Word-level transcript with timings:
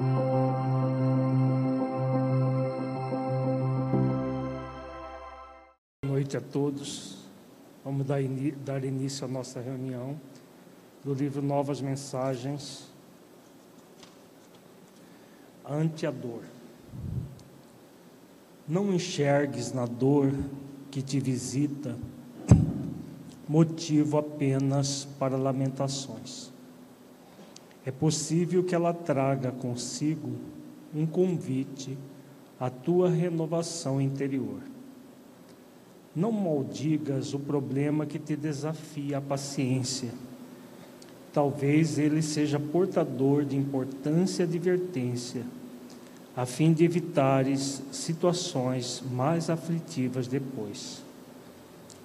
Boa 0.00 0.08
noite 6.02 6.36
a 6.36 6.40
todos. 6.40 7.18
Vamos 7.84 8.04
dar, 8.04 8.20
início 8.20 9.24
à 9.24 9.28
nossa 9.28 9.60
reunião 9.60 10.18
do 11.04 11.14
livro 11.14 11.40
Novas 11.40 11.80
Mensagens 11.80 12.90
ante 15.64 16.06
a 16.06 16.10
dor. 16.10 16.42
Não 18.66 18.92
enxergues 18.92 19.70
na 19.72 19.86
dor 19.86 20.32
que 20.90 21.02
te 21.02 21.20
visita 21.20 21.96
motivo 23.48 24.18
apenas 24.18 25.06
para 25.20 25.36
lamentações. 25.36 26.53
É 27.86 27.90
possível 27.90 28.64
que 28.64 28.74
ela 28.74 28.94
traga 28.94 29.52
consigo 29.52 30.30
um 30.94 31.04
convite 31.04 31.98
à 32.58 32.70
tua 32.70 33.10
renovação 33.10 34.00
interior. 34.00 34.60
Não 36.16 36.32
maldigas 36.32 37.34
o 37.34 37.38
problema 37.38 38.06
que 38.06 38.18
te 38.18 38.36
desafia 38.36 39.18
a 39.18 39.20
paciência. 39.20 40.10
Talvez 41.32 41.98
ele 41.98 42.22
seja 42.22 42.60
portador 42.60 43.44
de 43.44 43.56
importância 43.56 44.44
advertência, 44.44 45.44
a 46.36 46.46
fim 46.46 46.72
de 46.72 46.84
evitares 46.84 47.82
situações 47.90 49.02
mais 49.10 49.50
aflitivas 49.50 50.28
depois. 50.28 51.02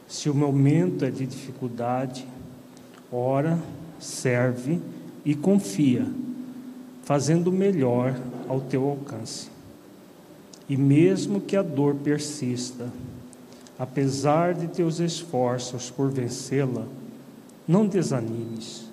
Se 0.07 0.29
o 0.29 0.33
momento 0.33 1.05
é 1.05 1.11
de 1.11 1.27
dificuldade, 1.27 2.27
ora, 3.11 3.59
serve 3.99 4.81
e 5.25 5.35
confia, 5.35 6.05
fazendo 7.03 7.49
o 7.49 7.53
melhor 7.53 8.19
ao 8.47 8.61
teu 8.61 8.87
alcance. 8.89 9.49
E 10.67 10.77
mesmo 10.77 11.41
que 11.41 11.55
a 11.55 11.61
dor 11.61 11.95
persista, 11.95 12.91
apesar 13.77 14.53
de 14.53 14.67
teus 14.67 14.99
esforços 14.99 15.89
por 15.89 16.09
vencê-la, 16.11 16.85
não 17.67 17.87
desanimes. 17.87 18.87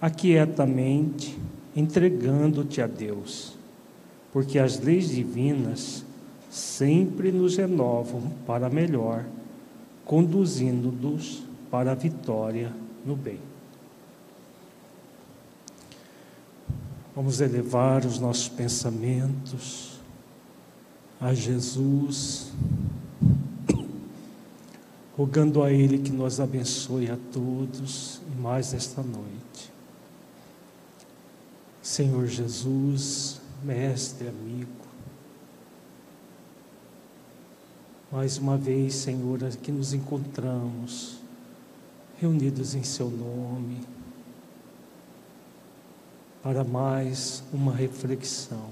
Aquietamente, 0.00 1.36
entregando-te 1.74 2.80
a 2.80 2.86
Deus, 2.86 3.56
porque 4.32 4.58
as 4.58 4.78
leis 4.78 5.08
divinas 5.08 6.04
sempre 6.50 7.32
nos 7.32 7.56
renovam 7.56 8.22
para 8.46 8.70
melhor 8.70 9.24
conduzindo-nos 10.08 11.42
para 11.70 11.92
a 11.92 11.94
vitória 11.94 12.72
no 13.04 13.14
bem. 13.14 13.38
Vamos 17.18 17.40
elevar 17.40 18.06
os 18.06 18.20
nossos 18.20 18.48
pensamentos 18.48 19.98
a 21.20 21.34
Jesus, 21.34 22.52
rogando 25.16 25.64
a 25.64 25.72
Ele 25.72 25.98
que 25.98 26.12
nos 26.12 26.38
abençoe 26.38 27.10
a 27.10 27.18
todos 27.32 28.20
e 28.32 28.40
mais 28.40 28.72
esta 28.72 29.02
noite. 29.02 29.72
Senhor 31.82 32.24
Jesus, 32.28 33.40
Mestre, 33.64 34.28
amigo, 34.28 34.70
Mais 38.12 38.38
uma 38.38 38.56
vez, 38.56 38.94
Senhor, 38.94 39.42
aqui 39.42 39.72
nos 39.72 39.92
encontramos, 39.92 41.18
reunidos 42.20 42.76
em 42.76 42.84
Seu 42.84 43.10
nome, 43.10 43.97
para 46.42 46.62
mais 46.62 47.42
uma 47.52 47.74
reflexão 47.74 48.70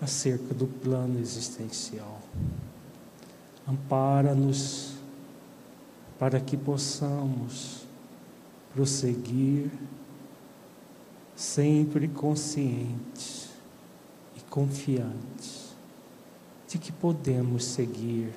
acerca 0.00 0.54
do 0.54 0.66
plano 0.66 1.18
existencial. 1.18 2.20
Ampara-nos 3.66 4.94
para 6.18 6.40
que 6.40 6.56
possamos 6.56 7.86
prosseguir 8.72 9.70
sempre 11.34 12.08
conscientes 12.08 13.48
e 14.36 14.40
confiantes 14.50 15.74
de 16.68 16.78
que 16.78 16.92
podemos 16.92 17.64
seguir 17.64 18.32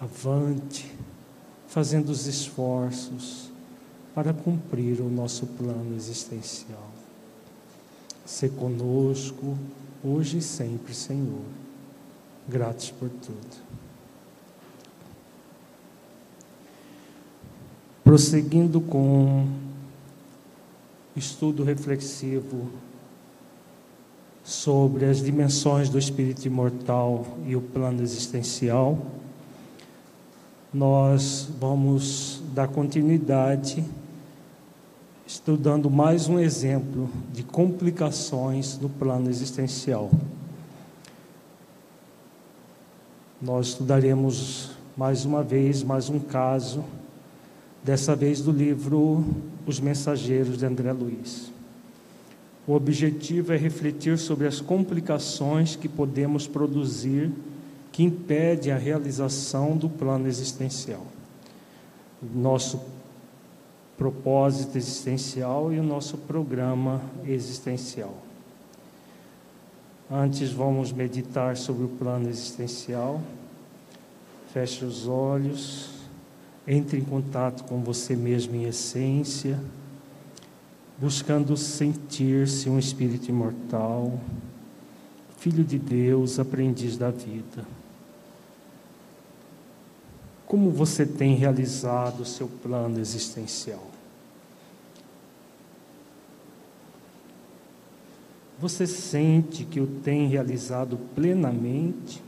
avante, 0.00 0.94
fazendo 1.66 2.10
os 2.10 2.26
esforços 2.26 3.45
para 4.16 4.32
cumprir 4.32 5.02
o 5.02 5.10
nosso 5.10 5.46
plano 5.46 5.94
existencial. 5.94 6.88
Se 8.24 8.48
conosco, 8.48 9.58
hoje 10.02 10.38
e 10.38 10.42
sempre, 10.42 10.94
Senhor. 10.94 11.42
Gratos 12.48 12.90
por 12.92 13.10
tudo. 13.10 13.56
Prosseguindo 18.02 18.80
com 18.80 19.46
estudo 21.14 21.62
reflexivo 21.62 22.70
sobre 24.42 25.04
as 25.04 25.18
dimensões 25.18 25.90
do 25.90 25.98
espírito 25.98 26.46
imortal 26.46 27.36
e 27.44 27.54
o 27.54 27.60
plano 27.60 28.02
existencial, 28.02 28.98
nós 30.72 31.50
vamos 31.60 32.42
dar 32.54 32.68
continuidade 32.68 33.84
estudando 35.26 35.90
mais 35.90 36.28
um 36.28 36.38
exemplo 36.38 37.10
de 37.32 37.42
complicações 37.42 38.76
do 38.76 38.88
plano 38.88 39.28
existencial. 39.28 40.08
Nós 43.42 43.68
estudaremos 43.68 44.70
mais 44.96 45.24
uma 45.24 45.42
vez, 45.42 45.82
mais 45.82 46.08
um 46.08 46.20
caso, 46.20 46.84
dessa 47.82 48.14
vez 48.14 48.40
do 48.40 48.52
livro 48.52 49.24
Os 49.66 49.80
Mensageiros 49.80 50.56
de 50.56 50.64
André 50.64 50.92
Luiz. 50.92 51.52
O 52.66 52.72
objetivo 52.72 53.52
é 53.52 53.56
refletir 53.56 54.18
sobre 54.18 54.46
as 54.46 54.60
complicações 54.60 55.74
que 55.74 55.88
podemos 55.88 56.46
produzir 56.46 57.32
que 57.90 58.02
impedem 58.02 58.72
a 58.72 58.78
realização 58.78 59.76
do 59.76 59.88
plano 59.88 60.28
existencial. 60.28 61.06
Nosso 62.34 62.80
propósito 63.96 64.76
existencial 64.76 65.72
e 65.72 65.78
o 65.78 65.82
nosso 65.82 66.18
programa 66.18 67.00
existencial. 67.24 68.14
Antes 70.10 70.50
vamos 70.50 70.92
meditar 70.92 71.56
sobre 71.56 71.84
o 71.84 71.88
plano 71.88 72.28
existencial. 72.28 73.20
Feche 74.52 74.84
os 74.84 75.08
olhos, 75.08 75.90
entre 76.66 76.98
em 76.98 77.04
contato 77.04 77.64
com 77.64 77.82
você 77.82 78.14
mesmo 78.14 78.54
em 78.54 78.64
essência 78.64 79.58
buscando 80.98 81.56
sentir-se 81.56 82.70
um 82.70 82.78
espírito 82.78 83.28
imortal, 83.28 84.18
filho 85.38 85.62
de 85.62 85.78
Deus, 85.78 86.38
aprendiz 86.38 86.96
da 86.96 87.10
vida. 87.10 87.75
Como 90.46 90.70
você 90.70 91.04
tem 91.04 91.34
realizado 91.34 92.20
o 92.20 92.24
seu 92.24 92.48
plano 92.48 92.98
existencial? 93.00 93.82
Você 98.58 98.86
sente 98.86 99.64
que 99.64 99.80
o 99.80 99.86
tem 99.86 100.28
realizado 100.28 100.98
plenamente? 101.14 102.22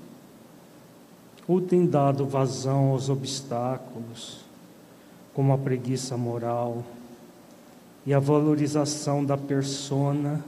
Ou 1.46 1.60
tem 1.60 1.86
dado 1.86 2.26
vazão 2.26 2.90
aos 2.90 3.08
obstáculos, 3.08 4.44
como 5.32 5.52
a 5.52 5.58
preguiça 5.58 6.16
moral? 6.16 6.84
e 8.08 8.14
a 8.14 8.18
valorização 8.18 9.22
da 9.22 9.36
persona 9.36 10.42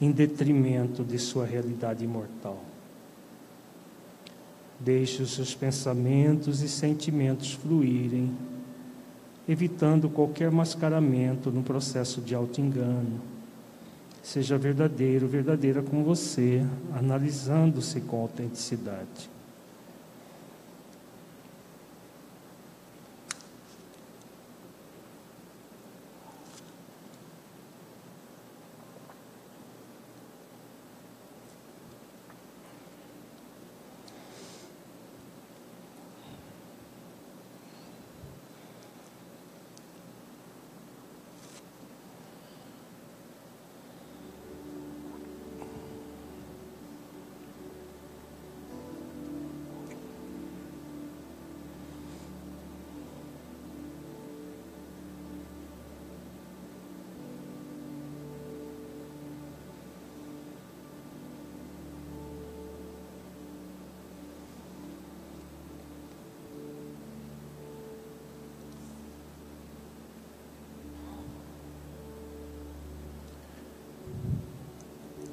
em 0.00 0.10
detrimento 0.10 1.04
de 1.04 1.20
sua 1.20 1.46
realidade 1.46 2.04
imortal. 2.04 2.58
Deixe 4.80 5.22
os 5.22 5.34
seus 5.34 5.54
pensamentos 5.54 6.62
e 6.62 6.68
sentimentos 6.68 7.52
fluírem, 7.52 8.34
evitando 9.46 10.08
qualquer 10.08 10.50
mascaramento 10.50 11.50
no 11.50 11.62
processo 11.62 12.20
de 12.20 12.34
auto-engano. 12.34 13.20
Seja 14.22 14.56
verdadeiro, 14.56 15.28
verdadeira 15.28 15.82
com 15.82 16.02
você, 16.02 16.64
analisando-se 16.94 18.00
com 18.00 18.22
autenticidade. 18.22 19.30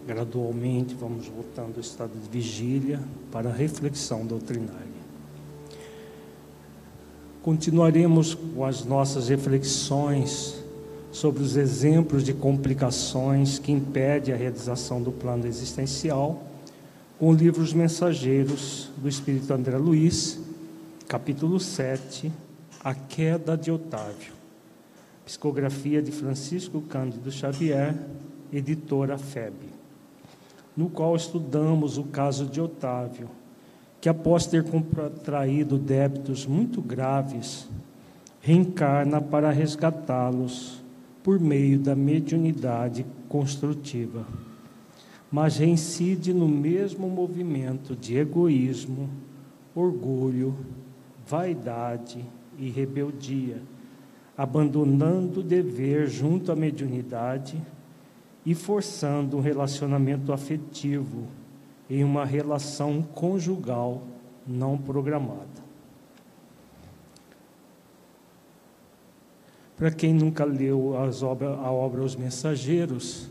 Gradualmente 0.08 0.96
vamos 0.96 1.28
voltando 1.28 1.76
ao 1.76 1.82
estado 1.82 2.14
de 2.18 2.30
vigília 2.30 3.02
para 3.30 3.50
a 3.50 3.54
reflexão 3.54 4.26
doutrinária. 4.26 4.88
Continuaremos 7.44 8.34
com 8.34 8.64
as 8.64 8.86
nossas 8.86 9.28
reflexões 9.28 10.64
sobre 11.12 11.44
os 11.44 11.58
exemplos 11.58 12.24
de 12.24 12.34
complicações 12.34 13.60
que 13.60 13.74
impedem 13.74 14.34
a 14.34 14.38
realização 14.38 15.02
do 15.04 15.12
plano 15.12 15.46
existencial, 15.46 16.42
com 17.20 17.32
o 17.32 17.34
livro 17.34 17.62
Os 17.62 17.74
Mensageiros 17.74 18.90
do 18.96 19.10
Espírito 19.10 19.54
André 19.54 19.78
Luiz, 19.78 20.40
capítulo 21.06 21.60
7, 21.60 22.32
A 22.82 22.94
Queda 22.96 23.58
de 23.58 23.72
Otávio, 23.72 24.32
psicografia 25.26 26.02
de 26.02 26.14
Francisco 26.14 26.80
Cândido 26.80 27.30
Xavier, 27.30 27.94
editora 28.54 29.18
FEB 29.18 29.77
no 30.78 30.88
qual 30.88 31.16
estudamos 31.16 31.98
o 31.98 32.04
caso 32.04 32.46
de 32.46 32.62
Otávio, 32.62 33.28
que 34.00 34.08
após 34.08 34.46
ter 34.46 34.64
contraído 34.64 35.80
débitos 35.80 36.46
muito 36.46 36.84
graves, 36.84 37.68
reencarna 38.40 39.20
para 39.20 39.50
resgatá-los 39.50 40.80
por 41.24 41.40
meio 41.40 41.80
da 41.80 41.96
mediunidade 41.96 43.04
construtiva, 43.28 44.26
mas 45.32 45.58
reincide 45.58 46.32
no 46.32 46.48
mesmo 46.48 47.10
movimento 47.10 47.96
de 47.96 48.16
egoísmo, 48.16 49.10
orgulho, 49.76 50.56
vaidade 51.26 52.24
e 52.58 52.70
rebeldia, 52.70 53.62
abandonando 54.38 55.40
o 55.40 55.44
dever 55.44 56.08
junto 56.08 56.52
à 56.52 56.56
mediunidade 56.56 57.62
e 58.48 58.56
forçando 58.56 59.36
um 59.36 59.42
relacionamento 59.42 60.32
afetivo 60.32 61.28
em 61.90 62.02
uma 62.02 62.24
relação 62.24 63.02
conjugal 63.02 64.02
não 64.48 64.78
programada. 64.78 65.68
Para 69.76 69.92
quem 69.92 70.14
nunca 70.14 70.46
leu 70.46 70.98
as 70.98 71.22
obras, 71.24 71.60
a 71.60 71.70
obra 71.70 72.02
Os 72.02 72.16
Mensageiros, 72.16 73.30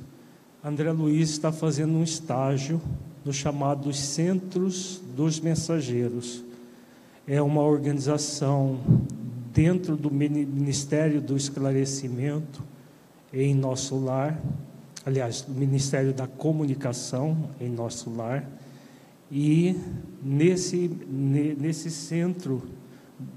André 0.62 0.92
Luiz 0.92 1.30
está 1.30 1.50
fazendo 1.50 1.94
um 1.94 2.02
estágio 2.02 2.78
no 3.24 3.32
chamado 3.32 3.90
Centros 3.94 5.02
dos 5.16 5.40
Mensageiros. 5.40 6.44
É 7.26 7.40
uma 7.40 7.62
organização 7.62 8.78
dentro 9.50 9.96
do 9.96 10.10
Ministério 10.10 11.22
do 11.22 11.38
Esclarecimento 11.38 12.62
em 13.32 13.54
nosso 13.54 13.98
lar, 13.98 14.38
aliás, 15.06 15.42
do 15.42 15.54
Ministério 15.54 16.12
da 16.12 16.26
Comunicação 16.26 17.50
em 17.60 17.70
nosso 17.70 18.10
lar. 18.10 18.44
E 19.30 19.76
nesse, 20.20 20.88
nesse 20.88 21.92
centro 21.92 22.60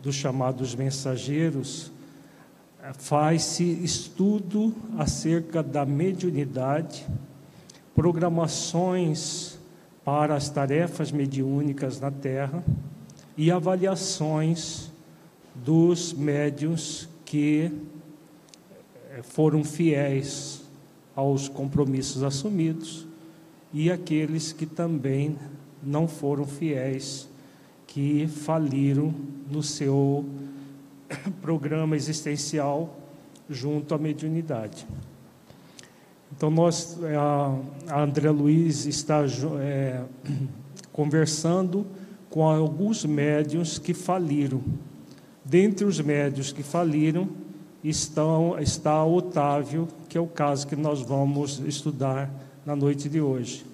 dos 0.01 0.15
chamados 0.15 0.73
mensageiros, 0.73 1.91
faz-se 2.97 3.63
estudo 3.83 4.73
acerca 4.97 5.61
da 5.61 5.85
mediunidade, 5.85 7.05
programações 7.93 9.59
para 10.03 10.35
as 10.35 10.49
tarefas 10.49 11.11
mediúnicas 11.11 11.99
na 11.99 12.09
Terra 12.09 12.63
e 13.37 13.51
avaliações 13.51 14.91
dos 15.53 16.13
médios 16.13 17.07
que 17.25 17.71
eh, 19.11 19.21
foram 19.21 19.63
fiéis 19.63 20.58
aos 21.19 21.49
compromissos 21.49 22.23
assumidos 22.23 23.05
e 23.73 23.91
aqueles 23.91 24.53
que 24.53 24.65
também 24.65 25.37
não 25.83 26.07
foram 26.07 26.45
fiéis, 26.45 27.27
que 27.85 28.25
faliram 28.25 29.13
no 29.51 29.61
seu 29.61 30.25
programa 31.41 31.95
existencial 31.95 32.97
junto 33.49 33.93
à 33.93 33.97
mediunidade. 33.97 34.87
Então, 36.31 36.49
nós, 36.49 36.97
a, 37.03 38.01
André 38.01 38.29
Luiz 38.29 38.85
está 38.85 39.25
é, 39.59 40.03
conversando 40.93 41.85
com 42.29 42.47
alguns 42.47 43.03
médios 43.03 43.77
que 43.77 43.93
faliram. 43.93 44.61
Dentre 45.43 45.83
os 45.83 45.99
médios 45.99 46.53
que 46.53 46.63
faliram, 46.63 47.27
estão, 47.83 48.57
está 48.59 49.03
Otávio, 49.05 49.87
que 50.07 50.17
é 50.17 50.21
o 50.21 50.27
caso 50.27 50.67
que 50.67 50.75
nós 50.75 51.01
vamos 51.01 51.59
estudar 51.59 52.29
na 52.65 52.75
noite 52.75 53.07
de 53.07 53.21
hoje. 53.21 53.65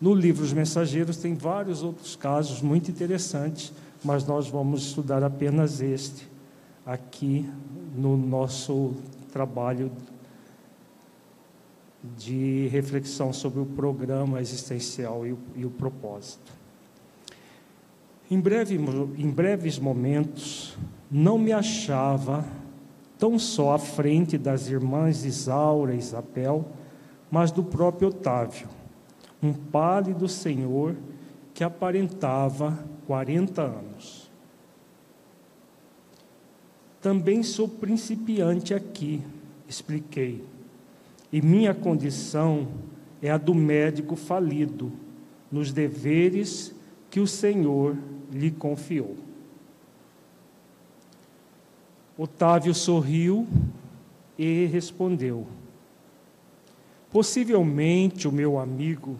No 0.00 0.14
livro 0.14 0.44
Os 0.44 0.52
Mensageiros 0.52 1.16
tem 1.16 1.34
vários 1.34 1.82
outros 1.82 2.14
casos 2.14 2.60
muito 2.60 2.90
interessantes, 2.90 3.72
mas 4.04 4.26
nós 4.26 4.48
vamos 4.48 4.82
estudar 4.82 5.22
apenas 5.22 5.80
este 5.80 6.28
aqui 6.84 7.48
no 7.96 8.16
nosso 8.16 8.94
trabalho 9.32 9.90
de 12.18 12.68
reflexão 12.68 13.32
sobre 13.32 13.60
o 13.60 13.64
programa 13.64 14.40
existencial 14.40 15.26
e 15.26 15.32
o, 15.32 15.38
e 15.56 15.64
o 15.64 15.70
propósito. 15.70 16.52
Em, 18.30 18.38
breve, 18.38 18.74
em 18.76 19.30
breves 19.30 19.78
momentos, 19.78 20.76
não 21.10 21.38
me 21.38 21.52
achava 21.52 22.44
tão 23.24 23.38
só 23.38 23.72
à 23.72 23.78
frente 23.78 24.36
das 24.36 24.68
irmãs 24.68 25.24
Isaura 25.24 25.94
e 25.94 25.98
Isabel, 25.98 26.68
mas 27.30 27.50
do 27.50 27.64
próprio 27.64 28.08
Otávio, 28.08 28.68
um 29.42 29.50
pálido 29.50 30.28
senhor 30.28 30.94
que 31.54 31.64
aparentava 31.64 32.78
40 33.06 33.62
anos. 33.62 34.30
Também 37.00 37.42
sou 37.42 37.66
principiante 37.66 38.74
aqui, 38.74 39.22
expliquei, 39.66 40.44
e 41.32 41.40
minha 41.40 41.72
condição 41.72 42.68
é 43.22 43.30
a 43.30 43.38
do 43.38 43.54
médico 43.54 44.16
falido 44.16 44.92
nos 45.50 45.72
deveres 45.72 46.74
que 47.08 47.20
o 47.20 47.26
Senhor 47.26 47.96
lhe 48.30 48.50
confiou. 48.50 49.16
Otávio 52.16 52.72
sorriu 52.72 53.46
e 54.38 54.66
respondeu: 54.66 55.46
Possivelmente 57.10 58.28
o 58.28 58.32
meu 58.32 58.56
amigo 58.58 59.16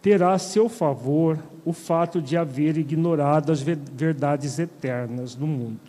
terá 0.00 0.32
a 0.32 0.38
seu 0.38 0.68
favor 0.68 1.36
o 1.64 1.72
fato 1.72 2.22
de 2.22 2.36
haver 2.36 2.78
ignorado 2.78 3.50
as 3.50 3.60
verdades 3.60 4.60
eternas 4.60 5.34
do 5.34 5.48
mundo. 5.48 5.80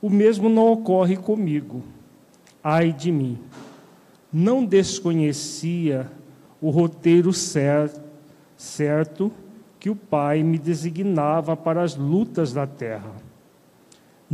O 0.00 0.08
mesmo 0.08 0.48
não 0.48 0.72
ocorre 0.72 1.16
comigo. 1.16 1.82
Ai 2.64 2.90
de 2.90 3.12
mim. 3.12 3.38
Não 4.32 4.64
desconhecia 4.64 6.10
o 6.60 6.70
roteiro 6.70 7.34
certo, 7.34 8.00
certo 8.56 9.30
que 9.78 9.90
o 9.90 9.96
Pai 9.96 10.42
me 10.42 10.58
designava 10.58 11.54
para 11.54 11.82
as 11.82 11.96
lutas 11.96 12.52
da 12.52 12.66
terra 12.66 13.21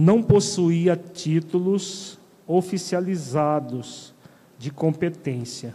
não 0.00 0.22
possuía 0.22 0.94
títulos 0.96 2.20
oficializados 2.46 4.14
de 4.56 4.70
competência. 4.70 5.74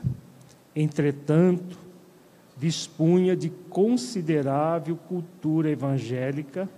Entretanto, 0.73 1.77
dispunha 2.55 3.35
de 3.35 3.49
considerável 3.69 4.95
cultura 4.95 5.69
evangélica, 5.69 6.69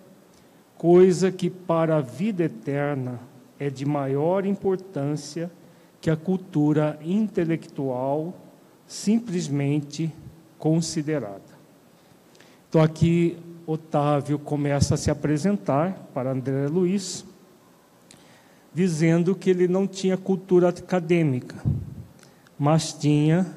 coisa 0.75 1.31
que 1.31 1.51
para 1.51 1.97
a 1.97 2.01
vida 2.01 2.45
eterna 2.45 3.19
é 3.59 3.69
de 3.69 3.85
maior 3.85 4.43
importância 4.43 5.51
que 6.01 6.09
a 6.09 6.17
cultura 6.17 6.97
intelectual 7.03 8.33
simplesmente 8.87 10.11
considerada. 10.57 11.43
Então, 12.67 12.81
aqui 12.81 13.37
Otávio 13.67 14.39
começa 14.39 14.95
a 14.95 14.97
se 14.97 15.11
apresentar 15.11 16.09
para 16.11 16.31
André 16.31 16.67
Luiz 16.67 17.23
dizendo 18.75 19.33
que 19.33 19.49
ele 19.49 19.69
não 19.69 19.87
tinha 19.87 20.17
cultura 20.17 20.67
acadêmica, 20.67 21.55
mas 22.59 22.91
tinha 22.91 23.47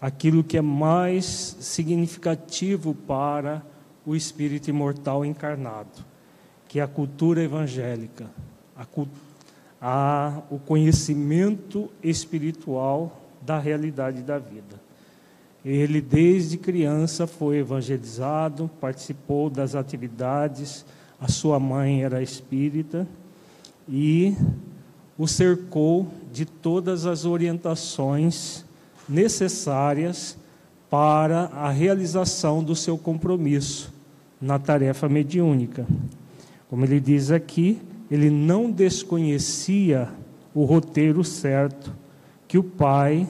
aquilo 0.00 0.44
que 0.44 0.56
é 0.56 0.62
mais 0.62 1.56
significativo 1.58 2.94
para 2.94 3.60
o 4.06 4.14
espírito 4.14 4.70
imortal 4.70 5.24
encarnado, 5.24 6.04
que 6.68 6.78
é 6.78 6.82
a 6.82 6.86
cultura 6.86 7.42
evangélica, 7.42 8.30
a, 8.76 8.86
a, 9.80 10.42
o 10.48 10.58
conhecimento 10.60 11.90
espiritual 12.00 13.20
da 13.42 13.58
realidade 13.58 14.22
da 14.22 14.38
vida. 14.38 14.80
Ele, 15.64 16.00
desde 16.00 16.58
criança, 16.58 17.26
foi 17.26 17.56
evangelizado, 17.56 18.70
participou 18.80 19.50
das 19.50 19.74
atividades, 19.74 20.84
a 21.18 21.26
sua 21.26 21.58
mãe 21.58 22.04
era 22.04 22.22
espírita 22.22 23.04
e 23.88 24.36
o 25.16 25.26
cercou 25.26 26.08
de 26.32 26.44
todas 26.44 27.06
as 27.06 27.24
orientações 27.24 28.64
necessárias 29.08 30.36
para 30.90 31.46
a 31.46 31.70
realização 31.70 32.62
do 32.62 32.74
seu 32.74 32.96
compromisso 32.96 33.92
na 34.40 34.58
tarefa 34.58 35.08
mediúnica. 35.08 35.86
Como 36.68 36.84
ele 36.84 37.00
diz 37.00 37.30
aqui, 37.30 37.80
ele 38.10 38.30
não 38.30 38.70
desconhecia 38.70 40.08
o 40.54 40.64
roteiro 40.64 41.24
certo 41.24 41.94
que 42.46 42.58
o 42.58 42.62
pai 42.62 43.28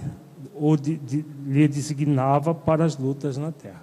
lhe 1.46 1.68
designava 1.68 2.54
para 2.54 2.84
as 2.84 2.96
lutas 2.96 3.37
na 3.37 3.50
terra. 3.50 3.82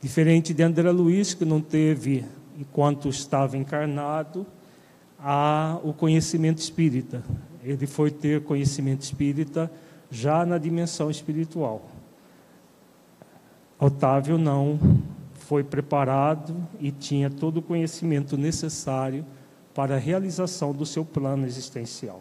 Diferente 0.00 0.52
de 0.52 0.62
André 0.62 0.90
Luiz, 0.90 1.32
que 1.32 1.44
não 1.44 1.60
teve, 1.60 2.24
enquanto 2.58 3.08
estava 3.08 3.56
encarnado, 3.56 4.46
a, 5.22 5.78
o 5.84 5.92
conhecimento 5.92 6.58
espírita. 6.58 7.22
Ele 7.62 7.86
foi 7.86 8.10
ter 8.10 8.42
conhecimento 8.42 9.02
espírita 9.02 9.70
já 10.10 10.44
na 10.44 10.58
dimensão 10.58 11.10
espiritual. 11.10 11.88
Otávio 13.78 14.36
não 14.36 14.78
foi 15.34 15.62
preparado 15.62 16.56
e 16.80 16.90
tinha 16.90 17.30
todo 17.30 17.58
o 17.58 17.62
conhecimento 17.62 18.36
necessário 18.36 19.24
para 19.74 19.96
a 19.96 19.98
realização 19.98 20.72
do 20.72 20.84
seu 20.84 21.04
plano 21.04 21.46
existencial. 21.46 22.20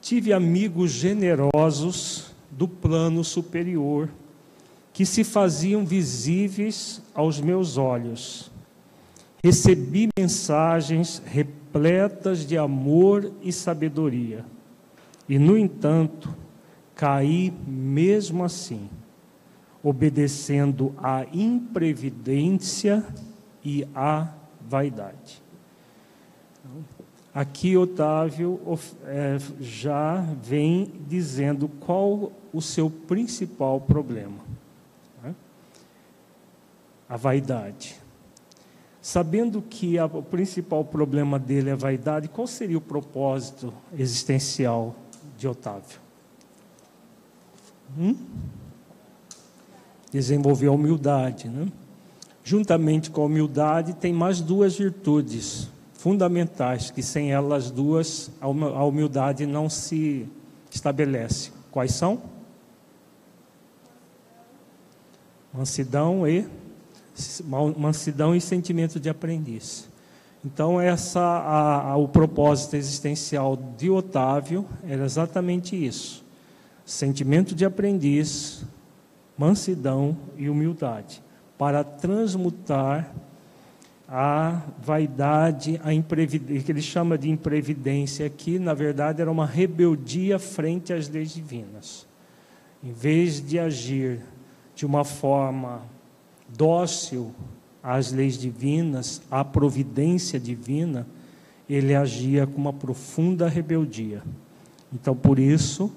Tive 0.00 0.32
amigos 0.32 0.92
generosos 0.92 2.34
do 2.50 2.68
plano 2.68 3.24
superior 3.24 4.08
que 4.92 5.04
se 5.04 5.24
faziam 5.24 5.84
visíveis 5.84 7.02
aos 7.12 7.40
meus 7.40 7.76
olhos. 7.76 8.50
Recebi 9.42 10.08
mensagens 10.18 11.22
repletas 11.24 12.46
de 12.46 12.56
amor 12.58 13.32
e 13.42 13.52
sabedoria. 13.52 14.44
E, 15.28 15.38
no 15.38 15.56
entanto, 15.56 16.34
caí 16.94 17.52
mesmo 17.66 18.44
assim, 18.44 18.88
obedecendo 19.82 20.94
à 20.98 21.26
imprevidência 21.32 23.04
e 23.64 23.86
à 23.94 24.32
vaidade. 24.60 25.42
Aqui 27.34 27.76
Otávio 27.76 28.58
é, 29.04 29.36
já 29.60 30.22
vem 30.42 30.90
dizendo 31.06 31.68
qual 31.68 32.32
o 32.50 32.62
seu 32.62 32.88
principal 32.88 33.78
problema: 33.78 34.38
né? 35.22 35.34
a 37.06 37.16
vaidade. 37.16 38.05
Sabendo 39.06 39.62
que 39.62 40.00
a, 40.00 40.06
o 40.06 40.20
principal 40.20 40.84
problema 40.84 41.38
dele 41.38 41.70
é 41.70 41.74
a 41.74 41.76
vaidade, 41.76 42.26
qual 42.26 42.44
seria 42.44 42.76
o 42.76 42.80
propósito 42.80 43.72
existencial 43.96 44.96
de 45.38 45.46
Otávio? 45.46 46.00
Hum? 47.96 48.16
Desenvolver 50.10 50.66
a 50.66 50.72
humildade. 50.72 51.48
Né? 51.48 51.68
Juntamente 52.42 53.08
com 53.08 53.22
a 53.22 53.26
humildade, 53.26 53.94
tem 53.94 54.12
mais 54.12 54.40
duas 54.40 54.76
virtudes 54.76 55.68
fundamentais, 55.92 56.90
que 56.90 57.00
sem 57.00 57.30
elas 57.30 57.70
duas 57.70 58.28
a 58.40 58.84
humildade 58.84 59.46
não 59.46 59.70
se 59.70 60.26
estabelece. 60.68 61.52
Quais 61.70 61.92
são? 61.92 62.20
Mansidão 65.54 66.26
e 66.26 66.44
mansidão 67.76 68.34
e 68.34 68.40
sentimento 68.40 69.00
de 69.00 69.08
aprendiz. 69.08 69.88
Então 70.44 70.80
essa 70.80 71.20
a, 71.20 71.90
a, 71.90 71.96
o 71.96 72.06
propósito 72.06 72.76
existencial 72.76 73.56
de 73.56 73.90
Otávio 73.90 74.66
era 74.86 75.04
exatamente 75.04 75.74
isso: 75.74 76.24
sentimento 76.84 77.54
de 77.54 77.64
aprendiz, 77.64 78.64
mansidão 79.36 80.16
e 80.36 80.48
humildade, 80.48 81.22
para 81.58 81.82
transmutar 81.82 83.12
a 84.08 84.62
vaidade, 84.80 85.80
a 85.82 85.90
que 85.90 86.70
ele 86.70 86.80
chama 86.80 87.18
de 87.18 87.28
imprevidência 87.28 88.24
aqui, 88.24 88.58
na 88.58 88.72
verdade 88.72 89.20
era 89.20 89.30
uma 89.30 89.46
rebeldia 89.46 90.38
frente 90.38 90.92
às 90.92 91.08
leis 91.08 91.34
divinas. 91.34 92.06
Em 92.84 92.92
vez 92.92 93.44
de 93.44 93.58
agir 93.58 94.20
de 94.76 94.86
uma 94.86 95.02
forma 95.02 95.82
dócil 96.48 97.34
às 97.82 98.10
leis 98.12 98.36
divinas, 98.36 99.22
à 99.30 99.44
providência 99.44 100.40
divina, 100.40 101.06
ele 101.68 101.94
agia 101.94 102.46
com 102.46 102.56
uma 102.56 102.72
profunda 102.72 103.48
rebeldia. 103.48 104.22
Então, 104.92 105.16
por 105.16 105.38
isso, 105.38 105.92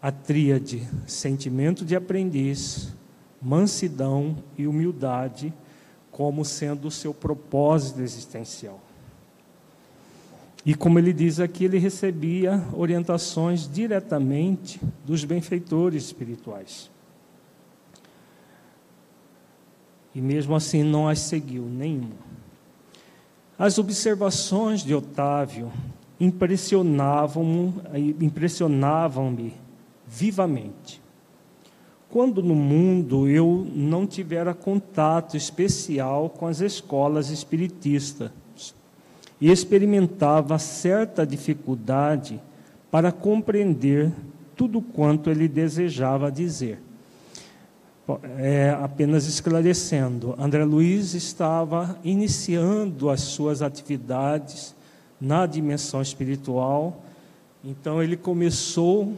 a 0.00 0.10
tríade 0.10 0.86
sentimento 1.06 1.84
de 1.84 1.96
aprendiz, 1.96 2.94
mansidão 3.40 4.36
e 4.56 4.66
humildade 4.66 5.52
como 6.10 6.44
sendo 6.44 6.88
o 6.88 6.90
seu 6.90 7.12
propósito 7.12 8.00
existencial. 8.00 8.80
E 10.64 10.74
como 10.74 10.98
ele 10.98 11.12
diz 11.12 11.38
aqui, 11.38 11.64
ele 11.64 11.78
recebia 11.78 12.64
orientações 12.72 13.70
diretamente 13.72 14.80
dos 15.04 15.24
benfeitores 15.24 16.04
espirituais. 16.04 16.90
E 20.16 20.20
mesmo 20.22 20.56
assim 20.56 20.82
não 20.82 21.06
as 21.06 21.18
seguiu 21.18 21.64
nenhuma. 21.64 22.24
As 23.58 23.76
observações 23.78 24.82
de 24.82 24.94
Otávio 24.94 25.70
impressionavam-me 26.18 27.74
impressionavam 28.22 29.36
vivamente. 30.06 31.02
Quando 32.08 32.42
no 32.42 32.54
mundo 32.54 33.28
eu 33.28 33.66
não 33.74 34.06
tivera 34.06 34.54
contato 34.54 35.36
especial 35.36 36.30
com 36.30 36.46
as 36.46 36.60
escolas 36.60 37.28
espiritistas 37.28 38.30
e 39.38 39.50
experimentava 39.50 40.58
certa 40.58 41.26
dificuldade 41.26 42.40
para 42.90 43.12
compreender 43.12 44.10
tudo 44.56 44.80
quanto 44.80 45.28
ele 45.28 45.46
desejava 45.46 46.32
dizer. 46.32 46.85
É, 48.38 48.70
apenas 48.80 49.26
esclarecendo, 49.26 50.36
André 50.38 50.64
Luiz 50.64 51.12
estava 51.12 51.98
iniciando 52.04 53.10
as 53.10 53.22
suas 53.22 53.62
atividades 53.62 54.76
na 55.20 55.44
dimensão 55.44 56.00
espiritual, 56.00 57.02
então 57.64 58.00
ele 58.00 58.16
começou, 58.16 59.12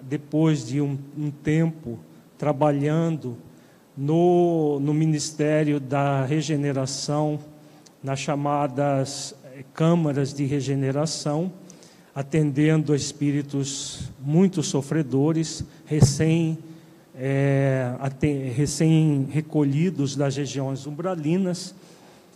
depois 0.00 0.64
de 0.64 0.80
um, 0.80 0.96
um 1.18 1.28
tempo, 1.28 1.98
trabalhando 2.38 3.36
no, 3.96 4.78
no 4.78 4.94
Ministério 4.94 5.80
da 5.80 6.24
Regeneração, 6.24 7.40
nas 8.00 8.20
chamadas 8.20 9.34
eh, 9.44 9.64
câmaras 9.74 10.32
de 10.32 10.44
regeneração, 10.44 11.52
atendendo 12.14 12.92
a 12.92 12.96
espíritos 12.96 14.08
muito 14.20 14.62
sofredores, 14.62 15.64
recém, 15.84 16.56
é, 17.22 17.92
recém 18.56 19.28
recolhidos 19.30 20.16
das 20.16 20.36
regiões 20.36 20.86
umbralinas. 20.86 21.74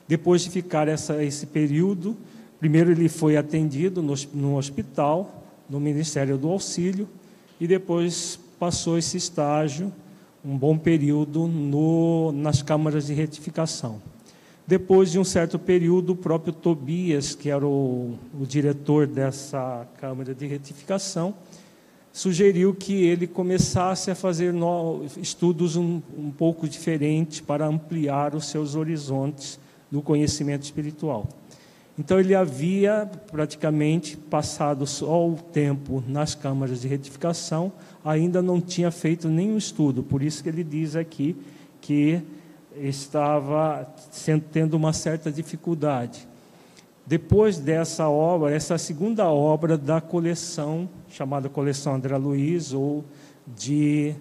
Depois 0.06 0.42
de 0.42 0.50
ficar 0.50 0.88
essa, 0.88 1.24
esse 1.24 1.46
período, 1.46 2.14
primeiro 2.60 2.90
ele 2.90 3.08
foi 3.08 3.38
atendido 3.38 4.02
no, 4.02 4.14
no 4.34 4.58
hospital, 4.58 5.42
no 5.70 5.80
Ministério 5.80 6.36
do 6.36 6.50
Auxílio, 6.50 7.08
e 7.58 7.66
depois 7.66 8.38
passou 8.58 8.98
esse 8.98 9.16
estágio, 9.16 9.90
um 10.44 10.58
bom 10.58 10.76
período, 10.76 11.46
no, 11.48 12.30
nas 12.32 12.60
câmaras 12.60 13.06
de 13.06 13.14
retificação. 13.14 14.02
Depois 14.66 15.10
de 15.10 15.18
um 15.18 15.24
certo 15.24 15.58
período, 15.58 16.10
o 16.10 16.16
próprio 16.16 16.52
Tobias, 16.52 17.34
que 17.34 17.48
era 17.48 17.66
o, 17.66 18.18
o 18.38 18.44
diretor 18.46 19.06
dessa 19.06 19.86
Câmara 19.98 20.34
de 20.34 20.46
Retificação, 20.46 21.34
sugeriu 22.14 22.73
que 22.73 22.92
ele 22.92 23.26
começasse 23.26 24.09
a 24.09 24.14
fazer 24.14 24.54
estudos 25.21 25.75
um, 25.75 26.00
um 26.16 26.30
pouco 26.30 26.68
diferentes 26.68 27.40
para 27.40 27.66
ampliar 27.66 28.37
os 28.37 28.47
seus 28.47 28.76
horizontes 28.76 29.59
do 29.90 30.00
conhecimento 30.00 30.62
espiritual. 30.62 31.28
Então 31.99 32.21
ele 32.21 32.33
havia 32.33 33.11
praticamente 33.33 34.16
passado 34.16 34.87
só 34.87 35.28
o 35.28 35.35
tempo 35.35 36.04
nas 36.06 36.37
câmaras 36.37 36.83
de 36.83 36.87
retificação, 36.87 37.73
ainda 38.04 38.40
não 38.40 38.61
tinha 38.61 38.92
feito 38.92 39.28
nenhum 39.28 39.59
estudo, 39.59 40.04
por 40.04 40.23
isso 40.23 40.40
que 40.40 40.49
ele 40.49 40.62
diz 40.62 40.94
aqui 40.94 41.37
que 41.80 42.23
estava 42.76 43.92
tendo 44.52 44.75
uma 44.75 44.92
certa 44.92 45.33
dificuldade. 45.33 46.28
Depois 47.06 47.59
dessa 47.59 48.09
obra, 48.09 48.54
essa 48.54 48.78
segunda 48.78 49.26
obra 49.26 49.76
da 49.76 50.00
coleção, 50.00 50.88
chamada 51.14 51.49
Coleção 51.49 51.94
André 51.94 52.16
Luiz, 52.16 52.73
ou 52.73 53.04
de 53.47 54.16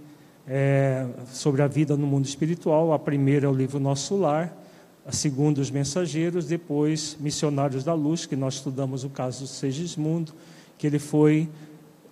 é, 0.47 1.07
sobre 1.31 1.63
a 1.63 1.67
vida 1.67 1.97
no 1.97 2.05
mundo 2.05 2.25
espiritual, 2.25 2.93
a 2.93 2.99
primeira 2.99 3.47
é 3.47 3.49
o 3.49 3.53
livro 3.53 3.79
Nosso 3.79 4.15
Lar, 4.15 4.55
a 5.03 5.11
segunda 5.11 5.59
os 5.59 5.71
mensageiros, 5.71 6.45
depois 6.45 7.17
missionários 7.19 7.83
da 7.83 7.95
luz, 7.95 8.27
que 8.27 8.35
nós 8.35 8.55
estudamos 8.55 9.03
o 9.03 9.09
caso 9.09 9.41
do 9.41 9.47
Segismundo, 9.47 10.33
que 10.77 10.85
ele 10.85 10.99
foi 10.99 11.49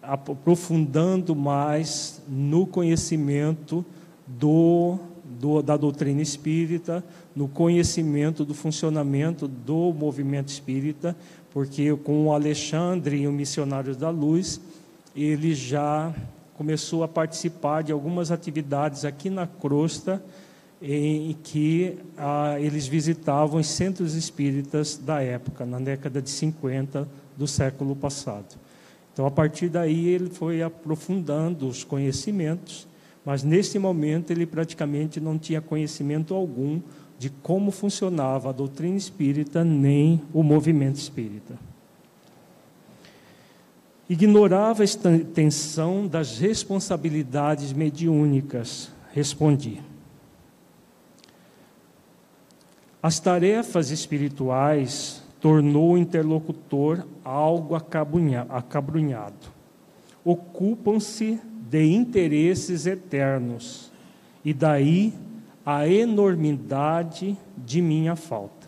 aprofundando 0.02 1.36
mais 1.36 2.20
no 2.28 2.66
conhecimento 2.66 3.86
do, 4.26 4.98
do, 5.24 5.62
da 5.62 5.78
doutrina 5.78 6.24
espírita, 6.24 7.04
no 7.36 7.48
conhecimento 7.48 8.44
do 8.44 8.56
funcionamento 8.56 9.48
do 9.48 9.94
movimento 9.94 10.48
espírita, 10.48 11.16
porque 11.52 11.96
com 11.98 12.26
o 12.28 12.34
Alexandre 12.34 13.18
e 13.18 13.28
o 13.28 13.32
Missionários 13.32 13.98
da 13.98 14.10
Luz, 14.10 14.60
ele 15.16 15.54
já 15.54 16.14
começou 16.56 17.04
a 17.04 17.08
participar 17.08 17.84
de 17.84 17.92
algumas 17.92 18.32
atividades 18.32 19.04
aqui 19.04 19.30
na 19.30 19.48
crosta, 19.48 20.24
em 20.82 21.36
que 21.44 21.98
ah, 22.18 22.60
eles 22.60 22.88
visitavam 22.88 23.60
os 23.60 23.68
centros 23.68 24.16
espíritas 24.16 24.98
da 24.98 25.22
época, 25.22 25.66
na 25.66 25.80
década 25.80 26.22
de 26.22 26.30
50 26.30 27.08
do 27.38 27.48
século 27.48 27.96
passado. 27.96 28.58
Então, 29.14 29.26
a 29.26 29.32
partir 29.32 29.70
daí, 29.70 30.08
ele 30.08 30.30
foi 30.30 30.64
aprofundando 30.64 31.68
os 31.68 31.84
conhecimentos, 31.84 32.88
mas 33.24 33.44
nesse 33.44 33.78
momento 33.78 34.32
ele 34.32 34.46
praticamente 34.46 35.20
não 35.20 35.38
tinha 35.38 35.62
conhecimento 35.62 36.34
algum 36.34 36.82
de 37.20 37.30
como 37.30 37.70
funcionava 37.70 38.50
a 38.50 38.52
doutrina 38.52 38.98
espírita 38.98 39.64
nem 39.64 40.22
o 40.34 40.42
movimento 40.42 40.96
espírita. 40.96 41.71
Ignorava 44.12 44.84
a 44.84 44.84
extensão 44.84 46.06
das 46.06 46.38
responsabilidades 46.38 47.72
mediúnicas, 47.72 48.92
respondi. 49.14 49.82
As 53.02 53.22
tarefas 53.22 53.90
espirituais 53.90 55.24
tornou 55.40 55.94
o 55.94 55.98
interlocutor 55.98 57.08
algo 57.24 57.74
acabrunhado. 57.74 59.48
Ocupam-se 60.26 61.40
de 61.70 61.86
interesses 61.86 62.86
eternos, 62.86 63.94
e 64.44 64.54
daí 64.54 65.14
a 65.66 65.88
enormidade 65.88 67.38
de 67.58 67.82
minha 67.82 68.18
falta. 68.18 68.68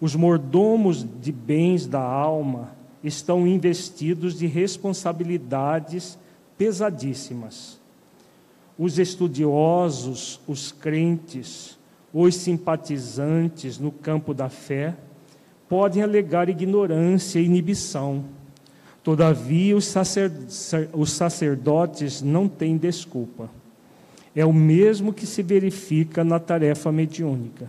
Os 0.00 0.16
mordomos 0.16 1.06
de 1.20 1.30
bens 1.30 1.86
da 1.86 2.02
alma 2.02 2.79
estão 3.02 3.46
investidos 3.46 4.38
de 4.38 4.46
responsabilidades 4.46 6.18
pesadíssimas. 6.56 7.78
Os 8.78 8.98
estudiosos, 8.98 10.40
os 10.46 10.72
crentes, 10.72 11.78
os 12.12 12.34
simpatizantes 12.34 13.78
no 13.78 13.92
campo 13.92 14.34
da 14.34 14.48
fé 14.48 14.96
podem 15.68 16.02
alegar 16.02 16.48
ignorância 16.48 17.38
e 17.38 17.44
inibição. 17.44 18.24
Todavia, 19.02 19.76
os, 19.76 19.86
sacerdotes 21.10 22.20
não 22.20 22.48
têm 22.48 22.76
desculpa 22.76 23.48
é 24.34 24.44
o 24.44 24.52
mesmo 24.52 25.12
que 25.12 25.26
se 25.26 25.42
verifica 25.42 26.22
na 26.22 26.38
tarefa 26.38 26.92
mediúnica. 26.92 27.68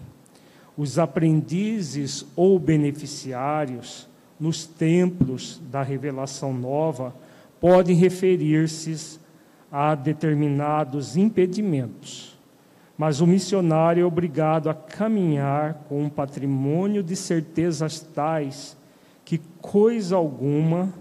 Os 0.78 1.00
aprendizes 1.00 2.26
ou 2.36 2.58
beneficiários 2.60 4.08
nos 4.42 4.66
templos 4.66 5.62
da 5.72 5.84
revelação 5.84 6.52
nova 6.52 7.14
podem 7.60 7.96
referir-se 7.96 9.20
a 9.72 9.94
determinados 9.94 11.16
impedimentos, 11.16 12.36
mas 12.98 13.22
o 13.22 13.28
missionário 13.28 14.02
é 14.02 14.06
obrigado 14.06 14.68
a 14.68 14.74
caminhar 14.74 15.86
com 15.88 16.02
um 16.04 16.10
patrimônio 16.10 17.04
de 17.04 17.16
certezas 17.16 18.00
tais 18.00 18.76
que 19.24 19.40
coisa 19.62 20.16
alguma 20.16 20.92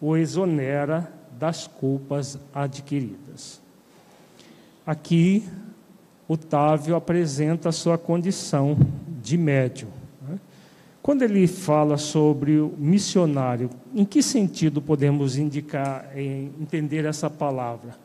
o 0.00 0.16
exonera 0.16 1.12
das 1.38 1.68
culpas 1.68 2.38
adquiridas. 2.52 3.62
Aqui, 4.84 5.48
Otávio 6.26 6.96
apresenta 6.96 7.68
a 7.68 7.72
sua 7.72 7.96
condição 7.96 8.76
de 9.22 9.38
médium. 9.38 9.99
Quando 11.02 11.22
ele 11.22 11.46
fala 11.46 11.96
sobre 11.96 12.58
o 12.58 12.74
missionário, 12.76 13.70
em 13.94 14.04
que 14.04 14.22
sentido 14.22 14.82
podemos 14.82 15.36
indicar, 15.36 16.10
entender 16.16 17.06
essa 17.06 17.30
palavra? 17.30 17.96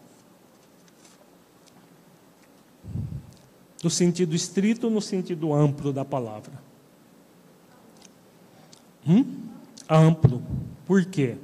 No 3.83 3.89
sentido 3.89 4.33
estrito 4.33 4.87
ou 4.87 4.93
no 4.93 5.01
sentido 5.01 5.53
amplo 5.53 5.91
da 5.91 6.05
palavra? 6.05 6.53
Hum? 9.07 9.25
Amplo. 9.89 10.41
Por 10.87 11.05
quê? 11.05 11.35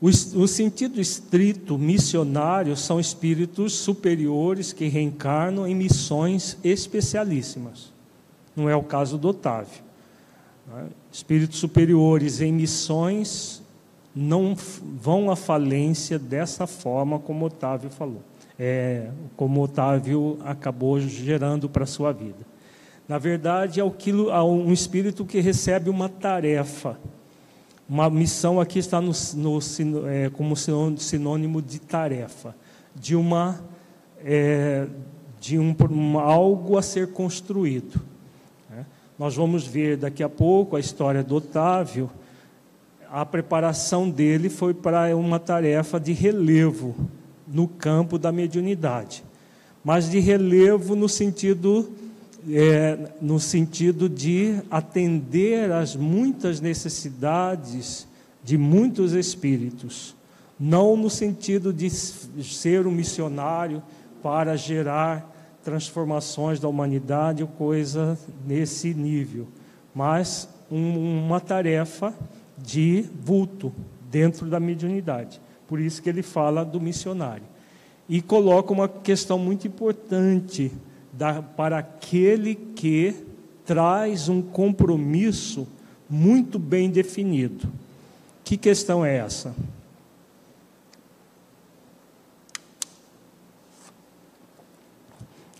O, 0.00 0.08
o 0.08 0.48
sentido 0.48 1.00
estrito 1.00 1.78
missionário 1.78 2.76
são 2.76 2.98
espíritos 2.98 3.74
superiores 3.74 4.72
que 4.72 4.88
reencarnam 4.88 5.66
em 5.66 5.74
missões 5.74 6.58
especialíssimas. 6.64 7.92
Não 8.54 8.68
é 8.68 8.74
o 8.74 8.82
caso 8.82 9.18
do 9.18 9.28
Otávio. 9.28 9.85
Né? 10.66 10.88
Espíritos 11.12 11.58
superiores 11.58 12.40
em 12.40 12.52
missões 12.52 13.62
não 14.14 14.54
vão 14.54 15.30
à 15.30 15.36
falência 15.36 16.18
dessa 16.18 16.66
forma 16.66 17.18
como 17.18 17.44
Otávio 17.44 17.90
falou, 17.90 18.22
é, 18.58 19.10
como 19.36 19.62
Otávio 19.62 20.38
acabou 20.44 20.98
gerando 21.00 21.68
para 21.68 21.84
a 21.84 21.86
sua 21.86 22.12
vida. 22.12 22.46
Na 23.06 23.18
verdade, 23.18 23.78
é 23.78 23.84
um 23.84 24.72
espírito 24.72 25.24
que 25.24 25.40
recebe 25.40 25.90
uma 25.90 26.08
tarefa 26.08 26.98
uma 27.88 28.10
missão 28.10 28.60
aqui 28.60 28.80
está 28.80 29.00
no, 29.00 29.12
no, 29.34 29.60
é, 30.08 30.28
como 30.30 30.56
sinônimo 30.56 31.62
de 31.62 31.78
tarefa, 31.78 32.54
de 32.94 33.14
uma 33.14 33.60
é, 34.24 34.88
de 35.40 35.58
um, 35.58 35.74
um, 35.90 36.18
algo 36.18 36.76
a 36.76 36.82
ser 36.82 37.12
construído. 37.12 38.00
Nós 39.18 39.34
vamos 39.34 39.66
ver 39.66 39.96
daqui 39.96 40.22
a 40.22 40.28
pouco 40.28 40.76
a 40.76 40.80
história 40.80 41.22
do 41.22 41.36
Otávio. 41.36 42.10
A 43.10 43.24
preparação 43.24 44.10
dele 44.10 44.50
foi 44.50 44.74
para 44.74 45.16
uma 45.16 45.38
tarefa 45.38 45.98
de 45.98 46.12
relevo 46.12 46.94
no 47.48 47.66
campo 47.66 48.18
da 48.18 48.30
mediunidade, 48.30 49.24
mas 49.82 50.10
de 50.10 50.18
relevo 50.18 50.94
no 50.94 51.08
sentido 51.08 51.88
é, 52.48 53.10
no 53.20 53.40
sentido 53.40 54.08
de 54.08 54.60
atender 54.70 55.72
às 55.72 55.96
muitas 55.96 56.60
necessidades 56.60 58.06
de 58.44 58.56
muitos 58.56 59.12
espíritos, 59.12 60.14
não 60.60 60.96
no 60.96 61.10
sentido 61.10 61.72
de 61.72 61.90
ser 61.90 62.86
um 62.86 62.92
missionário 62.92 63.82
para 64.22 64.56
gerar 64.56 65.35
transformações 65.66 66.60
da 66.60 66.68
humanidade 66.68 67.42
ou 67.42 67.48
coisa 67.48 68.16
nesse 68.46 68.94
nível, 68.94 69.48
mas 69.92 70.48
um, 70.70 71.24
uma 71.24 71.40
tarefa 71.40 72.14
de 72.56 73.04
vulto 73.24 73.72
dentro 74.08 74.46
da 74.46 74.60
mediunidade. 74.60 75.40
Por 75.66 75.80
isso 75.80 76.00
que 76.00 76.08
ele 76.08 76.22
fala 76.22 76.64
do 76.64 76.80
missionário. 76.80 77.42
E 78.08 78.22
coloca 78.22 78.72
uma 78.72 78.88
questão 78.88 79.40
muito 79.40 79.66
importante 79.66 80.70
da, 81.12 81.42
para 81.42 81.78
aquele 81.78 82.54
que 82.54 83.16
traz 83.64 84.28
um 84.28 84.40
compromisso 84.40 85.66
muito 86.08 86.60
bem 86.60 86.88
definido. 86.88 87.66
Que 88.44 88.56
questão 88.56 89.04
é 89.04 89.16
essa? 89.16 89.52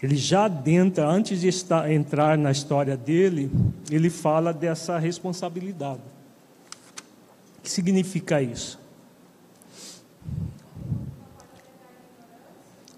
Ele 0.02 0.16
já 0.16 0.44
adentra, 0.44 1.06
antes 1.06 1.40
de 1.40 1.48
estar, 1.48 1.90
entrar 1.90 2.36
na 2.36 2.50
história 2.50 2.96
dele, 2.96 3.50
ele 3.90 4.10
fala 4.10 4.52
dessa 4.52 4.98
responsabilidade. 4.98 6.02
O 7.58 7.62
que 7.62 7.70
significa 7.70 8.42
isso? 8.42 8.78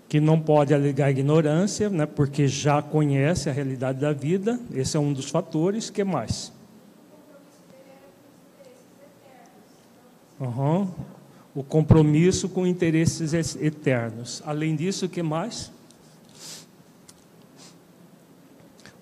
que 0.09 0.21
não 0.21 0.41
pode 0.41 0.73
alegar 0.73 1.11
ignorância, 1.11 1.91
né, 1.91 2.07
porque 2.07 2.49
já 2.49 2.81
conhece 2.81 3.51
a 3.51 3.53
realidade 3.53 4.01
da 4.01 4.13
vida, 4.13 4.59
esse 4.73 4.97
é 4.97 5.01
um 5.01 5.13
dos 5.13 5.29
fatores. 5.29 5.91
que 5.91 6.03
mais? 6.03 6.51
Uhum. 10.41 10.89
O 11.55 11.63
compromisso 11.63 12.49
com 12.49 12.67
interesses 12.67 13.57
eternos. 13.57 14.43
Além 14.47 14.77
disso, 14.77 15.07
o 15.07 15.09
que 15.09 15.23
mais? 15.23 15.73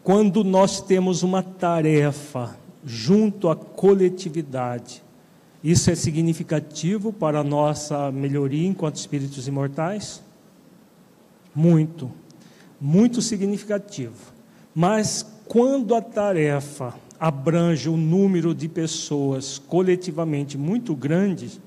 Quando 0.07 0.45
nós 0.45 0.81
temos 0.81 1.25
uma 1.25 1.43
tarefa 1.43 2.57
junto 2.85 3.49
à 3.49 3.57
coletividade, 3.57 5.03
isso 5.65 5.91
é 5.91 5.97
significativo 5.97 7.13
para 7.13 7.41
a 7.41 7.43
nossa 7.43 8.13
melhoria 8.13 8.69
enquanto 8.69 8.95
espíritos 8.95 9.49
imortais? 9.49 10.23
Muito, 11.53 12.09
muito 12.81 13.21
significativo. 13.21 14.33
Mas 14.73 15.27
quando 15.49 15.93
a 15.93 16.01
tarefa 16.01 16.95
abrange 17.19 17.89
um 17.89 17.97
número 17.97 18.55
de 18.55 18.69
pessoas 18.69 19.59
coletivamente 19.59 20.57
muito 20.57 20.95
grande, 20.95 21.61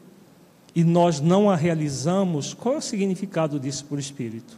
e 0.73 0.81
nós 0.81 1.19
não 1.19 1.49
a 1.49 1.57
realizamos, 1.57 2.53
qual 2.53 2.75
é 2.75 2.77
o 2.77 2.81
significado 2.81 3.59
disso 3.59 3.83
por 3.83 3.99
espírito? 3.99 4.57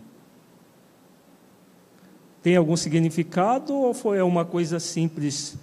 Tem 2.42 2.56
algum 2.56 2.76
significado 2.76 3.74
ou 3.74 3.94
foi 3.94 4.22
uma 4.22 4.44
coisa 4.44 4.80
simples 4.80 5.56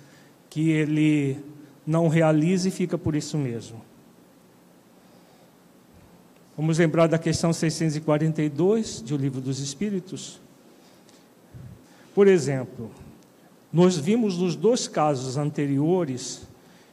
que 0.48 0.70
ele 0.70 1.38
não 1.86 2.08
realiza 2.08 2.68
e 2.68 2.70
fica 2.70 2.96
por 2.96 3.16
isso 3.16 3.36
mesmo? 3.36 3.80
Vamos 6.56 6.78
lembrar 6.78 7.06
da 7.06 7.18
questão 7.18 7.52
642 7.52 9.00
do 9.00 9.16
Livro 9.16 9.40
dos 9.40 9.60
Espíritos? 9.60 10.40
Por 12.14 12.26
exemplo, 12.26 12.90
nós 13.72 13.96
vimos 13.96 14.38
nos 14.38 14.56
dois 14.56 14.88
casos 14.88 15.36
anteriores 15.36 16.42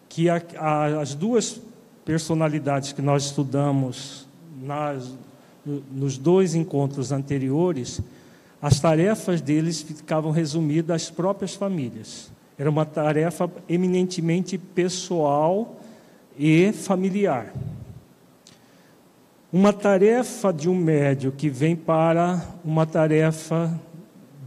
que 0.08 0.30
a, 0.30 0.42
a, 0.58 1.02
as 1.02 1.16
duas 1.16 1.60
personalidades 2.06 2.92
que 2.94 3.02
nós 3.02 3.26
estudamos 3.26 4.28
nas, 4.62 5.12
nos 5.92 6.18
dois 6.18 6.54
encontros 6.54 7.12
anteriores, 7.12 8.02
as 8.66 8.80
tarefas 8.80 9.42
deles 9.42 9.84
ficavam 9.84 10.32
resumidas 10.32 10.96
às 11.04 11.12
próprias 11.12 11.54
famílias. 11.54 12.32
Era 12.58 12.68
uma 12.68 12.84
tarefa 12.84 13.48
eminentemente 13.70 14.58
pessoal 14.58 15.80
e 16.36 16.72
familiar. 16.72 17.54
Uma 19.54 19.72
tarefa 19.72 20.52
de 20.52 20.68
um 20.68 20.74
médio 20.74 21.32
que 21.32 21.48
vem 21.48 21.76
para 21.76 22.44
uma 22.64 22.88
tarefa 22.88 23.80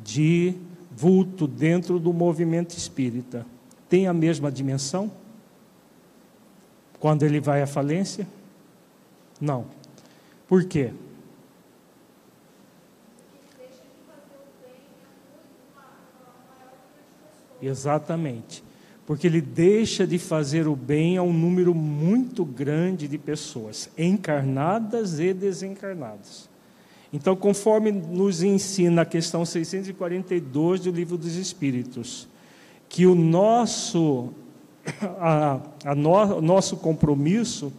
de 0.02 0.52
vulto 0.90 1.46
dentro 1.46 2.00
do 2.00 2.12
movimento 2.12 2.76
espírita 2.76 3.46
tem 3.88 4.09
a 4.09 4.12
mesma 4.12 4.50
dimensão? 4.50 5.12
Quando 6.98 7.22
ele 7.22 7.38
vai 7.38 7.62
à 7.62 7.68
falência? 7.68 8.26
Não. 9.40 9.66
Por 10.48 10.64
quê? 10.64 10.90
Exatamente. 17.60 18.62
Porque 19.06 19.26
ele 19.26 19.40
deixa 19.40 20.06
de 20.06 20.18
fazer 20.18 20.68
o 20.68 20.76
bem 20.76 21.16
a 21.16 21.22
um 21.22 21.32
número 21.32 21.74
muito 21.74 22.44
grande 22.44 23.08
de 23.08 23.16
pessoas, 23.16 23.88
encarnadas 23.96 25.18
e 25.18 25.32
desencarnadas. 25.32 26.48
Então, 27.12 27.34
conforme 27.34 27.90
nos 27.90 28.42
ensina 28.42 29.02
a 29.02 29.06
questão 29.06 29.44
642 29.44 30.80
do 30.80 30.90
Livro 30.90 31.16
dos 31.16 31.36
Espíritos, 31.36 32.28
que 32.88 33.06
o 33.06 33.14
nosso, 33.14 34.28
a, 35.18 35.60
a 35.84 35.94
no, 35.94 36.40
nosso 36.42 36.76
compromisso 36.76 37.72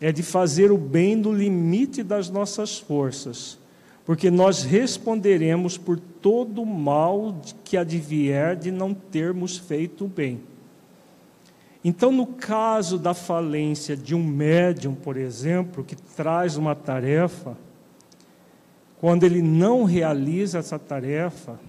é 0.00 0.12
de 0.12 0.22
fazer 0.22 0.70
o 0.70 0.76
bem 0.76 1.16
no 1.16 1.32
limite 1.32 2.02
das 2.02 2.28
nossas 2.28 2.78
forças, 2.78 3.58
porque 4.04 4.30
nós 4.30 4.62
responderemos 4.62 5.78
por 5.78 5.98
todo 6.24 6.64
mal 6.64 7.36
que 7.62 7.76
advier 7.76 8.56
de 8.56 8.70
não 8.70 8.94
termos 8.94 9.58
feito 9.58 10.06
o 10.06 10.08
bem. 10.08 10.40
Então, 11.84 12.10
no 12.10 12.26
caso 12.26 12.98
da 12.98 13.12
falência 13.12 13.94
de 13.94 14.14
um 14.14 14.24
médium, 14.24 14.94
por 14.94 15.18
exemplo, 15.18 15.84
que 15.84 15.94
traz 15.94 16.56
uma 16.56 16.74
tarefa, 16.74 17.54
quando 18.98 19.24
ele 19.24 19.42
não 19.42 19.84
realiza 19.84 20.60
essa 20.60 20.78
tarefa, 20.78 21.60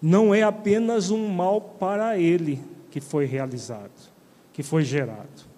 não 0.00 0.32
é 0.32 0.44
apenas 0.44 1.10
um 1.10 1.26
mal 1.26 1.60
para 1.60 2.16
ele 2.16 2.62
que 2.92 3.00
foi 3.00 3.24
realizado, 3.24 3.90
que 4.52 4.62
foi 4.62 4.84
gerado. 4.84 5.48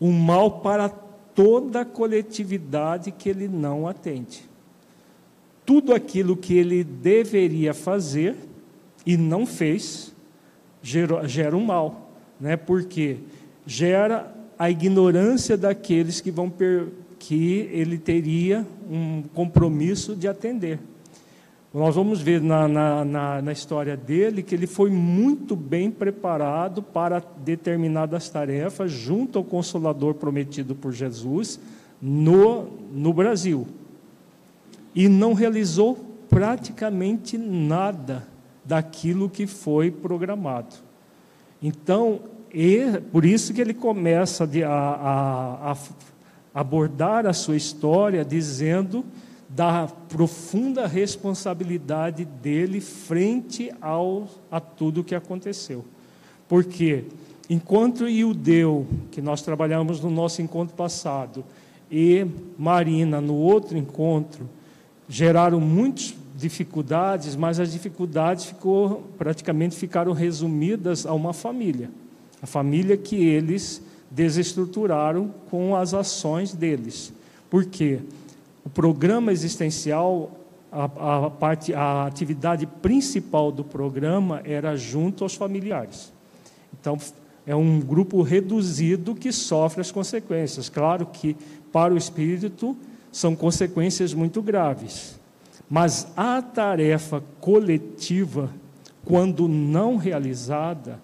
Um 0.00 0.10
mal 0.10 0.60
para 0.60 0.88
toda 0.88 1.82
a 1.82 1.84
coletividade 1.84 3.12
que 3.12 3.28
ele 3.28 3.46
não 3.46 3.86
atende. 3.86 4.49
Tudo 5.70 5.94
aquilo 5.94 6.36
que 6.36 6.58
ele 6.58 6.82
deveria 6.82 7.72
fazer 7.72 8.34
e 9.06 9.16
não 9.16 9.46
fez, 9.46 10.12
gera, 10.82 11.28
gera 11.28 11.56
um 11.56 11.64
mal, 11.64 12.10
né? 12.40 12.56
porque 12.56 13.18
gera 13.64 14.34
a 14.58 14.68
ignorância 14.68 15.56
daqueles 15.56 16.20
que 16.20 16.28
vão 16.32 16.50
per, 16.50 16.88
que 17.20 17.68
ele 17.70 17.98
teria 17.98 18.66
um 18.90 19.22
compromisso 19.32 20.16
de 20.16 20.26
atender. 20.26 20.80
Nós 21.72 21.94
vamos 21.94 22.20
ver 22.20 22.40
na, 22.40 22.66
na, 22.66 23.04
na, 23.04 23.40
na, 23.40 23.52
história 23.52 23.96
dele 23.96 24.42
que 24.42 24.56
ele 24.56 24.66
foi 24.66 24.90
muito 24.90 25.54
bem 25.54 25.88
preparado 25.88 26.82
para 26.82 27.22
determinadas 27.44 28.28
tarefas 28.28 28.90
junto 28.90 29.38
ao 29.38 29.44
Consolador 29.44 30.14
prometido 30.14 30.74
por 30.74 30.90
Jesus 30.90 31.60
no, 32.02 32.66
no 32.92 33.12
Brasil. 33.12 33.68
E 34.94 35.08
não 35.08 35.32
realizou 35.32 35.94
praticamente 36.28 37.36
nada 37.36 38.26
daquilo 38.64 39.28
que 39.28 39.46
foi 39.46 39.90
programado. 39.90 40.76
Então, 41.62 42.20
e, 42.52 43.00
por 43.12 43.24
isso 43.24 43.52
que 43.52 43.60
ele 43.60 43.74
começa 43.74 44.44
a, 44.44 44.68
a, 44.68 45.72
a 45.72 45.76
abordar 46.54 47.26
a 47.26 47.32
sua 47.32 47.56
história 47.56 48.24
dizendo 48.24 49.04
da 49.48 49.88
profunda 50.08 50.86
responsabilidade 50.86 52.24
dele 52.24 52.80
frente 52.80 53.72
ao, 53.80 54.28
a 54.50 54.60
tudo 54.60 55.04
que 55.04 55.14
aconteceu. 55.14 55.84
Porque 56.48 57.04
enquanto 57.48 58.08
Ildeu, 58.08 58.86
que 59.10 59.20
nós 59.20 59.42
trabalhamos 59.42 60.00
no 60.00 60.10
nosso 60.10 60.40
encontro 60.40 60.76
passado, 60.76 61.44
e 61.90 62.24
Marina 62.56 63.20
no 63.20 63.34
outro 63.34 63.76
encontro, 63.76 64.48
geraram 65.10 65.60
muitas 65.60 66.14
dificuldades, 66.36 67.34
mas 67.34 67.58
as 67.58 67.72
dificuldades 67.72 68.44
ficou, 68.44 69.02
praticamente 69.18 69.74
ficaram 69.74 70.12
resumidas 70.12 71.04
a 71.04 71.12
uma 71.12 71.32
família. 71.32 71.90
A 72.40 72.46
família 72.46 72.96
que 72.96 73.16
eles 73.16 73.82
desestruturaram 74.08 75.34
com 75.50 75.74
as 75.74 75.92
ações 75.92 76.54
deles. 76.54 77.12
Por 77.50 77.64
quê? 77.64 77.98
O 78.64 78.70
programa 78.70 79.32
existencial, 79.32 80.30
a, 80.70 80.84
a, 80.84 81.30
parte, 81.30 81.74
a 81.74 82.06
atividade 82.06 82.64
principal 82.66 83.50
do 83.50 83.64
programa 83.64 84.40
era 84.44 84.76
junto 84.76 85.24
aos 85.24 85.34
familiares. 85.34 86.12
Então, 86.80 86.96
é 87.44 87.54
um 87.54 87.80
grupo 87.80 88.22
reduzido 88.22 89.14
que 89.16 89.32
sofre 89.32 89.80
as 89.80 89.90
consequências. 89.90 90.68
Claro 90.68 91.06
que, 91.06 91.36
para 91.72 91.92
o 91.92 91.96
espírito, 91.96 92.76
são 93.12 93.34
consequências 93.34 94.14
muito 94.14 94.42
graves. 94.42 95.18
Mas 95.68 96.08
a 96.16 96.42
tarefa 96.42 97.22
coletiva, 97.40 98.50
quando 99.04 99.46
não 99.46 99.96
realizada, 99.96 101.00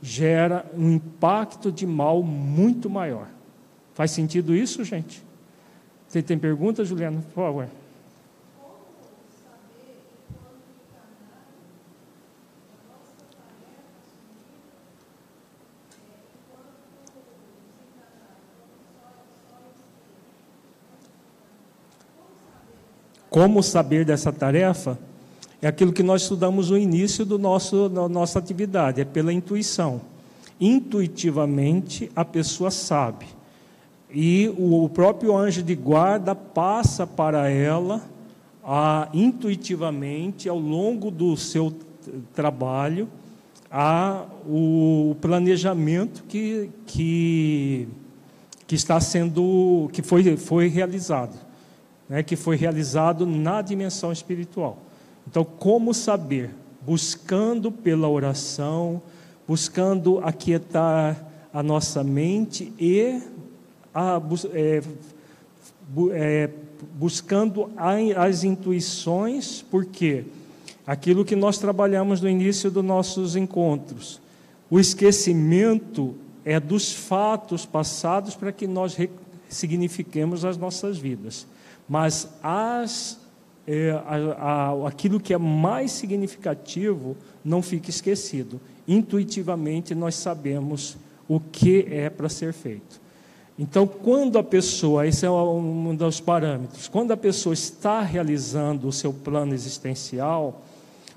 gera 0.00 0.64
um 0.74 0.92
impacto 0.92 1.70
de 1.70 1.86
mal 1.86 2.22
muito 2.22 2.88
maior. 2.88 3.28
Faz 3.94 4.10
sentido 4.10 4.54
isso, 4.54 4.84
gente? 4.84 5.22
Você 6.06 6.22
tem 6.22 6.38
pergunta, 6.38 6.84
Juliana? 6.84 7.20
Por 7.34 7.42
favor. 7.42 7.68
Como 23.38 23.62
saber 23.62 24.04
dessa 24.04 24.32
tarefa? 24.32 24.98
É 25.62 25.68
aquilo 25.68 25.92
que 25.92 26.02
nós 26.02 26.22
estudamos 26.22 26.70
no 26.70 26.76
início 26.76 27.24
do 27.24 27.38
nosso, 27.38 27.88
da 27.88 28.08
nossa 28.08 28.36
atividade, 28.36 29.00
é 29.00 29.04
pela 29.04 29.32
intuição. 29.32 30.00
Intuitivamente 30.60 32.10
a 32.16 32.24
pessoa 32.24 32.68
sabe. 32.68 33.26
E 34.12 34.52
o 34.58 34.88
próprio 34.88 35.36
anjo 35.36 35.62
de 35.62 35.76
guarda 35.76 36.34
passa 36.34 37.06
para 37.06 37.48
ela 37.48 38.02
a, 38.64 39.08
intuitivamente, 39.14 40.48
ao 40.48 40.58
longo 40.58 41.08
do 41.08 41.36
seu 41.36 41.72
trabalho, 42.34 43.08
a, 43.70 44.24
o 44.48 45.14
planejamento 45.20 46.24
que, 46.26 46.70
que, 46.84 47.86
que 48.66 48.74
está 48.74 48.98
sendo, 48.98 49.88
que 49.92 50.02
foi, 50.02 50.36
foi 50.36 50.66
realizado, 50.66 51.46
né, 52.08 52.22
que 52.22 52.36
foi 52.36 52.56
realizado 52.56 53.26
na 53.26 53.60
dimensão 53.60 54.10
espiritual. 54.10 54.78
Então, 55.26 55.44
como 55.44 55.92
saber? 55.92 56.50
Buscando 56.86 57.70
pela 57.70 58.08
oração, 58.08 59.02
buscando 59.46 60.18
aquietar 60.20 61.22
a 61.52 61.62
nossa 61.62 62.02
mente 62.02 62.72
e 62.78 63.20
a, 63.94 64.20
é, 64.52 64.82
é, 66.12 66.50
buscando 66.94 67.70
as 67.76 68.44
intuições, 68.44 69.62
porque 69.70 70.24
aquilo 70.86 71.24
que 71.24 71.36
nós 71.36 71.58
trabalhamos 71.58 72.20
no 72.20 72.28
início 72.28 72.70
dos 72.70 72.84
nossos 72.84 73.36
encontros, 73.36 74.20
o 74.70 74.78
esquecimento 74.78 76.14
é 76.44 76.58
dos 76.58 76.92
fatos 76.92 77.66
passados 77.66 78.34
para 78.34 78.52
que 78.52 78.66
nós 78.66 78.96
signifiquemos 79.48 80.44
as 80.44 80.56
nossas 80.56 80.96
vidas. 80.96 81.46
Mas 81.88 82.28
as, 82.42 83.18
é, 83.66 83.90
a, 84.06 84.72
a, 84.72 84.88
aquilo 84.88 85.18
que 85.18 85.32
é 85.32 85.38
mais 85.38 85.92
significativo 85.92 87.16
não 87.44 87.62
fica 87.62 87.88
esquecido. 87.90 88.60
Intuitivamente 88.86 89.94
nós 89.94 90.14
sabemos 90.14 90.96
o 91.28 91.40
que 91.40 91.86
é 91.90 92.10
para 92.10 92.28
ser 92.28 92.52
feito. 92.52 93.00
Então, 93.58 93.86
quando 93.86 94.38
a 94.38 94.42
pessoa, 94.42 95.06
esse 95.06 95.26
é 95.26 95.30
um 95.30 95.94
dos 95.94 96.20
parâmetros, 96.20 96.86
quando 96.86 97.10
a 97.10 97.16
pessoa 97.16 97.52
está 97.52 98.00
realizando 98.02 98.86
o 98.86 98.92
seu 98.92 99.12
plano 99.12 99.52
existencial, 99.52 100.62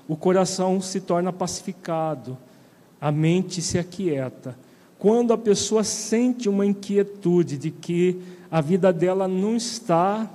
o 0.08 0.16
coração 0.16 0.80
se 0.80 1.00
torna 1.00 1.32
pacificado, 1.32 2.36
a 3.00 3.12
mente 3.12 3.62
se 3.62 3.78
aquieta. 3.78 4.58
Quando 4.98 5.32
a 5.32 5.38
pessoa 5.38 5.84
sente 5.84 6.48
uma 6.48 6.66
inquietude 6.66 7.56
de 7.56 7.70
que 7.70 8.20
a 8.50 8.60
vida 8.60 8.92
dela 8.92 9.28
não 9.28 9.56
está 9.56 10.28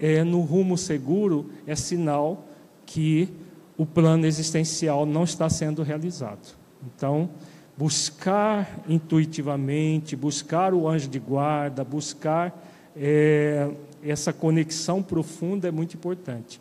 é, 0.00 0.24
no 0.24 0.40
rumo 0.40 0.78
seguro, 0.78 1.50
é 1.66 1.76
sinal 1.76 2.46
que 2.86 3.28
o 3.76 3.84
plano 3.84 4.26
existencial 4.26 5.04
não 5.04 5.24
está 5.24 5.48
sendo 5.48 5.82
realizado. 5.82 6.56
Então, 6.84 7.30
buscar 7.76 8.80
intuitivamente, 8.88 10.16
buscar 10.16 10.74
o 10.74 10.88
anjo 10.88 11.08
de 11.08 11.18
guarda, 11.18 11.84
buscar 11.84 12.66
é, 12.96 13.70
essa 14.02 14.32
conexão 14.32 15.02
profunda 15.02 15.68
é 15.68 15.70
muito 15.70 15.94
importante. 15.94 16.60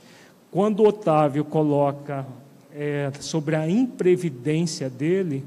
Quando 0.52 0.84
Otávio 0.84 1.44
coloca 1.46 2.26
é, 2.74 3.12
sobre 3.20 3.56
a 3.56 3.70
imprevidência 3.70 4.90
dele, 4.90 5.46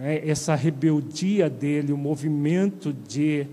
é, 0.00 0.28
essa 0.28 0.54
rebeldia 0.54 1.48
dele, 1.48 1.92
o 1.92 1.96
movimento 1.96 2.92
de 2.92 3.46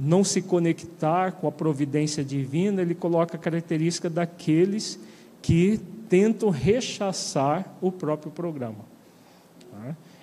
não 0.00 0.24
se 0.24 0.40
conectar 0.40 1.32
com 1.32 1.46
a 1.46 1.52
providência 1.52 2.24
divina, 2.24 2.82
ele 2.82 2.94
coloca 2.94 3.36
a 3.36 3.38
característica 3.38 4.08
daqueles 4.08 4.98
que 5.40 5.80
tentam 6.08 6.50
rechaçar 6.50 7.76
o 7.80 7.90
próprio 7.90 8.30
programa. 8.30 8.92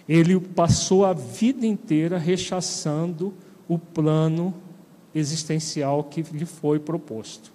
Ele 0.08 0.40
passou 0.40 1.06
a 1.06 1.14
vida 1.14 1.68
inteira 1.68 2.18
rechaçando 2.18 3.32
o 3.68 3.78
plano 3.78 4.56
existencial 5.14 6.04
que 6.04 6.24
lhe 6.24 6.46
foi 6.46 6.80
proposto, 6.80 7.52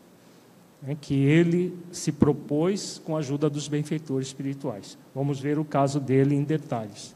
né? 0.81 0.96
que 1.00 1.14
ele 1.14 1.77
se 1.90 2.12
propôs 2.12 3.03
com 3.05 3.16
a 3.16 3.18
ajuda 3.18 3.50
dos 3.50 3.66
benfeitores 3.66 4.29
espirituais. 4.29 4.96
Vamos 5.12 5.40
ver 5.40 5.59
o 5.59 5.64
caso 5.64 5.98
dele 5.98 6.37
em 6.37 6.44
detalhes. 6.44 7.12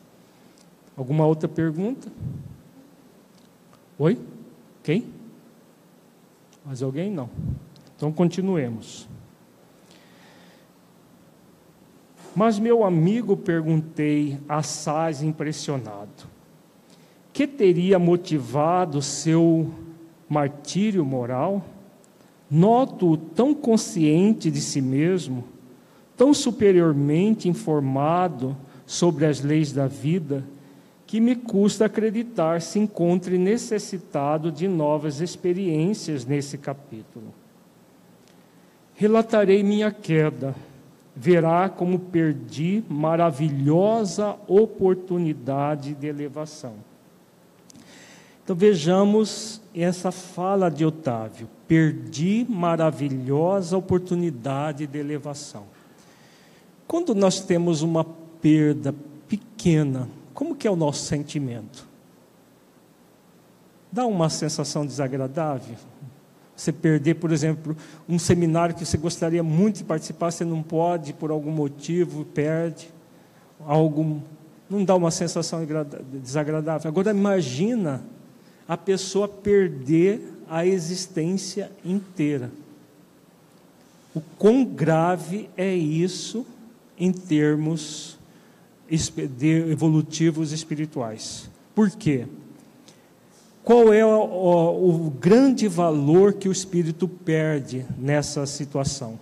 Alguma 0.96 1.24
outra 1.24 1.48
pergunta? 1.48 2.10
Oi? 3.96 4.18
Quem? 4.82 5.06
Mais 6.64 6.82
alguém? 6.82 7.10
Não. 7.10 7.30
Então 7.96 8.12
continuemos. 8.12 9.08
Mas 12.34 12.58
meu 12.58 12.84
amigo, 12.84 13.36
perguntei, 13.36 14.38
assaz 14.48 15.22
impressionado, 15.22 16.28
que 17.32 17.46
teria 17.46 17.98
motivado 17.98 19.02
seu 19.02 19.70
martírio 20.28 21.04
moral? 21.04 21.64
Noto-o 22.50 23.16
tão 23.16 23.52
consciente 23.52 24.50
de 24.50 24.60
si 24.60 24.80
mesmo, 24.80 25.44
tão 26.16 26.32
superiormente 26.32 27.48
informado 27.48 28.56
sobre 28.86 29.26
as 29.26 29.40
leis 29.40 29.72
da 29.72 29.86
vida, 29.86 30.44
que 31.08 31.20
me 31.20 31.34
custa 31.34 31.86
acreditar 31.86 32.60
se 32.60 32.78
encontre 32.78 33.38
necessitado 33.38 34.52
de 34.52 34.68
novas 34.68 35.22
experiências 35.22 36.26
nesse 36.26 36.58
capítulo. 36.58 37.32
Relatarei 38.94 39.62
minha 39.62 39.90
queda, 39.90 40.54
verá 41.16 41.66
como 41.70 41.98
perdi 41.98 42.84
maravilhosa 42.90 44.36
oportunidade 44.46 45.94
de 45.94 46.06
elevação. 46.06 46.74
Então 48.44 48.54
vejamos 48.54 49.62
essa 49.74 50.12
fala 50.12 50.70
de 50.70 50.84
Otávio: 50.84 51.48
perdi 51.66 52.44
maravilhosa 52.46 53.78
oportunidade 53.78 54.86
de 54.86 54.98
elevação. 54.98 55.64
Quando 56.86 57.14
nós 57.14 57.40
temos 57.40 57.80
uma 57.80 58.04
perda 58.04 58.94
pequena, 59.26 60.06
como 60.38 60.54
que 60.54 60.68
é 60.68 60.70
o 60.70 60.76
nosso 60.76 61.04
sentimento? 61.04 61.84
Dá 63.90 64.06
uma 64.06 64.30
sensação 64.30 64.86
desagradável? 64.86 65.74
Você 66.54 66.70
perder, 66.70 67.14
por 67.14 67.32
exemplo, 67.32 67.76
um 68.08 68.20
seminário 68.20 68.72
que 68.72 68.86
você 68.86 68.96
gostaria 68.96 69.42
muito 69.42 69.78
de 69.78 69.84
participar, 69.84 70.30
você 70.30 70.44
não 70.44 70.62
pode 70.62 71.12
por 71.12 71.32
algum 71.32 71.50
motivo, 71.50 72.24
perde. 72.24 72.88
Algo 73.66 74.22
não 74.70 74.84
dá 74.84 74.94
uma 74.94 75.10
sensação 75.10 75.66
desagradável. 76.22 76.88
Agora 76.88 77.10
imagina 77.10 78.00
a 78.68 78.76
pessoa 78.76 79.26
perder 79.26 80.34
a 80.48 80.64
existência 80.64 81.72
inteira. 81.84 82.48
O 84.14 84.20
quão 84.38 84.64
grave 84.64 85.50
é 85.56 85.74
isso 85.74 86.46
em 86.96 87.10
termos 87.10 88.17
evolutivos 88.90 90.52
espirituais. 90.52 91.50
Por 91.74 91.90
quê? 91.90 92.26
Qual 93.62 93.92
é 93.92 94.04
o, 94.04 95.06
o, 95.06 95.10
grande 95.10 95.68
valor 95.68 96.32
que 96.32 96.48
o 96.48 96.52
espírito 96.52 97.06
perde 97.06 97.84
nessa 97.98 98.46
situação? 98.46 99.20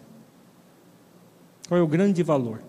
Qual 1.66 1.80
é 1.80 1.82
o 1.82 1.86
grande 1.88 2.22
valor? 2.22 2.62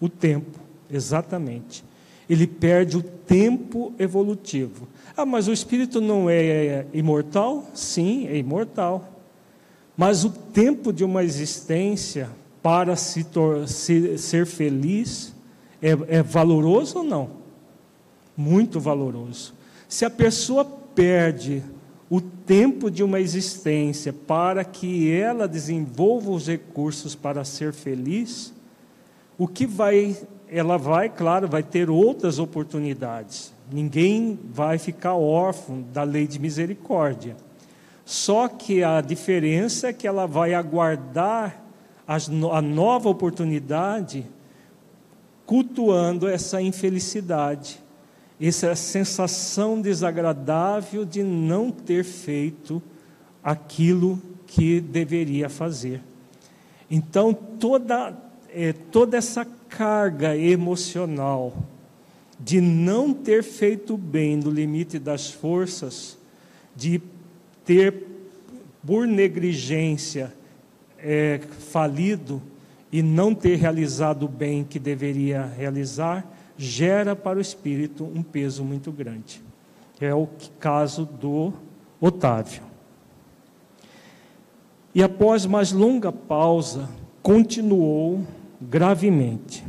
O 0.00 0.08
tempo, 0.08 0.60
exatamente. 0.88 1.84
Ele 2.30 2.46
perde 2.46 2.96
o 2.96 3.02
tempo 3.02 3.92
evolutivo. 3.98 4.86
Ah, 5.16 5.26
mas 5.26 5.48
o 5.48 5.52
espírito 5.52 6.00
não 6.00 6.30
é 6.30 6.86
imortal? 6.92 7.66
Sim, 7.74 8.28
é 8.28 8.36
imortal. 8.36 9.12
Mas 9.96 10.24
o 10.24 10.30
tempo 10.30 10.92
de 10.92 11.02
uma 11.02 11.24
existência 11.24 12.30
para 12.68 12.96
se, 12.96 13.26
se 13.66 14.18
ser 14.18 14.44
feliz 14.44 15.34
é, 15.80 16.18
é 16.18 16.22
valoroso 16.22 16.98
ou 16.98 17.02
não? 17.02 17.30
Muito 18.36 18.78
valoroso. 18.78 19.54
Se 19.88 20.04
a 20.04 20.10
pessoa 20.10 20.66
perde 20.66 21.64
o 22.10 22.20
tempo 22.20 22.90
de 22.90 23.02
uma 23.02 23.20
existência 23.20 24.12
para 24.12 24.66
que 24.66 25.10
ela 25.10 25.48
desenvolva 25.48 26.30
os 26.30 26.46
recursos 26.46 27.14
para 27.14 27.42
ser 27.42 27.72
feliz, 27.72 28.52
o 29.38 29.48
que 29.48 29.66
vai, 29.66 30.14
ela 30.46 30.76
vai, 30.76 31.08
claro, 31.08 31.48
vai 31.48 31.62
ter 31.62 31.88
outras 31.88 32.38
oportunidades. 32.38 33.50
Ninguém 33.72 34.38
vai 34.52 34.76
ficar 34.76 35.14
órfão 35.14 35.86
da 35.90 36.02
lei 36.02 36.26
de 36.26 36.38
misericórdia. 36.38 37.34
Só 38.04 38.46
que 38.46 38.84
a 38.84 39.00
diferença 39.00 39.88
é 39.88 39.92
que 39.94 40.06
ela 40.06 40.26
vai 40.26 40.52
aguardar 40.52 41.64
a 42.08 42.62
nova 42.62 43.10
oportunidade, 43.10 44.24
cultuando 45.44 46.26
essa 46.26 46.62
infelicidade, 46.62 47.78
essa 48.40 48.74
sensação 48.74 49.78
desagradável 49.78 51.04
de 51.04 51.22
não 51.22 51.70
ter 51.70 52.04
feito 52.04 52.82
aquilo 53.44 54.18
que 54.46 54.80
deveria 54.80 55.50
fazer. 55.50 56.00
Então, 56.90 57.34
toda, 57.34 58.16
é, 58.48 58.72
toda 58.72 59.18
essa 59.18 59.44
carga 59.68 60.34
emocional 60.34 61.52
de 62.40 62.60
não 62.60 63.12
ter 63.12 63.42
feito 63.42 63.98
bem 63.98 64.36
no 64.36 64.50
limite 64.50 64.98
das 64.98 65.30
forças, 65.30 66.16
de 66.74 67.02
ter, 67.66 68.06
por 68.86 69.06
negligência, 69.06 70.32
é, 70.98 71.40
falido 71.70 72.42
e 72.90 73.02
não 73.02 73.34
ter 73.34 73.56
realizado 73.56 74.24
o 74.24 74.28
bem 74.28 74.64
que 74.64 74.78
deveria 74.78 75.44
realizar, 75.44 76.26
gera 76.56 77.14
para 77.14 77.38
o 77.38 77.40
espírito 77.40 78.04
um 78.04 78.22
peso 78.22 78.64
muito 78.64 78.90
grande. 78.90 79.42
É 80.00 80.14
o 80.14 80.28
caso 80.58 81.04
do 81.04 81.52
Otávio. 82.00 82.62
E 84.94 85.02
após 85.02 85.44
mais 85.46 85.70
longa 85.70 86.10
pausa, 86.10 86.88
continuou 87.22 88.24
gravemente. 88.60 89.64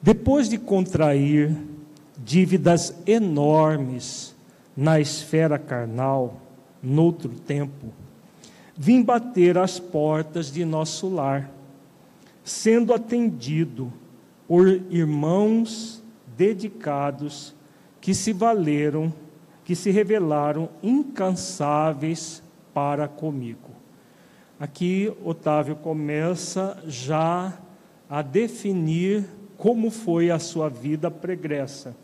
Depois 0.00 0.48
de 0.48 0.56
contrair 0.56 1.54
dívidas 2.16 2.94
enormes 3.06 4.34
na 4.76 5.00
esfera 5.00 5.58
carnal, 5.58 6.40
noutro 6.82 7.30
tempo, 7.30 7.92
vim 8.82 9.02
bater 9.02 9.58
às 9.58 9.78
portas 9.78 10.50
de 10.50 10.64
nosso 10.64 11.06
lar, 11.06 11.50
sendo 12.42 12.94
atendido 12.94 13.92
por 14.48 14.66
irmãos 14.88 16.02
dedicados 16.34 17.54
que 18.00 18.14
se 18.14 18.32
valeram, 18.32 19.12
que 19.66 19.76
se 19.76 19.90
revelaram 19.90 20.70
incansáveis 20.82 22.42
para 22.72 23.06
comigo. 23.06 23.68
Aqui 24.58 25.12
Otávio 25.22 25.76
começa 25.76 26.82
já 26.86 27.52
a 28.08 28.22
definir 28.22 29.26
como 29.58 29.90
foi 29.90 30.30
a 30.30 30.38
sua 30.38 30.70
vida 30.70 31.10
pregressa. 31.10 31.94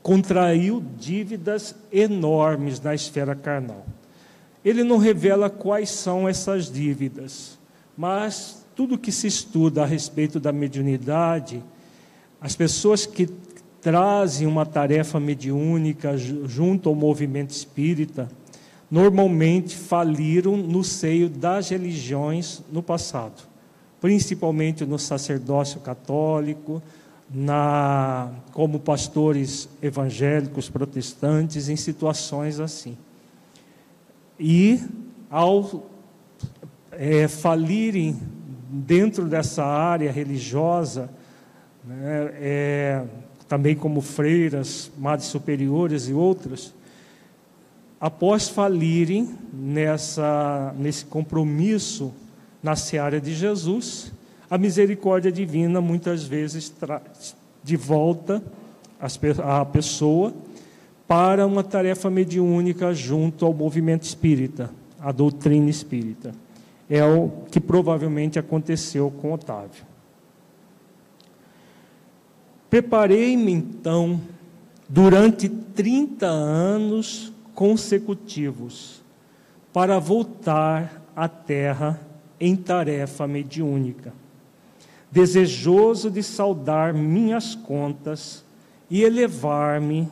Contraiu 0.00 0.80
dívidas 0.96 1.74
enormes 1.90 2.80
na 2.80 2.94
esfera 2.94 3.34
carnal. 3.34 3.84
Ele 4.64 4.82
não 4.82 4.96
revela 4.96 5.50
quais 5.50 5.90
são 5.90 6.28
essas 6.28 6.70
dívidas, 6.70 7.58
mas 7.96 8.64
tudo 8.74 8.98
que 8.98 9.12
se 9.12 9.26
estuda 9.26 9.82
a 9.82 9.86
respeito 9.86 10.40
da 10.40 10.52
mediunidade, 10.52 11.62
as 12.40 12.56
pessoas 12.56 13.06
que 13.06 13.28
trazem 13.80 14.46
uma 14.46 14.64
tarefa 14.64 15.20
mediúnica 15.20 16.16
junto 16.16 16.88
ao 16.88 16.94
movimento 16.94 17.50
espírita, 17.50 18.30
normalmente 18.90 19.76
faliram 19.76 20.56
no 20.56 20.82
seio 20.82 21.28
das 21.28 21.68
religiões 21.68 22.62
no 22.72 22.82
passado, 22.82 23.42
principalmente 24.00 24.86
no 24.86 24.98
sacerdócio 24.98 25.80
católico, 25.80 26.82
na, 27.30 28.30
como 28.52 28.78
pastores 28.78 29.68
evangélicos 29.82 30.70
protestantes, 30.70 31.68
em 31.68 31.76
situações 31.76 32.60
assim. 32.60 32.96
E 34.38 34.80
ao 35.30 35.86
é, 36.92 37.28
falirem 37.28 38.18
dentro 38.68 39.26
dessa 39.26 39.64
área 39.64 40.10
religiosa, 40.10 41.10
né, 41.84 42.30
é, 42.34 43.04
também 43.48 43.74
como 43.76 44.00
freiras, 44.00 44.90
madres 44.98 45.28
superiores 45.28 46.08
e 46.08 46.12
outras, 46.12 46.74
após 48.00 48.48
falirem 48.48 49.34
nessa, 49.52 50.74
nesse 50.76 51.04
compromisso 51.04 52.12
na 52.62 52.74
seara 52.74 53.20
de 53.20 53.34
Jesus, 53.34 54.12
a 54.50 54.58
misericórdia 54.58 55.30
divina 55.30 55.80
muitas 55.80 56.24
vezes 56.24 56.68
traz 56.68 57.36
de 57.62 57.76
volta 57.76 58.42
a 59.42 59.64
pessoa 59.64 60.34
para 61.06 61.46
uma 61.46 61.62
tarefa 61.62 62.10
mediúnica 62.10 62.94
junto 62.94 63.44
ao 63.44 63.52
movimento 63.52 64.02
espírita, 64.02 64.70
a 65.00 65.12
doutrina 65.12 65.68
espírita. 65.68 66.32
É 66.88 67.04
o 67.04 67.30
que 67.50 67.60
provavelmente 67.60 68.38
aconteceu 68.38 69.10
com 69.10 69.32
Otávio. 69.32 69.84
Preparei-me 72.68 73.52
então 73.52 74.20
durante 74.88 75.48
30 75.48 76.26
anos 76.26 77.32
consecutivos 77.54 79.02
para 79.72 79.98
voltar 79.98 81.02
à 81.14 81.28
terra 81.28 82.00
em 82.40 82.56
tarefa 82.56 83.26
mediúnica, 83.26 84.12
desejoso 85.10 86.10
de 86.10 86.22
saldar 86.22 86.92
minhas 86.92 87.54
contas 87.54 88.44
e 88.90 89.02
elevar-me 89.02 90.08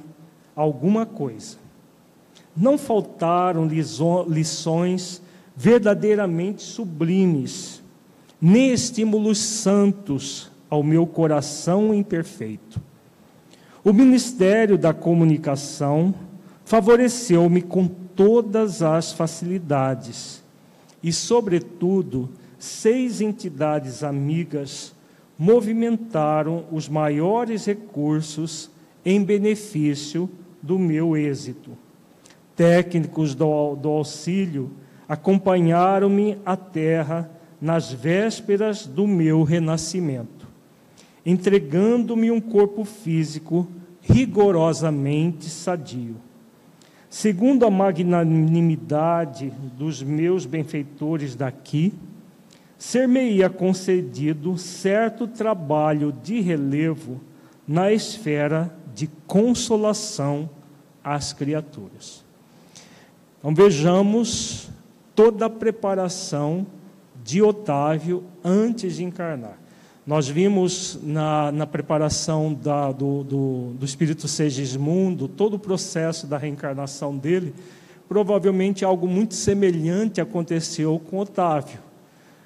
alguma 0.54 1.06
coisa. 1.06 1.56
Não 2.56 2.76
faltaram 2.76 3.66
lições 3.66 5.22
verdadeiramente 5.56 6.62
sublimes, 6.62 7.82
nem 8.40 8.72
estímulos 8.72 9.38
santos 9.38 10.50
ao 10.68 10.82
meu 10.82 11.06
coração 11.06 11.94
imperfeito. 11.94 12.80
O 13.84 13.92
ministério 13.92 14.78
da 14.78 14.94
comunicação 14.94 16.14
favoreceu-me 16.64 17.60
com 17.60 17.86
todas 17.86 18.82
as 18.82 19.12
facilidades 19.12 20.42
e, 21.02 21.12
sobretudo, 21.12 22.30
seis 22.58 23.20
entidades 23.20 24.04
amigas 24.04 24.94
movimentaram 25.38 26.64
os 26.70 26.88
maiores 26.88 27.64
recursos 27.64 28.70
em 29.04 29.22
benefício 29.22 30.30
do 30.62 30.78
meu 30.78 31.16
êxito. 31.16 31.72
Técnicos 32.54 33.34
do, 33.34 33.74
do 33.74 33.88
auxílio 33.88 34.70
acompanharam-me 35.08 36.38
à 36.46 36.56
terra 36.56 37.30
nas 37.60 37.92
vésperas 37.92 38.86
do 38.86 39.06
meu 39.06 39.42
renascimento 39.42 40.42
entregando-me 41.24 42.30
um 42.30 42.40
corpo 42.40 42.84
físico 42.84 43.68
rigorosamente 44.00 45.48
sadio. 45.48 46.16
Segundo 47.08 47.64
a 47.64 47.70
magnanimidade 47.70 49.52
dos 49.78 50.02
meus 50.02 50.46
benfeitores 50.46 51.36
daqui, 51.36 51.92
ser-me-ia 52.78 53.48
concedido 53.48 54.56
certo 54.58 55.28
trabalho 55.28 56.12
de 56.22 56.40
relevo 56.40 57.20
na 57.68 57.92
esfera 57.92 58.74
de 58.94 59.08
consolação 59.26 60.48
às 61.02 61.32
criaturas. 61.32 62.24
Então 63.38 63.54
vejamos 63.54 64.70
toda 65.14 65.46
a 65.46 65.50
preparação 65.50 66.66
de 67.24 67.42
Otávio 67.42 68.24
antes 68.44 68.96
de 68.96 69.04
encarnar. 69.04 69.58
Nós 70.04 70.28
vimos 70.28 70.98
na, 71.02 71.52
na 71.52 71.66
preparação 71.66 72.52
da, 72.52 72.90
do, 72.90 73.22
do, 73.22 73.72
do 73.74 73.84
Espírito 73.84 74.26
Segismundo 74.26 75.28
todo 75.28 75.54
o 75.54 75.58
processo 75.58 76.26
da 76.26 76.36
reencarnação 76.36 77.16
dele. 77.16 77.54
Provavelmente 78.08 78.84
algo 78.84 79.06
muito 79.06 79.34
semelhante 79.34 80.20
aconteceu 80.20 81.00
com 81.08 81.18
Otávio. 81.18 81.78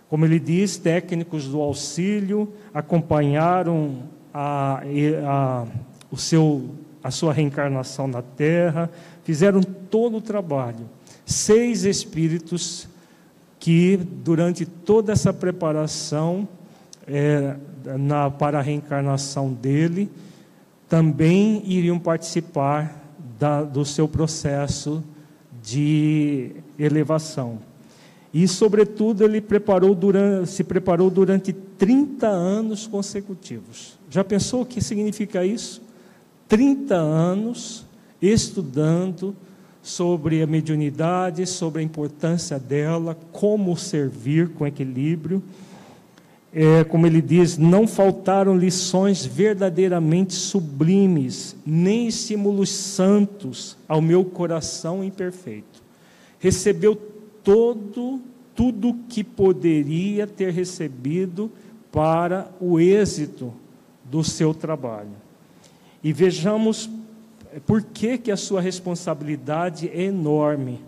Como 0.09 0.25
ele 0.25 0.39
diz, 0.39 0.77
técnicos 0.77 1.49
do 1.49 1.61
auxílio 1.61 2.53
acompanharam 2.75 4.03
a, 4.33 4.83
a, 5.25 5.67
o 6.11 6.17
seu, 6.17 6.71
a 7.03 7.11
sua 7.11 7.33
reencarnação 7.33 8.07
na 8.07 8.23
Terra, 8.23 8.91
fizeram 9.25 9.63
todo 9.63 10.19
o 10.19 10.21
trabalho. 10.21 10.89
Seis 11.25 11.85
espíritos 11.85 12.89
que, 13.59 13.97
durante 13.97 14.65
toda 14.65 15.13
essa 15.13 15.33
preparação, 15.33 16.49
é, 17.07 17.57
na, 17.99 18.31
para 18.31 18.59
a 18.59 18.63
reencarnação 18.63 19.53
dele, 19.53 20.11
também 20.89 21.63
iriam 21.65 21.99
participar 21.99 23.05
da, 23.39 23.63
do 23.63 23.85
seu 23.85 24.09
processo 24.09 25.03
de 25.63 26.53
elevação. 26.79 27.59
E, 28.33 28.47
sobretudo, 28.47 29.25
ele 29.25 29.41
preparou 29.41 29.95
durante, 29.95 30.51
se 30.51 30.63
preparou 30.63 31.11
durante 31.11 31.53
30 31.53 32.27
anos 32.27 32.87
consecutivos. 32.87 33.99
Já 34.11 34.23
pensou 34.23 34.63
o 34.63 34.67
que 34.67 34.81
significa 34.81 35.45
isso? 35.45 35.83
30 36.49 36.95
anos 36.95 37.85
estudando 38.21 39.35
sobre 39.83 40.43
a 40.43 40.47
mediunidade, 40.47 41.47
sobre 41.47 41.81
a 41.81 41.85
importância 41.85 42.59
dela, 42.59 43.17
como 43.33 43.77
servir 43.77 44.51
com 44.51 44.67
equilíbrio 44.67 45.43
é, 46.59 46.85
como 46.85 47.07
ele 47.07 47.21
diz, 47.21 47.59
não 47.59 47.87
faltaram 47.87 48.57
lições 48.57 49.27
verdadeiramente 49.27 50.33
sublimes, 50.33 51.55
nem 51.67 52.09
estímulos 52.09 52.71
santos 52.71 53.77
ao 53.87 54.01
meu 54.01 54.25
coração 54.25 55.05
imperfeito. 55.05 55.83
Recebeu 56.39 56.97
todo, 57.45 58.23
tudo 58.55 58.97
que 59.07 59.23
poderia 59.23 60.27
ter 60.27 60.51
recebido 60.51 61.53
para 61.93 62.51
o 62.59 62.81
êxito 62.81 63.53
do 64.03 64.25
seu 64.25 64.55
trabalho. 64.55 65.26
E 66.07 66.13
vejamos 66.13 66.89
por 67.67 67.83
que, 67.83 68.17
que 68.17 68.31
a 68.31 68.37
sua 68.37 68.61
responsabilidade 68.61 69.89
é 69.89 70.03
enorme. 70.03 70.81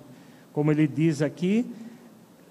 Como 0.53 0.71
ele 0.71 0.87
diz 0.87 1.21
aqui, 1.21 1.66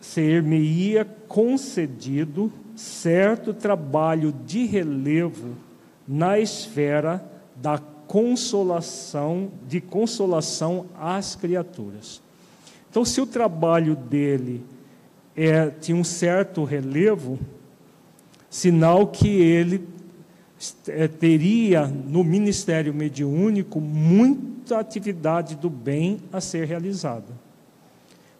ser-me-ia 0.01 1.05
concedido 1.29 2.51
certo 2.75 3.53
trabalho 3.53 4.35
de 4.45 4.65
relevo 4.65 5.55
na 6.05 6.39
esfera 6.39 7.23
da 7.55 7.77
consolação, 8.05 9.49
de 9.65 9.79
consolação 9.79 10.87
às 10.99 11.37
criaturas. 11.37 12.21
Então, 12.89 13.05
se 13.05 13.21
o 13.21 13.25
trabalho 13.25 13.95
dele 13.95 14.61
é, 15.37 15.69
tinha 15.69 15.95
um 15.95 16.03
certo 16.03 16.65
relevo, 16.65 17.39
sinal 18.49 19.07
que 19.07 19.29
ele 19.29 19.95
teria 21.19 21.85
no 21.85 22.23
ministério 22.23 22.93
mediúnico 22.93 23.79
muita 23.79 24.79
atividade 24.79 25.55
do 25.55 25.69
bem 25.69 26.19
a 26.31 26.41
ser 26.41 26.65
realizada. 26.65 27.47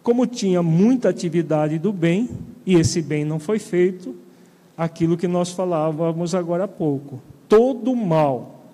Como 0.02 0.26
tinha 0.26 0.62
muita 0.62 1.08
atividade 1.08 1.78
do 1.78 1.92
bem, 1.92 2.28
e 2.64 2.74
esse 2.74 3.02
bem 3.02 3.24
não 3.24 3.38
foi 3.38 3.58
feito, 3.58 4.16
aquilo 4.76 5.16
que 5.16 5.28
nós 5.28 5.52
falávamos 5.52 6.34
agora 6.34 6.64
há 6.64 6.68
pouco. 6.68 7.22
Todo 7.48 7.92
o 7.92 7.96
mal 7.96 8.64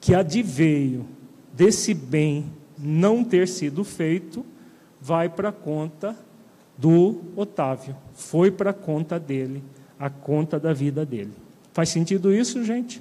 que 0.00 0.14
adveio 0.14 1.04
desse 1.52 1.92
bem 1.92 2.46
não 2.78 3.24
ter 3.24 3.48
sido 3.48 3.84
feito 3.84 4.44
vai 5.00 5.28
para 5.28 5.48
a 5.48 5.52
conta 5.52 6.16
do 6.76 7.20
Otávio, 7.34 7.96
foi 8.14 8.50
para 8.50 8.70
a 8.70 8.74
conta 8.74 9.18
dele, 9.18 9.62
a 9.98 10.08
conta 10.08 10.60
da 10.60 10.72
vida 10.72 11.04
dele. 11.04 11.32
Faz 11.78 11.90
sentido 11.90 12.34
isso, 12.34 12.64
gente? 12.64 13.00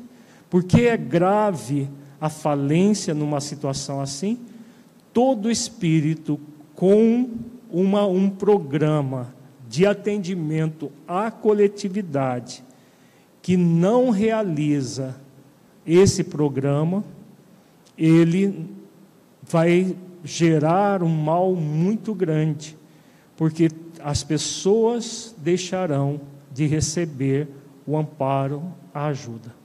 Porque 0.52 0.82
é 0.82 0.96
grave 0.96 1.90
a 2.22 2.30
falência 2.30 3.12
numa 3.12 3.42
situação 3.42 4.00
assim? 4.00 4.38
Todo 5.12 5.50
espírito 5.50 6.40
com 6.76 7.28
uma, 7.72 8.06
um 8.06 8.30
programa 8.30 9.34
de 9.68 9.84
atendimento 9.88 10.92
à 11.08 11.32
coletividade 11.32 12.64
que 13.42 13.58
não 13.58 14.12
realiza 14.12 15.16
esse 15.84 16.24
programa, 16.24 17.04
ele 17.98 18.70
vai 19.42 19.98
gerar 20.24 21.02
um 21.02 21.10
mal 21.10 21.56
muito 21.56 22.14
grande, 22.14 22.78
porque 23.36 23.72
as 24.04 24.24
pessoas 24.24 25.34
deixarão 25.40 26.22
de 26.54 26.68
receber 26.68 27.57
o 27.88 27.98
amparo, 27.98 28.62
a 28.94 29.08
ajuda. 29.08 29.56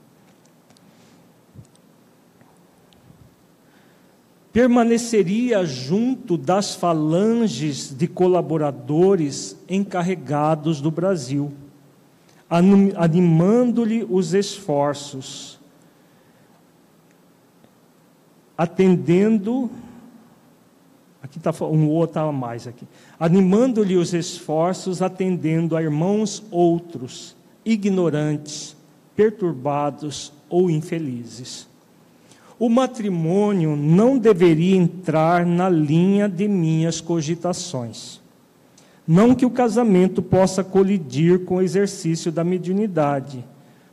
permaneceria 4.53 5.65
junto 5.65 6.37
das 6.37 6.75
falanges 6.75 7.89
de 7.89 8.07
colaboradores 8.07 9.57
encarregados 9.67 10.79
do 10.79 10.91
Brasil, 10.91 11.51
animando-lhe 12.95 14.05
os 14.07 14.35
esforços, 14.35 15.59
atendendo. 18.55 19.71
Aqui 21.19 21.39
está 21.39 21.51
um 21.65 21.89
outro 21.89 22.21
a 22.21 22.31
mais 22.31 22.67
aqui. 22.67 22.87
Animando-lhe 23.19 23.97
os 23.97 24.13
esforços, 24.13 25.01
atendendo 25.01 25.75
a 25.75 25.81
irmãos 25.81 26.43
outros, 26.51 27.35
ignorantes, 27.65 28.75
perturbados 29.15 30.33
ou 30.49 30.69
infelizes 30.69 31.67
o 32.63 32.69
matrimônio 32.69 33.75
não 33.75 34.17
deveria 34.17 34.77
entrar 34.77 35.45
na 35.45 35.69
linha 35.69 36.29
de 36.29 36.47
minhas 36.47 37.01
cogitações. 37.01 38.21
Não 39.05 39.35
que 39.35 39.45
o 39.45 39.49
casamento 39.49 40.21
possa 40.21 40.63
colidir 40.63 41.43
com 41.43 41.55
o 41.55 41.61
exercício 41.61 42.31
da 42.31 42.41
mediunidade, 42.41 43.43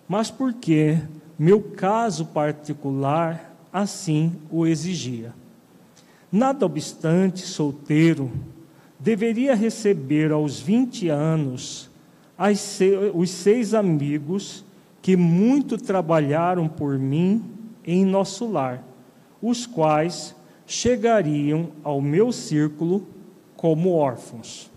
mas 0.07 0.31
porque 0.31 0.99
meu 1.37 1.61
caso 1.61 2.27
particular 2.27 3.57
assim 3.73 4.33
o 4.49 4.65
exigia. 4.65 5.35
Nada 6.31 6.65
obstante, 6.65 7.41
solteiro, 7.41 8.31
deveria 9.01 9.57
receber 9.57 10.31
aos 10.31 10.61
20 10.61 11.09
anos 11.09 11.90
os 13.15 13.31
seis 13.31 13.75
amigos 13.75 14.65
que 15.03 15.17
muito 15.17 15.77
trabalharam 15.77 16.69
por 16.69 16.99
mim 16.99 17.45
em 17.85 18.05
nosso 18.05 18.47
lar, 18.47 18.83
os 19.43 19.67
quais 19.67 20.35
chegariam 20.67 21.71
ao 21.83 22.01
meu 22.01 22.33
círculo 22.33 23.07
como 23.57 23.93
órfãos. 23.93 24.71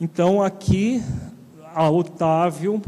Então 0.00 0.42
aqui 0.42 1.02
a 1.74 1.90
Otávio 1.90 2.80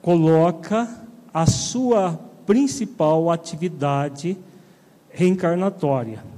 coloca 0.00 0.88
a 1.32 1.46
sua 1.46 2.18
principal 2.44 3.30
atividade 3.30 4.36
reencarnatória. 5.10 6.31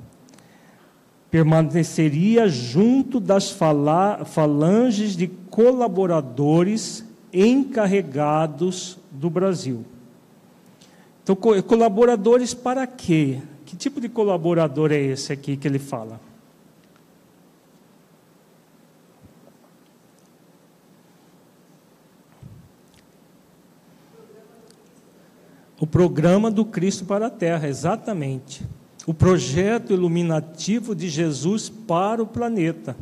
Permaneceria 1.35 2.47
junto 2.47 3.19
das 3.19 3.51
falanges 3.51 5.17
de 5.17 5.27
colaboradores 5.27 7.05
encarregados 7.33 8.97
do 9.11 9.29
Brasil. 9.29 9.85
Então, 11.25 11.35
colaboradores 11.35 12.55
para 12.55 12.87
quê? 12.87 13.43
Que 13.67 13.75
tipo 13.75 14.01
de 14.01 14.09
colaborador 14.09 14.93
é 14.93 15.01
esse 15.01 15.33
aqui 15.33 15.57
que 15.57 15.67
ele 15.67 15.81
fala? 15.81 16.21
O 25.81 25.87
programa 25.89 26.49
do 26.49 26.65
Cristo 26.65 27.05
para 27.05 27.27
a 27.27 27.31
Terra, 27.31 27.67
exatamente. 27.67 28.65
O 29.07 29.13
projeto 29.13 29.93
iluminativo 29.93 30.95
de 30.95 31.09
Jesus 31.09 31.69
para 31.69 32.23
o 32.23 32.27
planeta. 32.27 32.97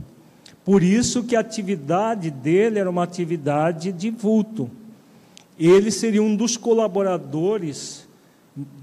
Por 0.64 0.82
isso 0.82 1.24
que 1.24 1.36
a 1.36 1.40
atividade 1.40 2.30
dele 2.30 2.78
era 2.78 2.90
uma 2.90 3.02
atividade 3.02 3.92
de 3.92 4.10
vulto. 4.10 4.70
Ele 5.58 5.90
seria 5.90 6.22
um 6.22 6.34
dos 6.34 6.56
colaboradores 6.56 8.06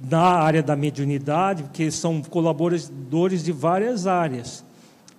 na 0.10 0.22
área 0.22 0.64
da 0.64 0.76
mediunidade, 0.76 1.64
porque 1.64 1.92
são 1.92 2.22
colaboradores 2.22 3.44
de 3.44 3.52
várias 3.52 4.08
áreas. 4.08 4.64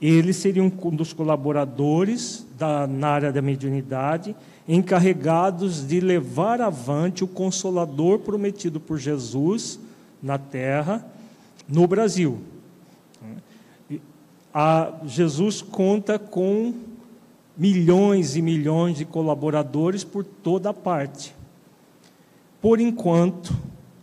Eles 0.00 0.36
seriam 0.36 0.72
um 0.82 0.90
dos 0.90 1.12
colaboradores 1.12 2.46
da, 2.58 2.86
na 2.86 3.08
área 3.08 3.32
da 3.32 3.42
mediunidade, 3.42 4.34
encarregados 4.66 5.86
de 5.86 6.00
levar 6.00 6.60
avante 6.60 7.22
o 7.22 7.28
consolador 7.28 8.20
prometido 8.20 8.80
por 8.80 8.98
Jesus 8.98 9.78
na 10.22 10.38
terra, 10.38 11.04
no 11.70 11.86
Brasil. 11.86 12.40
A, 14.52 15.00
Jesus 15.04 15.62
conta 15.62 16.18
com 16.18 16.74
milhões 17.56 18.36
e 18.36 18.42
milhões 18.42 18.98
de 18.98 19.04
colaboradores 19.04 20.02
por 20.02 20.24
toda 20.24 20.74
parte. 20.74 21.34
Por 22.60 22.80
enquanto, 22.80 23.54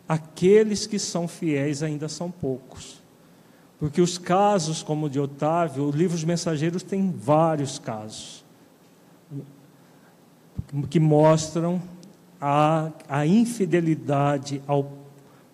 aqueles 0.07 0.87
que 0.87 0.97
são 0.97 1.27
fiéis 1.27 1.83
ainda 1.83 2.07
são 2.07 2.31
poucos. 2.31 3.01
Porque 3.79 4.01
os 4.01 4.17
casos, 4.17 4.81
como 4.81 5.05
o 5.05 5.09
de 5.09 5.19
Otávio, 5.19 5.83
o 5.83 5.91
livro 5.91 6.15
dos 6.15 6.23
mensageiros 6.23 6.81
tem 6.81 7.11
vários 7.11 7.77
casos 7.77 8.45
que 10.89 10.99
mostram 10.99 11.81
a, 12.41 12.91
a 13.07 13.25
infidelidade 13.25 14.61
ao 14.67 14.91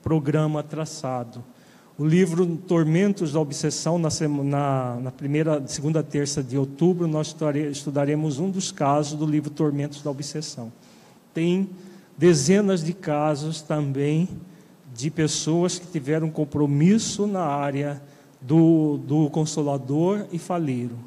programa 0.01 0.63
traçado. 0.63 1.43
O 1.95 2.03
livro 2.03 2.57
Tormentos 2.57 3.33
da 3.33 3.39
Obsessão, 3.39 3.99
na, 3.99 4.09
semana, 4.09 4.95
na 4.99 5.11
primeira, 5.11 5.61
segunda 5.67 6.01
terça 6.01 6.41
de 6.41 6.57
outubro, 6.57 7.07
nós 7.07 7.35
estudaremos 7.71 8.39
um 8.39 8.49
dos 8.49 8.71
casos 8.71 9.13
do 9.13 9.27
livro 9.27 9.51
Tormentos 9.51 10.01
da 10.01 10.09
Obsessão. 10.09 10.73
Tem 11.35 11.69
dezenas 12.17 12.83
de 12.83 12.93
casos 12.93 13.61
também 13.61 14.27
de 14.91 15.11
pessoas 15.11 15.77
que 15.77 15.85
tiveram 15.85 16.31
compromisso 16.31 17.27
na 17.27 17.43
área 17.45 18.01
do, 18.41 18.97
do 18.97 19.29
Consolador 19.29 20.25
e 20.31 20.39
faliram. 20.39 20.97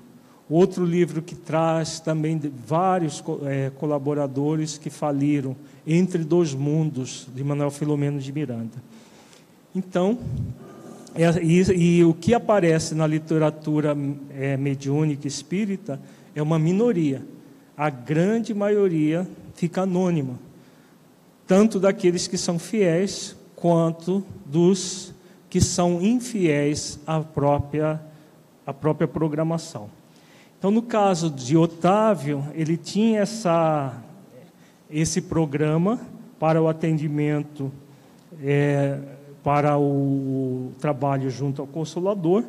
Outro 0.49 0.84
livro 0.84 1.20
que 1.20 1.34
traz 1.34 1.99
também 1.99 2.41
vários 2.64 3.24
é, 3.45 3.70
colaboradores 3.70 4.78
que 4.78 4.89
faliram, 4.89 5.57
Entre 5.84 6.22
Dois 6.22 6.55
Mundos, 6.55 7.26
de 7.34 7.43
Manuel 7.43 7.72
Filomeno 7.72 8.20
de 8.20 8.32
Miranda. 8.32 8.80
Então, 9.74 10.16
e, 11.43 11.99
e, 11.99 12.05
o 12.05 12.12
que 12.14 12.35
aparece 12.35 12.95
na 12.95 13.07
literatura 13.07 13.97
é, 14.31 14.57
mediúnica 14.57 15.27
espírita 15.27 16.01
é 16.35 16.43
uma 16.43 16.59
minoria. 16.59 17.23
A 17.77 17.91
grande 17.91 18.55
maioria 18.55 19.27
fica 19.55 19.83
anônima 19.83 20.47
tanto 21.47 21.79
daqueles 21.79 22.27
que 22.27 22.37
são 22.37 22.59
fiéis 22.59 23.37
quanto 23.55 24.25
dos 24.45 25.14
que 25.49 25.61
são 25.61 26.03
infiéis 26.03 26.99
à 27.07 27.21
própria, 27.21 28.01
à 28.67 28.75
própria 28.75 29.07
programação. 29.07 29.89
Então, 30.59 30.71
no 30.71 30.83
caso 30.83 31.31
de 31.31 31.57
Otávio, 31.57 32.45
ele 32.53 32.77
tinha 32.77 33.21
essa, 33.21 33.97
esse 34.91 35.23
programa 35.23 36.01
para 36.39 36.61
o 36.61 36.69
atendimento, 36.69 37.71
é, 38.43 38.99
para 39.47 39.79
o 39.79 40.73
trabalho 40.81 41.31
junto 41.31 41.63
ao 41.63 41.69
Consolador, 41.69 42.43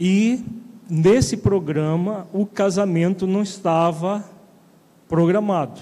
e 0.00 0.44
nesse 0.90 1.36
programa 1.36 2.26
o 2.32 2.44
casamento 2.44 3.24
não 3.24 3.40
estava 3.40 4.24
programado. 5.08 5.80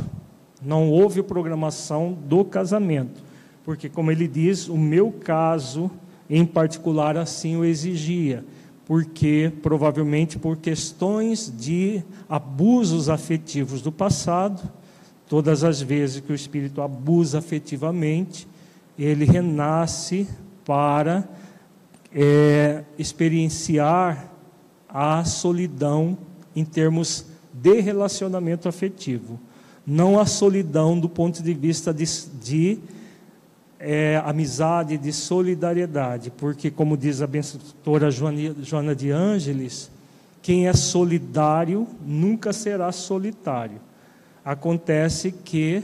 Não 0.62 0.90
houve 0.90 1.22
programação 1.22 2.12
do 2.12 2.44
casamento, 2.44 3.22
porque, 3.64 3.88
como 3.88 4.10
ele 4.10 4.28
diz, 4.28 4.68
o 4.68 4.76
meu 4.76 5.10
caso 5.10 5.90
em 6.28 6.44
particular 6.44 7.16
assim 7.16 7.56
o 7.56 7.64
exigia, 7.64 8.44
porque 8.84 9.50
provavelmente 9.62 10.38
por 10.38 10.58
questões 10.58 11.50
de 11.50 12.02
abusos 12.28 13.08
afetivos 13.08 13.80
do 13.80 13.90
passado, 13.90 14.70
todas 15.26 15.64
as 15.64 15.80
vezes 15.80 16.20
que 16.20 16.30
o 16.30 16.34
espírito 16.34 16.82
abusa 16.82 17.38
afetivamente, 17.38 18.49
ele 19.04 19.24
renasce 19.24 20.28
para 20.64 21.26
é, 22.14 22.84
experienciar 22.98 24.30
a 24.88 25.24
solidão 25.24 26.18
em 26.54 26.64
termos 26.64 27.26
de 27.52 27.80
relacionamento 27.80 28.68
afetivo, 28.68 29.40
não 29.86 30.18
a 30.18 30.26
solidão 30.26 30.98
do 30.98 31.08
ponto 31.08 31.42
de 31.42 31.54
vista 31.54 31.94
de, 31.94 32.04
de 32.40 32.78
é, 33.78 34.20
amizade, 34.24 34.98
de 34.98 35.12
solidariedade, 35.12 36.30
porque, 36.30 36.70
como 36.70 36.96
diz 36.96 37.22
a 37.22 37.26
benfeitora 37.26 38.10
Joana 38.10 38.94
de 38.94 39.10
Ângeles, 39.10 39.90
quem 40.42 40.68
é 40.68 40.72
solidário 40.72 41.86
nunca 42.04 42.52
será 42.52 42.92
solitário. 42.92 43.80
Acontece 44.44 45.32
que 45.32 45.82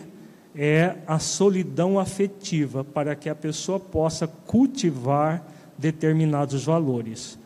é 0.56 0.96
a 1.06 1.18
solidão 1.18 1.98
afetiva 1.98 2.82
para 2.82 3.14
que 3.14 3.28
a 3.28 3.34
pessoa 3.34 3.78
possa 3.78 4.26
cultivar 4.26 5.46
determinados 5.76 6.64
valores. 6.64 7.38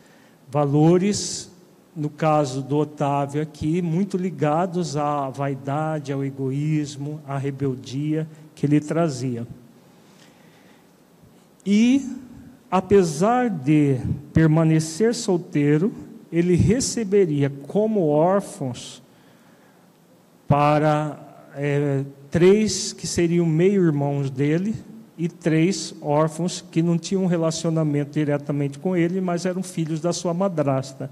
Valores, 0.49 1.51
no 1.93 2.09
caso 2.09 2.61
do 2.61 2.77
Otávio 2.77 3.41
aqui, 3.41 3.81
muito 3.81 4.15
ligados 4.15 4.95
à 4.95 5.29
vaidade, 5.29 6.13
ao 6.13 6.23
egoísmo, 6.23 7.19
à 7.27 7.37
rebeldia 7.37 8.25
que 8.55 8.65
ele 8.65 8.79
trazia. 8.79 9.45
E, 11.65 12.17
apesar 12.69 13.49
de 13.49 13.99
permanecer 14.31 15.13
solteiro, 15.13 15.91
ele 16.31 16.55
receberia 16.55 17.49
como 17.67 18.07
órfãos 18.07 19.03
para 20.47 21.30
é, 21.55 22.03
três 22.29 22.93
que 22.93 23.05
seriam 23.05 23.45
meio-irmãos 23.45 24.29
dele 24.29 24.75
e 25.17 25.27
três 25.27 25.93
órfãos 26.01 26.63
que 26.71 26.81
não 26.81 26.97
tinham 26.97 27.23
um 27.23 27.27
relacionamento 27.27 28.11
diretamente 28.11 28.79
com 28.79 28.95
ele, 28.95 29.21
mas 29.21 29.45
eram 29.45 29.61
filhos 29.61 30.01
da 30.01 30.11
sua 30.11 30.33
madrasta, 30.33 31.11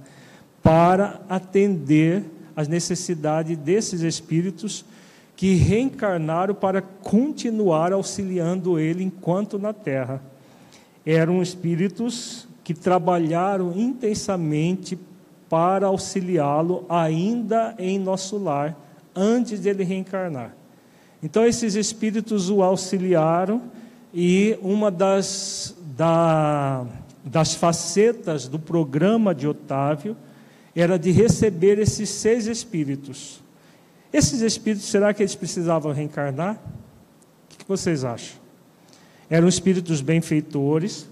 para 0.64 1.22
atender 1.30 2.24
às 2.56 2.68
necessidades 2.68 3.58
desses 3.58 4.02
espíritos 4.02 4.84
que 5.36 5.54
reencarnaram 5.56 6.54
para 6.54 6.82
continuar 6.82 7.94
auxiliando 7.94 8.78
ele 8.78 9.04
enquanto 9.04 9.58
na 9.58 9.72
terra. 9.72 10.22
Eram 11.06 11.42
espíritos 11.42 12.48
que 12.64 12.74
trabalharam 12.74 13.74
intensamente 13.76 15.00
para 15.50 15.88
auxiliá-lo 15.88 16.86
ainda 16.90 17.74
em 17.80 17.98
nosso 17.98 18.38
lar, 18.38 18.78
antes 19.16 19.62
de 19.62 19.70
ele 19.70 19.84
reencarnar. 19.84 20.54
Então, 21.22 21.46
esses 21.46 21.76
espíritos 21.76 22.50
o 22.50 22.64
auxiliaram, 22.64 23.62
e 24.14 24.58
uma 24.62 24.90
das, 24.90 25.76
da, 25.96 26.86
das 27.24 27.54
facetas 27.54 28.48
do 28.48 28.58
programa 28.58 29.36
de 29.36 29.48
Otávio 29.48 30.18
era 30.76 30.98
de 30.98 31.12
receber 31.12 31.78
esses 31.78 32.10
seis 32.10 32.48
espíritos. 32.48 33.42
Esses 34.12 34.42
espíritos, 34.42 34.88
será 34.88 35.14
que 35.14 35.22
eles 35.22 35.36
precisavam 35.36 35.92
reencarnar? 35.92 36.56
O 36.56 37.58
que 37.58 37.68
vocês 37.68 38.04
acham? 38.04 38.40
Eram 39.30 39.48
espíritos 39.48 40.02
benfeitores, 40.02 41.08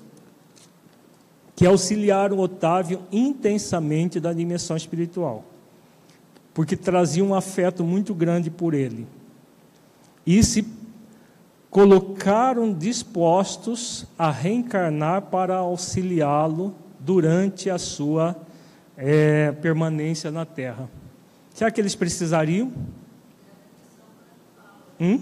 que 1.56 1.66
auxiliaram 1.66 2.40
Otávio 2.40 3.02
intensamente 3.12 4.20
da 4.20 4.32
dimensão 4.32 4.78
espiritual, 4.78 5.44
porque 6.58 6.76
traziam 6.76 7.28
um 7.28 7.36
afeto 7.36 7.84
muito 7.84 8.16
grande 8.16 8.50
por 8.50 8.74
ele. 8.74 9.06
E 10.26 10.44
se 10.44 10.68
colocaram 11.70 12.74
dispostos 12.74 14.08
a 14.18 14.32
reencarnar 14.32 15.22
para 15.22 15.58
auxiliá-lo 15.58 16.74
durante 17.00 17.70
a 17.70 17.78
sua 17.78 18.36
é, 18.98 19.52
permanência 19.52 20.32
na 20.32 20.46
Terra. 20.46 20.90
Será 21.54 21.70
que 21.70 21.80
eles 21.80 21.94
precisariam? 21.94 22.74
Hum? 25.00 25.22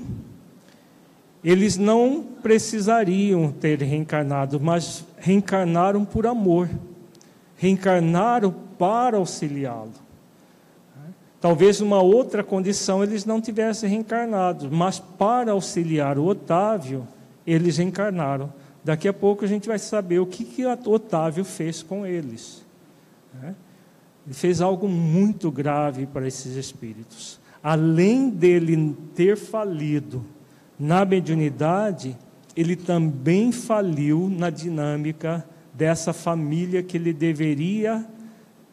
Eles 1.43 1.75
não 1.75 2.23
precisariam 2.41 3.51
ter 3.51 3.81
reencarnado, 3.81 4.57
mas 4.57 5.03
reencarnaram 5.17 6.05
por 6.05 6.25
amor, 6.25 6.69
reencarnaram 7.57 8.55
para 8.79 9.17
auxiliá-lo. 9.17 10.04
Talvez 11.45 11.79
uma 11.79 12.01
outra 12.01 12.43
condição 12.43 13.03
eles 13.03 13.23
não 13.23 13.39
tivessem 13.39 13.87
reencarnado, 13.87 14.67
mas 14.71 14.97
para 14.97 15.51
auxiliar 15.51 16.17
o 16.17 16.25
Otávio, 16.25 17.07
eles 17.45 17.77
reencarnaram. 17.77 18.51
Daqui 18.83 19.07
a 19.07 19.13
pouco 19.13 19.45
a 19.45 19.47
gente 19.47 19.67
vai 19.67 19.77
saber 19.77 20.17
o 20.17 20.25
que, 20.25 20.43
que 20.43 20.65
Otávio 20.65 21.45
fez 21.45 21.83
com 21.83 22.03
eles. 22.03 22.65
Ele 24.25 24.33
fez 24.33 24.59
algo 24.59 24.87
muito 24.87 25.51
grave 25.51 26.07
para 26.07 26.27
esses 26.27 26.55
espíritos. 26.55 27.39
Além 27.61 28.27
dele 28.27 28.97
ter 29.13 29.37
falido 29.37 30.25
na 30.79 31.05
mediunidade, 31.05 32.17
ele 32.55 32.75
também 32.75 33.51
faliu 33.51 34.27
na 34.35 34.49
dinâmica 34.49 35.47
dessa 35.71 36.11
família 36.11 36.81
que 36.81 36.97
ele 36.97 37.13
deveria 37.13 38.03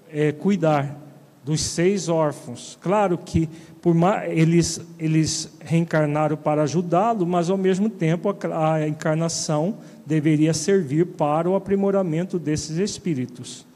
é, 0.09 0.33
cuidar, 0.33 1.02
dos 1.45 1.61
seis 1.61 2.09
órfãos. 2.09 2.79
Claro 2.81 3.19
que 3.19 3.49
por 3.81 3.97
eles, 4.29 4.81
eles 4.99 5.53
reencarnaram 5.61 6.37
para 6.37 6.63
ajudá-lo, 6.63 7.27
mas 7.27 7.51
ao 7.51 7.57
mesmo 7.57 7.91
tempo 7.91 8.29
a, 8.31 8.75
a 8.75 8.89
encarnação 8.89 9.79
deveria 10.07 10.55
servir 10.55 11.07
para 11.07 11.51
o 11.51 11.57
aprimoramento 11.57 12.39
desses 12.39 12.77
espíritos. 12.77 13.67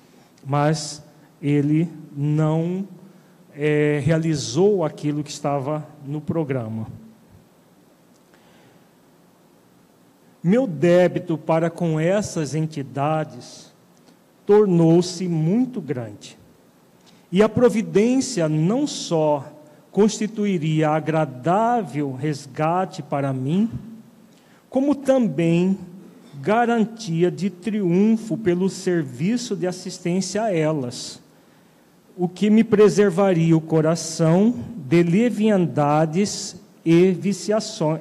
Mas 0.45 1.03
ele 1.43 1.89
não 2.17 2.87
é, 3.53 4.01
realizou 4.05 4.85
aquilo 4.85 5.25
que 5.25 5.31
estava 5.31 5.85
no 6.05 6.21
programa. 6.21 6.87
Meu 10.41 10.69
débito 10.69 11.37
para 11.37 11.69
com 11.69 11.99
essas 11.99 12.55
entidades 12.55 13.75
tornou-se 14.47 15.27
muito 15.27 15.81
grande. 15.81 16.39
E 17.31 17.43
a 17.43 17.49
providência 17.49 18.49
não 18.49 18.87
só 18.87 19.45
constituiria 19.91 20.91
agradável 20.91 22.12
resgate 22.12 23.03
para 23.03 23.33
mim, 23.33 23.70
como 24.68 24.95
também 24.95 25.79
garantia 26.41 27.31
de 27.31 27.49
triunfo 27.49 28.37
pelo 28.37 28.68
serviço 28.68 29.57
de 29.57 29.66
assistência 29.66 30.43
a 30.43 30.55
elas, 30.55 31.20
o 32.16 32.29
que 32.29 32.51
me 32.51 32.62
preservaria 32.62 33.57
o 33.57 33.61
coração 33.61 34.55
de 34.77 35.03
leviandades 35.03 36.57
e, 36.85 37.16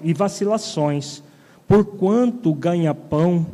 e 0.03 0.13
vacilações 0.13 1.23
porquanto 1.67 2.51
o 2.51 2.53
ganha-pão 2.53 3.45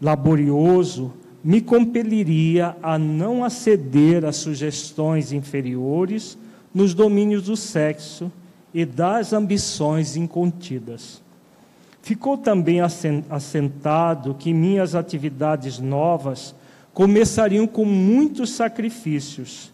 laborioso 0.00 1.12
me 1.42 1.60
compeliria 1.60 2.76
a 2.82 2.98
não 2.98 3.44
aceder 3.44 4.24
a 4.24 4.32
sugestões 4.32 5.32
inferiores 5.32 6.36
nos 6.74 6.94
domínios 6.94 7.44
do 7.44 7.56
sexo 7.56 8.30
e 8.74 8.84
das 8.84 9.32
ambições 9.32 10.16
incontidas. 10.16 11.22
Ficou 12.02 12.36
também 12.36 12.80
assentado 12.80 14.34
que 14.34 14.52
minhas 14.52 14.94
atividades 14.94 15.78
novas 15.78 16.54
começariam 16.92 17.66
com 17.66 17.84
muitos 17.84 18.50
sacrifícios, 18.50 19.72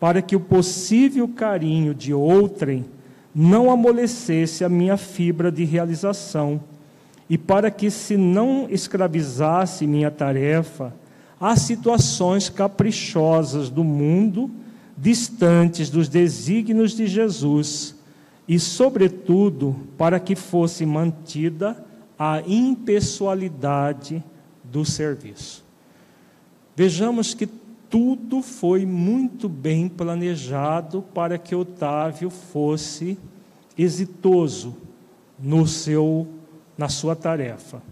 para 0.00 0.22
que 0.22 0.34
o 0.34 0.40
possível 0.40 1.28
carinho 1.28 1.94
de 1.94 2.12
outrem 2.14 2.84
não 3.34 3.70
amolecesse 3.70 4.64
a 4.64 4.68
minha 4.68 4.96
fibra 4.96 5.50
de 5.50 5.64
realização 5.64 6.60
e 7.28 7.38
para 7.38 7.70
que 7.70 7.90
se 7.90 8.16
não 8.16 8.66
escravizasse 8.68 9.86
minha 9.86 10.10
tarefa 10.10 10.92
às 11.42 11.62
situações 11.62 12.48
caprichosas 12.48 13.68
do 13.68 13.82
mundo, 13.82 14.48
distantes 14.96 15.90
dos 15.90 16.08
desígnios 16.08 16.94
de 16.94 17.08
Jesus, 17.08 17.96
e, 18.46 18.60
sobretudo, 18.60 19.74
para 19.98 20.20
que 20.20 20.36
fosse 20.36 20.86
mantida 20.86 21.84
a 22.16 22.40
impessoalidade 22.46 24.22
do 24.62 24.84
serviço. 24.84 25.64
Vejamos 26.76 27.34
que 27.34 27.48
tudo 27.90 28.40
foi 28.40 28.86
muito 28.86 29.48
bem 29.48 29.88
planejado 29.88 31.02
para 31.12 31.38
que 31.38 31.56
Otávio 31.56 32.30
fosse 32.30 33.18
exitoso 33.76 34.76
no 35.40 35.66
seu 35.66 36.28
na 36.78 36.88
sua 36.88 37.16
tarefa. 37.16 37.82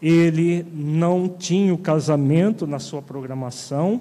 Ele 0.00 0.66
não 0.74 1.28
tinha 1.28 1.72
o 1.72 1.78
casamento 1.78 2.66
na 2.66 2.78
sua 2.78 3.00
programação, 3.00 4.00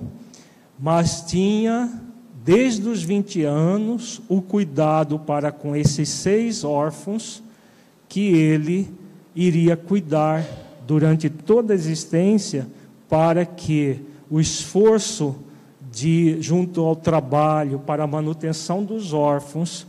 mas 0.80 1.22
tinha, 1.22 2.02
desde 2.44 2.88
os 2.88 3.02
20 3.04 3.44
anos, 3.44 4.22
o 4.28 4.42
cuidado 4.42 5.18
para 5.20 5.52
com 5.52 5.76
esses 5.76 6.10
seis 6.10 6.64
órfãos 6.64 7.42
que 8.10 8.34
ele 8.34 8.94
iria 9.36 9.76
cuidar 9.76 10.46
durante 10.86 11.30
toda 11.30 11.74
a 11.74 11.76
existência 11.76 12.68
para 13.10 13.46
que 13.46 14.00
o 14.30 14.40
esforço 14.40 15.36
de 15.92 16.42
junto 16.42 16.82
ao 16.82 16.96
trabalho 16.96 17.80
para 17.80 18.04
a 18.04 18.08
manutenção 18.08 18.84
dos 18.84 19.14
órfãos 19.14 19.86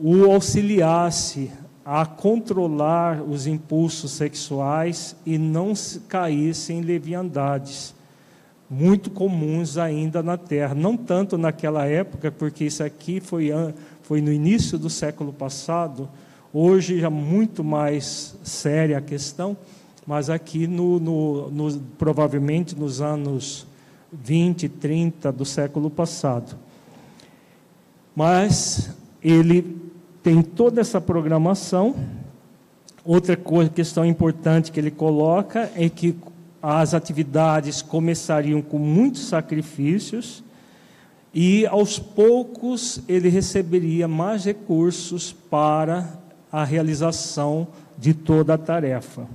o 0.00 0.24
auxiliasse 0.30 1.50
a 1.84 2.06
controlar 2.06 3.22
os 3.22 3.46
impulsos 3.46 4.12
sexuais 4.12 5.16
e 5.26 5.36
não 5.36 5.72
caísse 6.08 6.72
em 6.72 6.80
leviandades 6.80 7.94
muito 8.72 9.10
comuns 9.10 9.76
ainda 9.76 10.22
na 10.22 10.38
Terra. 10.38 10.74
Não 10.74 10.96
tanto 10.96 11.36
naquela 11.36 11.84
época, 11.84 12.32
porque 12.32 12.64
isso 12.64 12.82
aqui 12.82 13.20
foi, 13.20 13.50
foi 14.02 14.22
no 14.22 14.32
início 14.32 14.78
do 14.78 14.88
século 14.88 15.30
passado, 15.30 16.08
hoje 16.54 16.98
já 16.98 17.10
muito 17.10 17.62
mais 17.62 18.34
séria 18.42 18.96
a 18.96 19.02
questão, 19.02 19.54
mas 20.06 20.30
aqui 20.30 20.66
no, 20.66 20.98
no, 20.98 21.50
no 21.50 21.80
provavelmente 21.98 22.74
nos 22.74 23.02
anos 23.02 23.66
20, 24.10 24.70
30 24.70 25.30
do 25.30 25.44
século 25.44 25.90
passado. 25.90 26.56
Mas 28.16 28.90
ele 29.22 29.81
tem 30.22 30.42
toda 30.42 30.80
essa 30.80 31.00
programação. 31.00 31.94
Outra 33.04 33.36
questão 33.74 34.04
importante 34.04 34.70
que 34.70 34.78
ele 34.78 34.90
coloca 34.90 35.70
é 35.74 35.88
que 35.88 36.16
as 36.62 36.94
atividades 36.94 37.82
começariam 37.82 38.62
com 38.62 38.78
muitos 38.78 39.26
sacrifícios 39.26 40.44
e 41.34 41.66
aos 41.66 41.98
poucos 41.98 43.00
ele 43.08 43.28
receberia 43.28 44.06
mais 44.06 44.44
recursos 44.44 45.32
para 45.32 46.08
a 46.52 46.62
realização 46.62 47.66
de 47.98 48.14
toda 48.14 48.54
a 48.54 48.58
tarefa. 48.58 49.26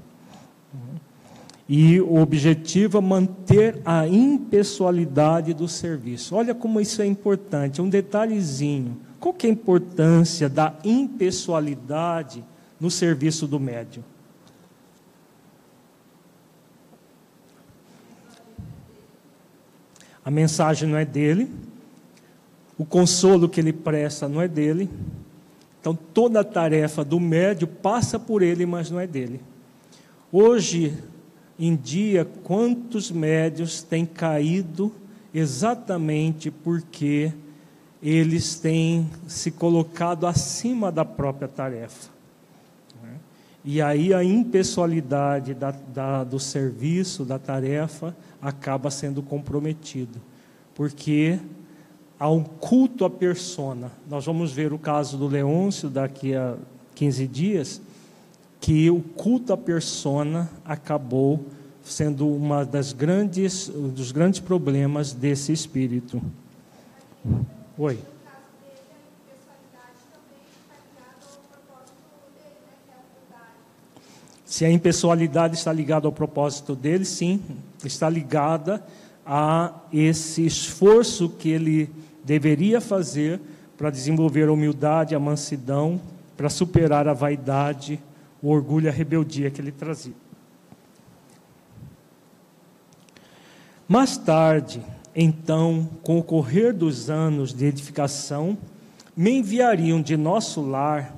E 1.67 1.99
o 1.99 2.21
objetivo 2.21 2.97
é 2.97 3.01
manter 3.01 3.81
a 3.83 4.07
impessoalidade 4.07 5.53
do 5.53 5.67
serviço. 5.67 6.33
Olha 6.33 6.55
como 6.55 6.79
isso 6.79 7.01
é 7.01 7.05
importante, 7.05 7.81
um 7.81 7.89
detalhezinho. 7.89 8.95
Qual 9.19 9.33
que 9.33 9.47
é 9.47 9.49
a 9.49 9.53
importância 9.53 10.47
da 10.47 10.75
impessoalidade 10.83 12.43
no 12.79 12.91
serviço 12.91 13.47
do 13.47 13.59
médium? 13.59 14.03
A 20.23 20.29
mensagem 20.29 20.89
não 20.89 20.97
é 20.97 21.05
dele, 21.05 21.49
o 22.77 22.85
consolo 22.85 23.47
que 23.47 23.61
ele 23.61 23.71
presta 23.71 24.27
não 24.27 24.41
é 24.41 24.47
dele. 24.47 24.89
Então 25.79 25.95
toda 25.95 26.41
a 26.41 26.43
tarefa 26.43 27.03
do 27.03 27.19
médium 27.19 27.69
passa 27.81 28.19
por 28.19 28.41
ele, 28.41 28.65
mas 28.65 28.91
não 28.91 28.99
é 28.99 29.07
dele. 29.07 29.39
Hoje 30.31 30.93
em 31.57 31.75
dia, 31.75 32.25
quantos 32.43 33.09
médios 33.09 33.81
têm 33.81 34.05
caído 34.05 34.91
exatamente 35.33 36.51
porque 36.51 37.31
eles 38.01 38.59
têm 38.59 39.09
se 39.27 39.51
colocado 39.51 40.27
acima 40.27 40.91
da 40.91 41.03
própria 41.03 41.47
tarefa. 41.47 42.09
Né? 43.01 43.15
E 43.65 43.81
aí 43.81 44.13
a 44.13 44.23
impessoalidade 44.23 45.53
da, 45.53 45.71
da, 45.71 46.23
do 46.23 46.39
serviço, 46.39 47.25
da 47.25 47.39
tarefa, 47.39 48.15
acaba 48.41 48.91
sendo 48.91 49.21
comprometido, 49.23 50.21
porque 50.75 51.39
há 52.19 52.29
um 52.29 52.43
culto 52.43 53.03
à 53.03 53.09
persona. 53.09 53.91
Nós 54.09 54.25
vamos 54.25 54.51
ver 54.51 54.73
o 54.73 54.79
caso 54.79 55.17
do 55.17 55.27
Leôncio 55.27 55.89
daqui 55.89 56.35
a 56.35 56.55
15 56.95 57.27
dias, 57.27 57.81
que 58.59 58.89
o 58.89 59.01
culto 59.01 59.53
à 59.53 59.57
persona 59.57 60.49
acabou 60.65 61.45
sendo 61.83 62.27
uma 62.27 62.65
das 62.65 62.91
grandes 62.91 63.69
um 63.69 63.89
dos 63.89 64.11
grandes 64.11 64.39
problemas 64.39 65.13
desse 65.13 65.51
espírito. 65.51 66.21
Oi. 67.77 67.99
Se 74.43 74.65
a 74.65 74.71
impessoalidade 74.71 75.55
está 75.55 75.71
ligada 75.71 76.07
ao 76.07 76.11
propósito 76.11 76.75
dele, 76.75 77.05
sim, 77.05 77.39
está 77.85 78.09
ligada 78.09 78.83
a 79.23 79.71
esse 79.93 80.43
esforço 80.43 81.29
que 81.29 81.49
ele 81.49 81.89
deveria 82.23 82.81
fazer 82.81 83.39
para 83.77 83.91
desenvolver 83.91 84.47
a 84.47 84.51
humildade, 84.51 85.13
a 85.13 85.19
mansidão, 85.19 86.01
para 86.35 86.49
superar 86.49 87.07
a 87.07 87.13
vaidade, 87.13 88.01
o 88.41 88.49
orgulho 88.49 88.87
e 88.87 88.89
a 88.89 88.91
rebeldia 88.91 89.51
que 89.51 89.61
ele 89.61 89.71
trazia. 89.71 90.15
Mais 93.87 94.17
tarde, 94.17 94.81
então, 95.19 95.89
com 96.03 96.19
o 96.19 96.23
correr 96.23 96.71
dos 96.71 97.09
anos 97.09 97.51
de 97.51 97.65
edificação, 97.65 98.55
me 99.15 99.31
enviariam 99.31 99.99
de 99.99 100.15
nosso 100.15 100.61
lar 100.61 101.11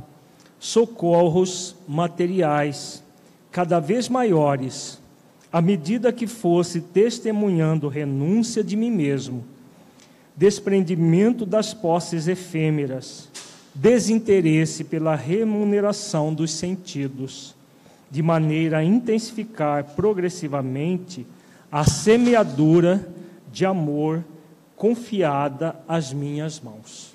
socorros 0.58 1.76
materiais 1.86 3.04
cada 3.52 3.78
vez 3.82 4.08
maiores, 4.08 5.02
à 5.52 5.62
medida 5.62 6.14
que 6.14 6.28
fosse 6.28 6.80
testemunhando 6.80 7.90
renúncia 7.90 8.64
de 8.64 8.78
mim 8.78 8.90
mesmo, 8.90 9.44
desprendimento 10.34 11.46
das 11.46 11.74
posses 11.74 12.30
efêmeras, 12.30 13.28
desinteresse 13.76 14.86
pela 14.86 15.14
remuneração 15.14 16.34
dos 16.34 16.54
sentidos, 16.54 17.54
de 18.10 18.24
maneira 18.24 18.78
a 18.78 18.84
intensificar 18.84 19.84
progressivamente 19.94 21.28
a 21.70 21.84
semeadura 21.84 23.19
de 23.52 23.66
amor 23.66 24.24
confiada 24.76 25.76
às 25.88 26.14
minhas 26.14 26.60
mãos. 26.60 27.14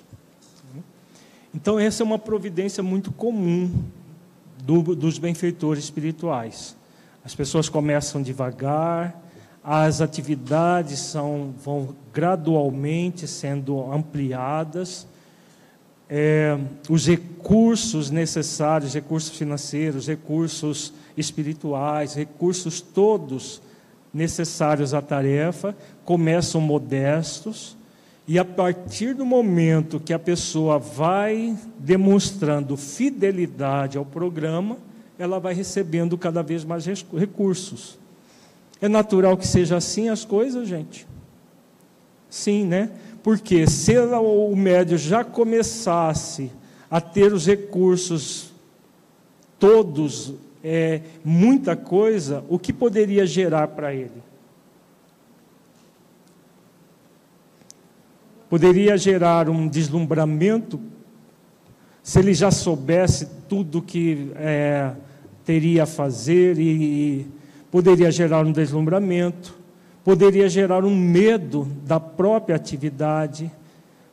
Então, 1.53 1.79
essa 1.79 2.03
é 2.03 2.05
uma 2.05 2.19
providência 2.19 2.83
muito 2.83 3.11
comum 3.11 3.71
do, 4.63 4.95
dos 4.95 5.17
benfeitores 5.17 5.83
espirituais. 5.85 6.75
As 7.23 7.33
pessoas 7.33 7.69
começam 7.69 8.21
devagar, 8.21 9.19
as 9.63 9.99
atividades 9.99 10.99
são, 10.99 11.55
vão 11.63 11.95
gradualmente 12.13 13.27
sendo 13.27 13.91
ampliadas, 13.91 15.07
é, 16.07 16.55
os 16.87 17.07
recursos 17.07 18.11
necessários, 18.11 18.93
recursos 18.93 19.35
financeiros, 19.35 20.07
recursos 20.07 20.93
espirituais, 21.17 22.13
recursos 22.13 22.79
todos 22.79 23.59
necessários 24.15 24.93
à 24.93 25.01
tarefa, 25.01 25.75
começam 26.05 26.61
modestos, 26.61 27.75
e 28.25 28.39
a 28.39 28.45
partir 28.45 29.13
do 29.13 29.25
momento 29.25 29.99
que 29.99 30.13
a 30.13 30.17
pessoa 30.17 30.79
vai 30.79 31.55
demonstrando 31.77 32.77
fidelidade 32.77 33.97
ao 33.97 34.05
programa, 34.05 34.77
ela 35.19 35.37
vai 35.37 35.53
recebendo 35.53 36.17
cada 36.17 36.41
vez 36.41 36.63
mais 36.63 36.85
recursos. 36.85 37.99
É 38.81 38.87
natural 38.87 39.37
que 39.37 39.45
seja 39.45 39.75
assim 39.75 40.07
as 40.07 40.23
coisas, 40.23 40.67
gente? 40.67 41.05
Sim, 42.29 42.65
né? 42.65 42.91
Porque 43.21 43.67
se 43.67 43.97
o 43.97 44.55
médio 44.55 44.97
já 44.97 45.23
começasse 45.23 46.51
a 46.89 47.01
ter 47.01 47.33
os 47.33 47.45
recursos 47.45 48.53
todos 49.59 50.33
é, 50.67 51.01
muita 51.23 51.75
coisa, 51.75 52.43
o 52.49 52.57
que 52.57 52.73
poderia 52.73 53.23
gerar 53.27 53.67
para 53.67 53.93
ele? 53.93 54.23
Poderia 58.49 58.97
gerar 58.97 59.47
um 59.47 59.67
deslumbramento, 59.67 60.79
se 62.01 62.17
ele 62.17 62.33
já 62.33 62.49
soubesse 62.49 63.27
tudo 63.47 63.79
que 63.79 64.31
é, 64.37 64.91
teria 65.43 65.83
a 65.83 65.85
fazer, 65.85 66.57
e, 66.57 66.63
e 66.63 67.27
poderia 67.69 68.09
gerar 68.09 68.43
um 68.43 68.51
deslumbramento, 68.51 69.55
poderia 70.03 70.49
gerar 70.49 70.83
um 70.83 70.95
medo 70.95 71.67
da 71.85 71.99
própria 71.99 72.55
atividade, 72.55 73.51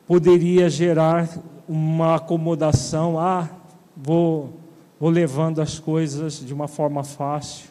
poderia 0.06 0.68
gerar 0.68 1.30
uma 1.66 2.16
acomodação, 2.16 3.18
ah, 3.18 3.48
vou 3.96 4.61
ou 5.02 5.10
levando 5.10 5.60
as 5.60 5.80
coisas 5.80 6.34
de 6.46 6.54
uma 6.54 6.68
forma 6.68 7.02
fácil. 7.02 7.70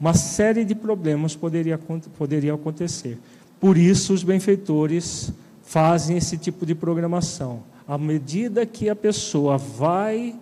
Uma 0.00 0.14
série 0.14 0.64
de 0.64 0.74
problemas 0.74 1.36
poderia, 1.36 1.78
poderia 2.16 2.54
acontecer. 2.54 3.18
Por 3.60 3.76
isso, 3.76 4.14
os 4.14 4.22
benfeitores 4.22 5.30
fazem 5.62 6.16
esse 6.16 6.38
tipo 6.38 6.64
de 6.64 6.74
programação. 6.74 7.62
À 7.86 7.98
medida 7.98 8.64
que 8.64 8.88
a 8.88 8.96
pessoa 8.96 9.58
vai 9.58 10.34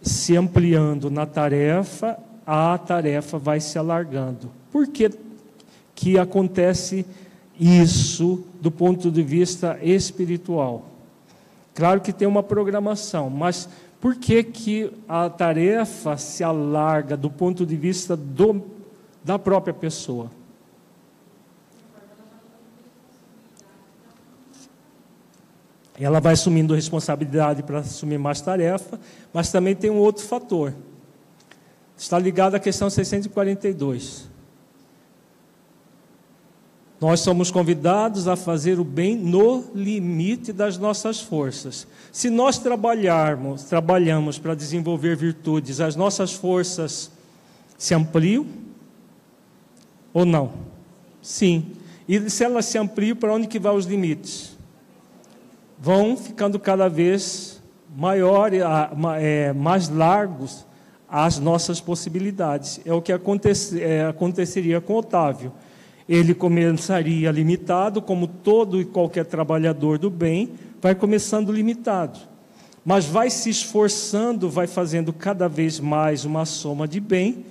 se 0.00 0.34
ampliando 0.34 1.10
na 1.10 1.26
tarefa, 1.26 2.18
a 2.46 2.78
tarefa 2.78 3.36
vai 3.36 3.60
se 3.60 3.78
alargando. 3.78 4.50
Por 4.72 4.86
que, 4.86 5.10
que 5.94 6.18
acontece 6.18 7.04
isso 7.60 8.42
do 8.62 8.70
ponto 8.70 9.10
de 9.10 9.22
vista 9.22 9.78
espiritual? 9.82 10.86
Claro 11.74 12.00
que 12.00 12.12
tem 12.12 12.26
uma 12.26 12.42
programação, 12.42 13.28
mas 13.28 13.68
por 14.04 14.16
que, 14.16 14.44
que 14.44 14.92
a 15.08 15.30
tarefa 15.30 16.18
se 16.18 16.44
alarga 16.44 17.16
do 17.16 17.30
ponto 17.30 17.64
de 17.64 17.74
vista 17.74 18.14
do, 18.14 18.62
da 19.24 19.38
própria 19.38 19.72
pessoa? 19.72 20.30
Ela 25.98 26.20
vai 26.20 26.34
assumindo 26.34 26.74
responsabilidade 26.74 27.62
para 27.62 27.78
assumir 27.78 28.18
mais 28.18 28.42
tarefa, 28.42 29.00
mas 29.32 29.50
também 29.50 29.74
tem 29.74 29.90
um 29.90 29.96
outro 29.96 30.22
fator. 30.22 30.74
Está 31.96 32.18
ligado 32.18 32.56
à 32.56 32.60
questão 32.60 32.90
642. 32.90 34.28
Nós 37.00 37.20
somos 37.20 37.50
convidados 37.50 38.28
a 38.28 38.36
fazer 38.36 38.78
o 38.78 38.84
bem 38.84 39.16
no 39.16 39.64
limite 39.74 40.52
das 40.52 40.78
nossas 40.78 41.20
forças. 41.20 41.86
Se 42.12 42.30
nós 42.30 42.58
trabalharmos, 42.58 43.64
trabalhamos 43.64 44.38
para 44.38 44.54
desenvolver 44.54 45.16
virtudes, 45.16 45.80
as 45.80 45.96
nossas 45.96 46.32
forças 46.32 47.10
se 47.76 47.94
ampliam 47.94 48.46
ou 50.12 50.24
não? 50.24 50.52
Sim. 51.20 51.72
E 52.08 52.30
se 52.30 52.44
elas 52.44 52.66
se 52.66 52.78
ampliam, 52.78 53.16
para 53.16 53.34
onde 53.34 53.48
que 53.48 53.58
vão 53.58 53.76
os 53.76 53.86
limites? 53.86 54.56
Vão 55.78 56.16
ficando 56.16 56.58
cada 56.58 56.88
vez 56.88 57.60
maiores, 57.96 58.60
é, 59.18 59.52
mais 59.52 59.88
largos 59.88 60.64
as 61.08 61.38
nossas 61.38 61.80
possibilidades. 61.80 62.80
É 62.84 62.92
o 62.92 63.02
que 63.02 63.12
é, 63.12 64.04
aconteceria 64.06 64.80
com 64.80 64.94
Otávio 64.94 65.52
ele 66.08 66.34
começaria 66.34 67.30
limitado, 67.30 68.02
como 68.02 68.26
todo 68.26 68.80
e 68.80 68.84
qualquer 68.84 69.24
trabalhador 69.24 69.98
do 69.98 70.10
bem, 70.10 70.50
vai 70.80 70.94
começando 70.94 71.50
limitado. 71.50 72.18
Mas 72.84 73.06
vai 73.06 73.30
se 73.30 73.48
esforçando, 73.48 74.50
vai 74.50 74.66
fazendo 74.66 75.12
cada 75.12 75.48
vez 75.48 75.80
mais 75.80 76.26
uma 76.26 76.44
soma 76.44 76.86
de 76.86 77.00
bem. 77.00 77.46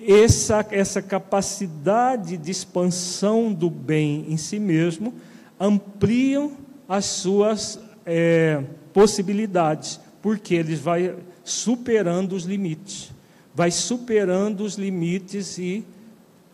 Essa, 0.00 0.64
essa 0.70 1.02
capacidade 1.02 2.36
de 2.36 2.50
expansão 2.50 3.52
do 3.52 3.68
bem 3.68 4.26
em 4.28 4.36
si 4.36 4.60
mesmo 4.60 5.12
ampliam 5.58 6.52
as 6.88 7.06
suas 7.06 7.80
é, 8.04 8.62
possibilidades, 8.92 9.98
porque 10.22 10.54
ele 10.54 10.76
vai 10.76 11.16
superando 11.42 12.34
os 12.34 12.44
limites, 12.44 13.10
vai 13.52 13.72
superando 13.72 14.60
os 14.60 14.76
limites 14.76 15.58
e 15.58 15.84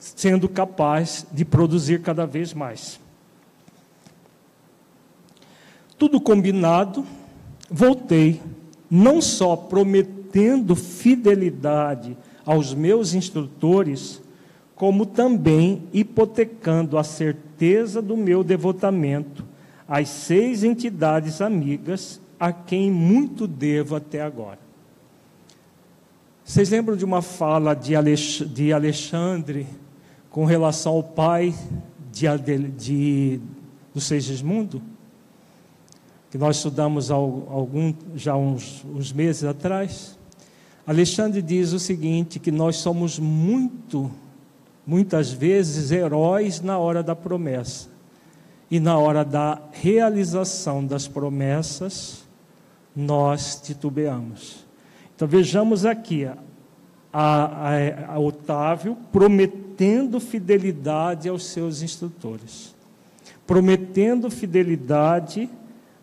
sendo 0.02 0.48
capaz 0.48 1.24
de 1.30 1.44
produzir 1.44 2.00
cada 2.02 2.26
vez 2.26 2.52
mais. 2.52 2.98
Tudo 5.96 6.20
combinado, 6.20 7.06
voltei, 7.70 8.42
não 8.90 9.22
só 9.22 9.54
prometendo 9.54 10.74
fidelidade 10.74 12.16
aos 12.44 12.74
meus 12.74 13.14
instrutores, 13.14 14.20
como 14.74 15.06
também 15.06 15.84
hipotecando 15.92 16.98
a 16.98 17.04
certeza 17.04 18.02
do 18.02 18.16
meu 18.16 18.42
devotamento 18.42 19.44
às 19.86 20.08
seis 20.08 20.64
entidades 20.64 21.40
amigas 21.40 22.20
a 22.40 22.52
quem 22.52 22.90
muito 22.90 23.46
devo 23.46 23.94
até 23.94 24.20
agora. 24.20 24.58
Vocês 26.44 26.70
lembram 26.70 26.96
de 26.96 27.04
uma 27.04 27.22
fala 27.22 27.72
de 27.72 27.94
Alexandre 28.74 29.64
com 30.32 30.46
relação 30.46 30.94
ao 30.94 31.02
pai 31.02 31.54
de, 32.10 32.26
de, 32.70 33.40
do 33.94 34.00
Segismundo, 34.00 34.82
que 36.30 36.38
nós 36.38 36.56
estudamos 36.56 37.10
algum, 37.10 37.92
já 38.16 38.34
uns, 38.34 38.82
uns 38.86 39.12
meses 39.12 39.44
atrás, 39.44 40.18
Alexandre 40.86 41.42
diz 41.42 41.72
o 41.72 41.78
seguinte: 41.78 42.40
que 42.40 42.50
nós 42.50 42.76
somos 42.76 43.18
muito, 43.18 44.10
muitas 44.86 45.30
vezes, 45.30 45.92
heróis 45.92 46.62
na 46.62 46.78
hora 46.78 47.02
da 47.02 47.14
promessa. 47.14 47.90
E 48.70 48.80
na 48.80 48.96
hora 48.96 49.22
da 49.22 49.60
realização 49.70 50.84
das 50.84 51.06
promessas, 51.06 52.24
nós 52.96 53.60
titubeamos. 53.62 54.64
Então 55.14 55.28
vejamos 55.28 55.84
aqui, 55.84 56.24
a, 56.24 56.38
a, 57.12 58.14
a 58.14 58.18
Otávio 58.18 58.96
prometendo 59.82 60.20
fidelidade 60.20 61.28
aos 61.28 61.46
seus 61.46 61.82
instrutores, 61.82 62.72
prometendo 63.44 64.30
fidelidade 64.30 65.50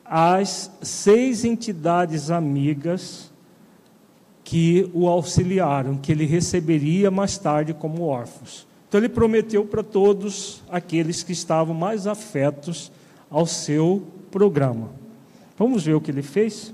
às 0.04 0.70
seis 0.82 1.46
entidades 1.46 2.30
amigas 2.30 3.32
que 4.44 4.90
o 4.94 5.08
auxiliaram, 5.08 5.96
que 5.96 6.12
ele 6.12 6.26
receberia 6.26 7.10
mais 7.10 7.38
tarde 7.38 7.74
como 7.74 8.04
órfãos. 8.04 8.68
Então 8.90 9.00
ele 9.00 9.08
prometeu 9.08 9.64
para 9.64 9.82
todos 9.82 10.62
aqueles 10.70 11.24
que 11.24 11.32
estavam 11.32 11.74
mais 11.74 12.06
afetos 12.06 12.92
ao 13.30 13.46
seu 13.46 14.06
programa. 14.30 14.90
Vamos 15.58 15.86
ver 15.86 15.94
o 15.94 16.02
que 16.02 16.12
ele 16.12 16.24
fez? 16.24 16.74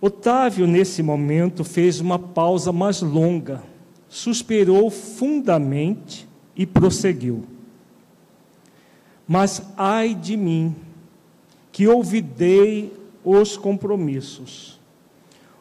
Otávio, 0.00 0.66
nesse 0.66 1.04
momento, 1.04 1.62
fez 1.62 2.00
uma 2.00 2.18
pausa 2.18 2.72
mais 2.72 3.00
longa, 3.00 3.62
suspirou 4.12 4.90
fundamente 4.90 6.28
e 6.54 6.66
prosseguiu. 6.66 7.44
Mas 9.26 9.62
ai 9.74 10.14
de 10.14 10.36
mim, 10.36 10.76
que 11.72 11.88
olvidei 11.88 12.92
os 13.24 13.56
compromissos. 13.56 14.78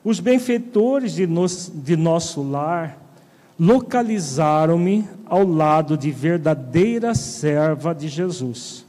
Os 0.03 0.19
benfeitores 0.19 1.13
de, 1.13 1.25
nos, 1.25 1.71
de 1.73 1.95
nosso 1.95 2.43
lar 2.43 3.01
localizaram-me 3.57 5.07
ao 5.25 5.47
lado 5.47 5.97
de 5.97 6.11
verdadeira 6.11 7.15
serva 7.15 7.95
de 7.95 8.09
Jesus. 8.09 8.85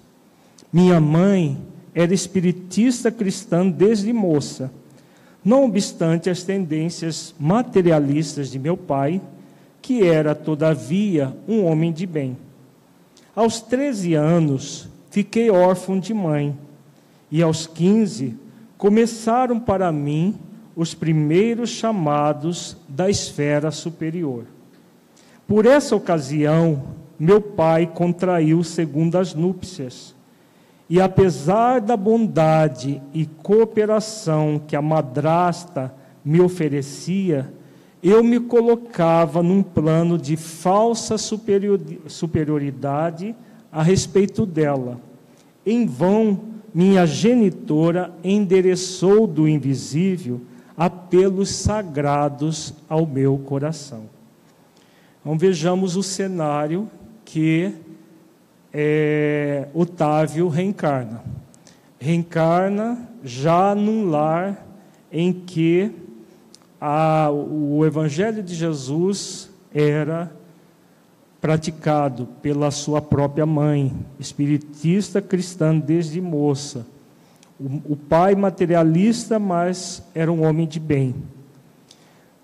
Minha 0.73 1.01
mãe 1.01 1.57
era 1.95 2.13
espiritista 2.13 3.13
cristã 3.13 3.69
desde 3.69 4.13
moça 4.13 4.73
não 5.45 5.65
obstante 5.65 6.31
as 6.31 6.43
tendências 6.45 7.35
materialistas 7.39 8.51
de 8.51 8.59
meu 8.59 8.77
pai, 8.77 9.21
que 9.83 10.07
era, 10.07 10.35
todavia, 10.35 11.37
um 11.47 11.64
homem 11.66 11.93
de 11.93 12.07
bem. 12.07 12.37
Aos 13.37 13.61
13 13.61 14.14
anos, 14.14 14.89
fiquei 15.11 15.51
órfão 15.51 15.99
de 15.99 16.14
mãe, 16.14 16.57
e 17.30 17.43
aos 17.43 17.66
15, 17.66 18.37
começaram 18.78 19.59
para 19.59 19.91
mim 19.91 20.37
os 20.76 20.95
primeiros 20.95 21.68
chamados 21.68 22.76
da 22.89 23.11
esfera 23.11 23.70
superior. 23.70 24.45
Por 25.47 25.66
essa 25.66 25.97
ocasião, 25.97 26.85
meu 27.18 27.41
pai 27.41 27.87
contraiu 27.93 28.62
segundas 28.62 29.35
núpcias 29.35 30.14
e 30.93 31.01
apesar 31.01 31.80
da 31.80 31.97
bondade 31.97 33.01
e 33.14 33.24
cooperação 33.24 34.61
que 34.66 34.76
a 34.76 34.83
madrasta 34.83 35.91
me 36.22 36.39
oferecia, 36.39 37.51
eu 38.03 38.24
me 38.24 38.40
colocava 38.40 39.42
num 39.42 39.62
plano 39.62 40.18
de 40.18 40.36
falsa 40.36 41.16
superioridade 41.18 43.34
a 43.70 43.82
respeito 43.82 44.44
dela. 44.44 45.00
Em 45.64 45.86
vão, 45.86 46.40
minha 46.74 47.07
genitora 47.07 48.12
endereçou 48.24 49.26
do 49.26 49.46
invisível 49.46 50.40
apelos 50.76 51.50
sagrados 51.50 52.74
ao 52.88 53.07
meu 53.07 53.38
coração. 53.38 54.11
Então 55.20 55.38
vejamos 55.38 55.94
o 55.94 56.03
cenário 56.03 56.90
que 57.24 57.72
é, 58.72 59.68
Otávio 59.72 60.48
reencarna. 60.48 61.22
Reencarna 62.00 63.09
já 63.22 63.76
num 63.76 64.09
lar 64.09 64.66
em 65.12 65.32
que 65.32 66.01
a, 66.85 67.30
o 67.30 67.87
Evangelho 67.87 68.43
de 68.43 68.57
Jesus 68.57 69.49
era 69.72 70.33
praticado 71.41 72.26
pela 72.43 72.72
sua 72.72 73.01
própria 73.01 73.47
mãe, 73.47 73.95
espiritista 74.18 75.22
cristã 75.22 75.78
desde 75.78 76.20
moça. 76.20 76.85
O, 77.61 77.93
o 77.93 77.97
pai 77.97 78.35
materialista, 78.35 79.39
mas 79.39 80.03
era 80.12 80.33
um 80.33 80.45
homem 80.45 80.66
de 80.66 80.80
bem 80.80 81.14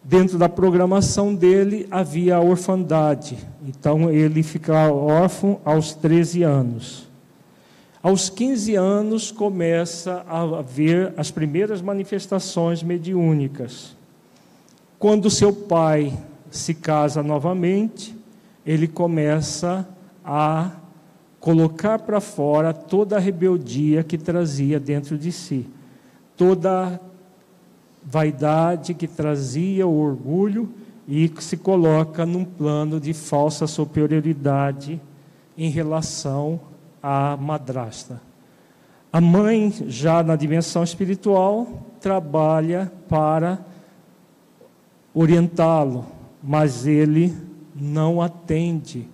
dentro 0.09 0.39
da 0.39 0.49
programação 0.49 1.35
dele 1.35 1.87
havia 1.91 2.37
a 2.37 2.41
orfandade. 2.41 3.37
Então 3.63 4.11
ele 4.11 4.43
fica 4.43 4.91
órfão 4.91 5.61
aos 5.67 5.93
13 5.93 6.43
anos. 6.43 7.07
Aos 8.03 8.31
15 8.31 8.75
anos 8.75 9.31
começa 9.31 10.25
a 10.27 10.41
haver 10.41 11.13
as 11.19 11.31
primeiras 11.31 11.83
manifestações 11.83 12.83
mediúnicas. 12.83 13.98
Quando 14.99 15.31
seu 15.31 15.53
pai 15.53 16.13
se 16.51 16.75
casa 16.75 17.23
novamente, 17.23 18.17
ele 18.67 18.89
começa 18.89 19.89
a 20.25 20.73
colocar 21.39 22.01
para 22.01 22.21
fora 22.21 22.75
toda 22.75 23.17
a 23.17 23.21
rebeldia 23.21 24.03
que 24.03 24.19
trazia 24.19 24.81
dentro 24.81 25.17
de 25.17 25.31
si, 25.31 25.69
toda 26.37 27.01
vaidade 28.03 28.93
que 28.93 29.07
trazia 29.07 29.87
o 29.87 30.01
orgulho 30.01 30.69
e 31.07 31.33
se 31.39 31.57
coloca 31.57 32.27
num 32.27 32.45
plano 32.45 32.99
de 32.99 33.13
falsa 33.13 33.69
superioridade 33.69 35.01
em 35.57 35.71
relação 35.71 36.61
à 37.01 37.37
madrasta. 37.37 38.21
A 39.13 39.21
mãe, 39.21 39.73
já 39.87 40.25
na 40.25 40.35
dimensão 40.35 40.83
espiritual, 40.83 41.67
trabalha 42.01 42.91
para 43.09 43.59
orientá-lo, 45.21 46.07
mas 46.41 46.87
ele 46.87 47.35
não 47.75 48.23
atende 48.23 49.09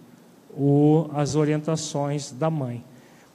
o, 0.55 1.07
as 1.15 1.35
orientações 1.35 2.31
da 2.31 2.51
mãe. 2.51 2.85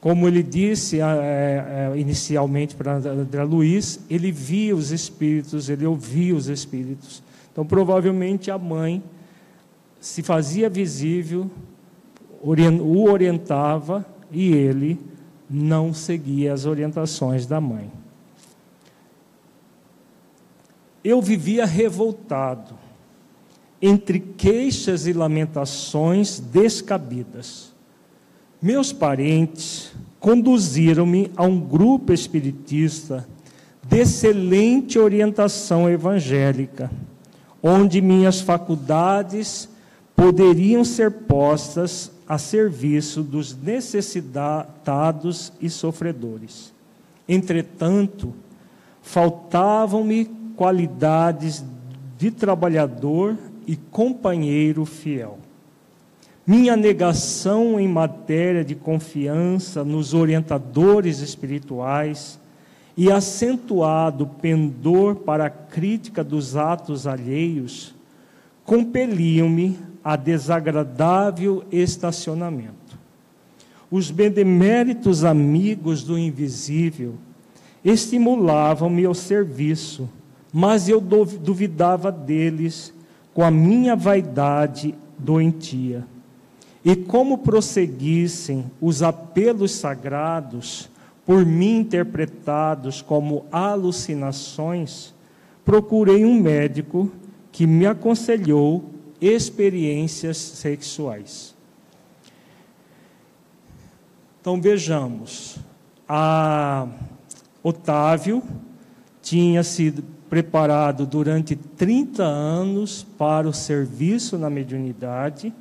Como 0.00 0.28
ele 0.28 0.40
disse 0.40 1.00
é, 1.00 1.02
é, 1.04 1.98
inicialmente 1.98 2.76
para 2.76 2.94
André 2.94 3.42
Luiz, 3.42 3.98
ele 4.08 4.30
via 4.30 4.74
os 4.74 4.92
espíritos, 4.92 5.68
ele 5.68 5.84
ouvia 5.84 6.34
os 6.34 6.46
espíritos. 6.46 7.22
Então, 7.50 7.66
provavelmente, 7.66 8.52
a 8.52 8.56
mãe 8.56 9.02
se 10.00 10.22
fazia 10.22 10.70
visível, 10.70 11.50
o 12.40 13.10
orientava 13.10 14.06
e 14.30 14.52
ele 14.52 14.96
não 15.50 15.92
seguia 15.92 16.52
as 16.52 16.66
orientações 16.66 17.46
da 17.46 17.60
mãe. 17.60 17.90
Eu 21.02 21.22
vivia 21.22 21.64
revoltado, 21.64 22.78
entre 23.80 24.20
queixas 24.20 25.06
e 25.06 25.12
lamentações 25.12 26.38
descabidas 26.38 27.70
meus 28.62 28.92
parentes 28.92 29.90
conduziram-me 30.18 31.30
a 31.34 31.44
um 31.44 31.58
grupo 31.58 32.12
espiritista 32.12 33.26
de 33.82 34.00
excelente 34.00 34.98
orientação 34.98 35.88
evangélica, 35.88 36.90
onde 37.62 38.02
minhas 38.02 38.42
faculdades 38.42 39.66
poderiam 40.14 40.84
ser 40.84 41.10
postas 41.10 42.12
a 42.28 42.36
serviço 42.36 43.22
dos 43.22 43.56
necessitados 43.56 45.50
e 45.58 45.70
sofredores. 45.70 46.70
Entretanto, 47.26 48.34
faltavam-me 49.00 50.26
qualidades 50.60 51.64
de 52.18 52.30
trabalhador 52.30 53.34
e 53.66 53.76
companheiro 53.76 54.84
fiel. 54.84 55.38
Minha 56.46 56.76
negação 56.76 57.80
em 57.80 57.88
matéria 57.88 58.62
de 58.62 58.74
confiança 58.74 59.82
nos 59.82 60.12
orientadores 60.12 61.20
espirituais 61.20 62.38
e 62.94 63.10
acentuado 63.10 64.26
pendor 64.26 65.16
para 65.16 65.46
a 65.46 65.50
crítica 65.50 66.22
dos 66.22 66.54
atos 66.54 67.06
alheios 67.06 67.94
compeliam-me 68.62 69.78
a 70.04 70.14
desagradável 70.14 71.64
estacionamento. 71.72 72.98
Os 73.90 74.10
beneméritos 74.10 75.24
amigos 75.24 76.02
do 76.02 76.18
invisível 76.18 77.14
estimulavam-me 77.82 79.06
ao 79.06 79.14
serviço, 79.14 80.06
mas 80.52 80.88
eu 80.88 81.00
duvidava 81.00 82.10
deles 82.10 82.92
com 83.32 83.42
a 83.42 83.50
minha 83.50 83.94
vaidade 83.94 84.94
doentia. 85.18 86.06
E 86.84 86.96
como 86.96 87.38
prosseguissem 87.38 88.70
os 88.80 89.02
apelos 89.02 89.72
sagrados, 89.72 90.88
por 91.26 91.44
mim 91.44 91.78
interpretados 91.78 93.02
como 93.02 93.44
alucinações, 93.52 95.14
procurei 95.64 96.24
um 96.24 96.40
médico 96.40 97.12
que 97.52 97.66
me 97.66 97.86
aconselhou 97.86 98.90
experiências 99.20 100.38
sexuais. 100.38 101.54
Então 104.40 104.60
vejamos, 104.60 105.58
a 106.08 106.88
Otávio 107.62 108.42
tinha 109.20 109.62
sido 109.62 110.02
preparado 110.30 111.04
durante 111.04 111.54
30 111.54 112.22
anos 112.22 113.06
para 113.18 113.46
o 113.46 113.52
serviço 113.52 114.38
na 114.38 114.48
mediunidade 114.48 115.52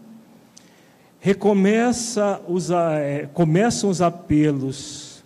recomeça 1.20 2.42
os, 2.48 2.72
é, 2.72 3.30
começam 3.34 3.90
os 3.90 4.02
apelos 4.02 5.24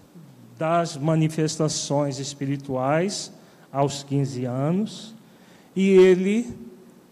das 0.58 0.98
manifestações 0.98 2.20
espirituais 2.20 3.32
aos 3.72 4.04
15 4.04 4.46
anos, 4.46 5.16
e 5.76 5.90
ele 5.90 6.56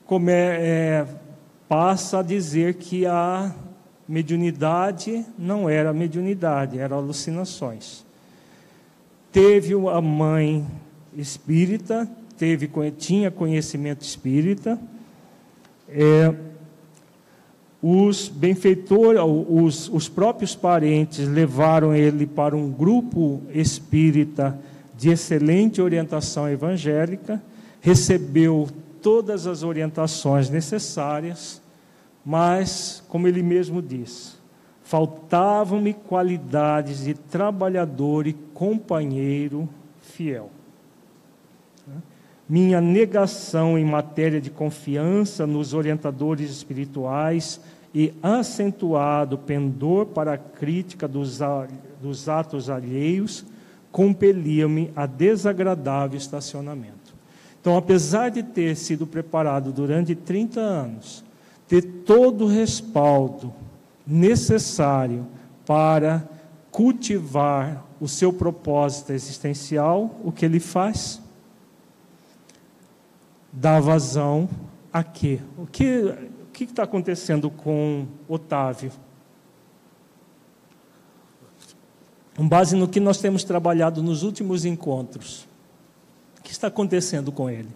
come, 0.05 0.31
é, 0.31 1.05
passa 1.67 2.19
a 2.19 2.23
dizer 2.23 2.75
que 2.75 3.05
a 3.05 3.53
mediunidade 4.07 5.25
não 5.37 5.69
era 5.69 5.93
mediunidade, 5.93 6.77
eram 6.77 6.97
alucinações. 6.97 8.05
Teve 9.31 9.73
a 9.89 10.01
mãe 10.01 10.65
espírita, 11.15 12.09
teve, 12.41 12.67
tinha 12.97 13.29
conhecimento 13.29 14.01
espírita, 14.01 14.79
é, 15.87 16.33
os 17.79 18.27
benfeitores, 18.29 19.21
os, 19.47 19.87
os 19.87 20.09
próprios 20.09 20.55
parentes 20.55 21.27
levaram 21.27 21.93
ele 21.93 22.25
para 22.25 22.57
um 22.57 22.71
grupo 22.71 23.43
espírita 23.53 24.59
de 24.97 25.11
excelente 25.11 25.79
orientação 25.83 26.49
evangélica, 26.49 27.39
recebeu 27.79 28.67
todas 29.03 29.45
as 29.45 29.61
orientações 29.61 30.49
necessárias, 30.49 31.61
mas, 32.25 33.03
como 33.07 33.27
ele 33.27 33.43
mesmo 33.43 33.83
diz, 33.83 34.35
faltavam-me 34.81 35.93
qualidades 35.93 37.03
de 37.03 37.13
trabalhador 37.13 38.25
e 38.25 38.33
companheiro 38.33 39.69
fiel. 40.01 40.49
Minha 42.51 42.81
negação 42.81 43.79
em 43.79 43.85
matéria 43.85 44.41
de 44.41 44.49
confiança 44.49 45.47
nos 45.47 45.73
orientadores 45.73 46.51
espirituais 46.51 47.61
e 47.95 48.11
acentuado 48.21 49.37
pendor 49.37 50.07
para 50.07 50.33
a 50.33 50.37
crítica 50.37 51.07
dos, 51.07 51.39
dos 52.01 52.27
atos 52.27 52.69
alheios 52.69 53.45
compelia-me 53.89 54.91
a 54.97 55.05
desagradável 55.05 56.17
estacionamento. 56.17 57.15
Então, 57.61 57.77
apesar 57.77 58.27
de 58.27 58.43
ter 58.43 58.75
sido 58.75 59.07
preparado 59.07 59.71
durante 59.71 60.13
30 60.13 60.59
anos, 60.59 61.23
ter 61.69 61.81
todo 61.81 62.43
o 62.43 62.49
respaldo 62.49 63.53
necessário 64.05 65.25
para 65.65 66.27
cultivar 66.69 67.85
o 68.01 68.09
seu 68.09 68.33
propósito 68.33 69.13
existencial, 69.13 70.19
o 70.21 70.33
que 70.33 70.43
ele 70.43 70.59
faz? 70.59 71.21
Dá 73.53 73.79
vazão 73.79 74.49
a 74.93 75.03
quê? 75.03 75.39
O 75.57 75.65
que 75.65 76.15
que 76.53 76.63
está 76.65 76.83
acontecendo 76.83 77.49
com 77.49 78.07
Otávio? 78.27 78.91
Com 82.35 82.47
base 82.47 82.75
no 82.75 82.87
que 82.87 82.99
nós 82.99 83.19
temos 83.19 83.43
trabalhado 83.43 84.01
nos 84.01 84.23
últimos 84.23 84.63
encontros, 84.63 85.47
o 86.39 86.41
que 86.43 86.51
está 86.51 86.67
acontecendo 86.67 87.31
com 87.31 87.49
ele? 87.49 87.69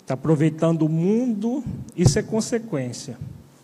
Está 0.00 0.14
aproveitando 0.14 0.82
o 0.82 0.88
mundo, 0.88 1.64
isso 1.96 2.18
é 2.18 2.22
consequência. 2.22 3.18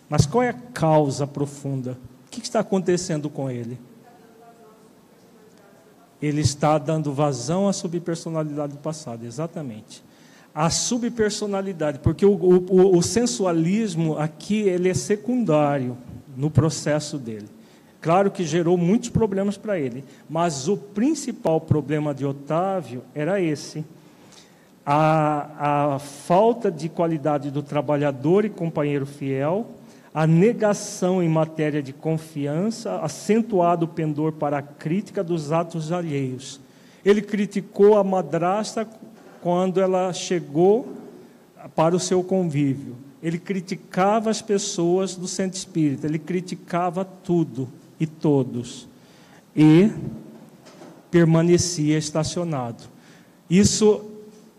Mas 0.09 0.25
qual 0.25 0.43
é 0.43 0.49
a 0.49 0.53
causa 0.53 1.27
profunda? 1.27 1.97
O 2.25 2.29
que 2.29 2.41
está 2.41 2.59
acontecendo 2.59 3.29
com 3.29 3.49
ele? 3.49 3.79
Ele 6.21 6.41
está 6.41 6.77
dando 6.77 7.13
vazão 7.13 7.67
à 7.67 7.73
subpersonalidade 7.73 8.73
do 8.73 8.79
passado, 8.79 9.25
exatamente. 9.25 10.03
A 10.53 10.69
subpersonalidade, 10.69 11.99
porque 11.99 12.25
o, 12.25 12.33
o, 12.33 12.97
o 12.97 13.01
sensualismo 13.01 14.17
aqui 14.17 14.61
ele 14.61 14.89
é 14.89 14.93
secundário 14.93 15.97
no 16.35 16.49
processo 16.49 17.17
dele. 17.17 17.47
Claro 18.01 18.31
que 18.31 18.45
gerou 18.45 18.77
muitos 18.77 19.09
problemas 19.09 19.57
para 19.57 19.77
ele, 19.79 20.03
mas 20.29 20.67
o 20.67 20.77
principal 20.77 21.59
problema 21.59 22.13
de 22.13 22.25
Otávio 22.25 23.03
era 23.13 23.41
esse: 23.41 23.85
a, 24.85 25.93
a 25.95 25.99
falta 25.99 26.71
de 26.71 26.87
qualidade 26.87 27.51
do 27.51 27.61
trabalhador 27.61 28.45
e 28.45 28.49
companheiro 28.49 29.05
fiel, 29.05 29.67
a 30.19 30.27
negação 30.27 31.23
em 31.23 31.29
matéria 31.29 31.81
de 31.81 31.93
confiança, 31.93 32.99
acentuado 32.99 33.85
o 33.85 33.87
pendor 33.87 34.33
para 34.33 34.57
a 34.57 34.61
crítica 34.61 35.23
dos 35.23 35.53
atos 35.53 35.93
alheios. 35.93 36.59
Ele 37.05 37.21
criticou 37.21 37.97
a 37.97 38.03
madrasta 38.03 38.85
quando 39.41 39.79
ela 39.79 40.11
chegou 40.11 40.91
para 41.73 41.95
o 41.95 41.99
seu 42.01 42.21
convívio. 42.21 42.97
Ele 43.23 43.39
criticava 43.39 44.29
as 44.29 44.41
pessoas 44.41 45.15
do 45.15 45.25
centro 45.25 45.57
espírita, 45.57 46.05
ele 46.05 46.19
criticava 46.19 47.05
tudo 47.05 47.69
e 47.97 48.05
todos. 48.05 48.89
E 49.55 49.89
permanecia 51.09 51.97
estacionado. 51.97 52.83
Isso 53.49 54.03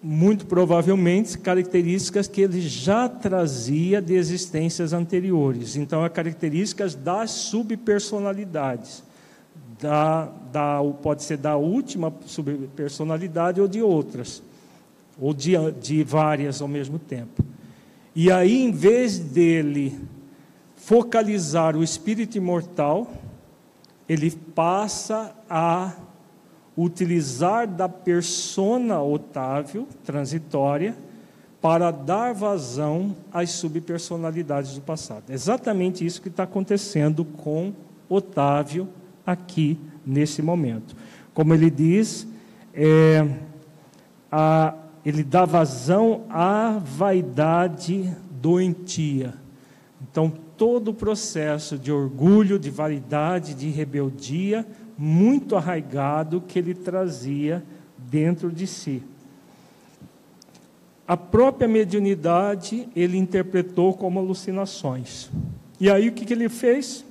muito 0.03 0.46
provavelmente 0.46 1.36
características 1.38 2.26
que 2.26 2.40
ele 2.40 2.61
já 2.61 3.09
trazia 3.09 4.01
de 4.01 4.14
existências 4.14 4.92
anteriores. 4.92 5.76
Então, 5.76 6.03
as 6.05 6.12
características 6.12 6.94
das 6.94 7.30
subpersonalidades. 7.30 9.03
Da, 9.78 10.30
da, 10.53 10.78
pode 11.03 11.22
ser 11.22 11.38
da 11.38 11.57
última 11.57 12.12
subpersonalidade 12.26 13.62
ou 13.62 13.68
de 13.68 13.80
outras, 13.80 14.42
ou 15.18 15.32
de, 15.32 15.53
de 15.80 16.03
várias 16.05 16.61
ao 16.61 16.68
mesmo 16.68 16.98
tempo. 16.98 17.42
E 18.14 18.30
aí, 18.30 18.62
em 18.62 18.72
vez 18.72 19.18
dele 19.18 19.98
focalizar 20.76 21.76
o 21.76 21.82
espírito 21.82 22.36
imortal, 22.36 23.11
ele 24.09 24.30
passa 24.30 25.34
a 25.48 25.94
utilizar 26.83 27.66
da 27.66 27.89
persona 27.89 29.03
Otávio, 29.03 29.87
transitória, 30.05 30.97
para 31.61 31.91
dar 31.91 32.33
vazão 32.33 33.14
às 33.31 33.51
subpersonalidades 33.51 34.74
do 34.74 34.81
passado. 34.81 35.24
É 35.28 35.35
exatamente 35.35 36.05
isso 36.05 36.22
que 36.22 36.28
está 36.28 36.45
acontecendo 36.45 37.24
com 37.24 37.72
Otávio 38.09 38.89
aqui, 39.26 39.78
nesse 40.05 40.41
momento. 40.41 40.97
Como 41.35 41.53
ele 41.53 41.70
diz, 41.70 42.26
é, 42.72 43.28
a, 44.33 44.74
ele 45.05 45.22
dá 45.22 45.45
vazão 45.45 46.22
à 46.31 46.78
vaidade 46.83 48.16
doentia. 48.31 49.35
Então, 50.11 50.33
todo 50.57 50.89
o 50.89 50.95
processo 50.95 51.78
de 51.78 51.93
orgulho, 51.93 52.59
de 52.59 52.70
vaidade, 52.70 53.55
de 53.55 53.68
rebeldia, 53.68 54.66
muito 55.03 55.57
arraigado 55.57 56.42
que 56.42 56.59
ele 56.59 56.74
trazia 56.74 57.64
dentro 57.96 58.53
de 58.53 58.66
si. 58.66 59.03
A 61.09 61.16
própria 61.16 61.66
mediunidade 61.66 62.86
ele 62.94 63.16
interpretou 63.16 63.94
como 63.94 64.18
alucinações. 64.18 65.30
E 65.80 65.90
aí 65.90 66.11
o 66.11 66.12
que, 66.12 66.26
que 66.26 66.34
ele 66.34 66.51
fez? 66.51 67.03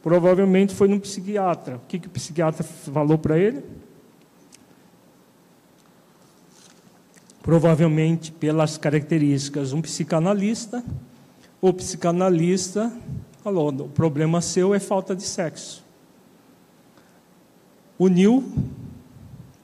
Provavelmente 0.00 0.72
foi 0.72 0.86
no 0.86 1.00
psiquiatra. 1.00 1.78
O 1.78 1.80
que, 1.88 1.98
que 1.98 2.06
o 2.06 2.10
psiquiatra 2.10 2.62
falou 2.62 3.18
para 3.18 3.36
ele? 3.36 3.64
Provavelmente 7.42 8.30
pelas 8.30 8.78
características, 8.78 9.72
um 9.72 9.82
psicanalista. 9.82 10.84
O 11.60 11.72
psicanalista 11.72 12.92
falou: 13.42 13.70
o 13.70 13.88
problema 13.88 14.40
seu 14.40 14.72
é 14.72 14.78
falta 14.78 15.16
de 15.16 15.24
sexo 15.24 15.87
uniu 17.98 18.44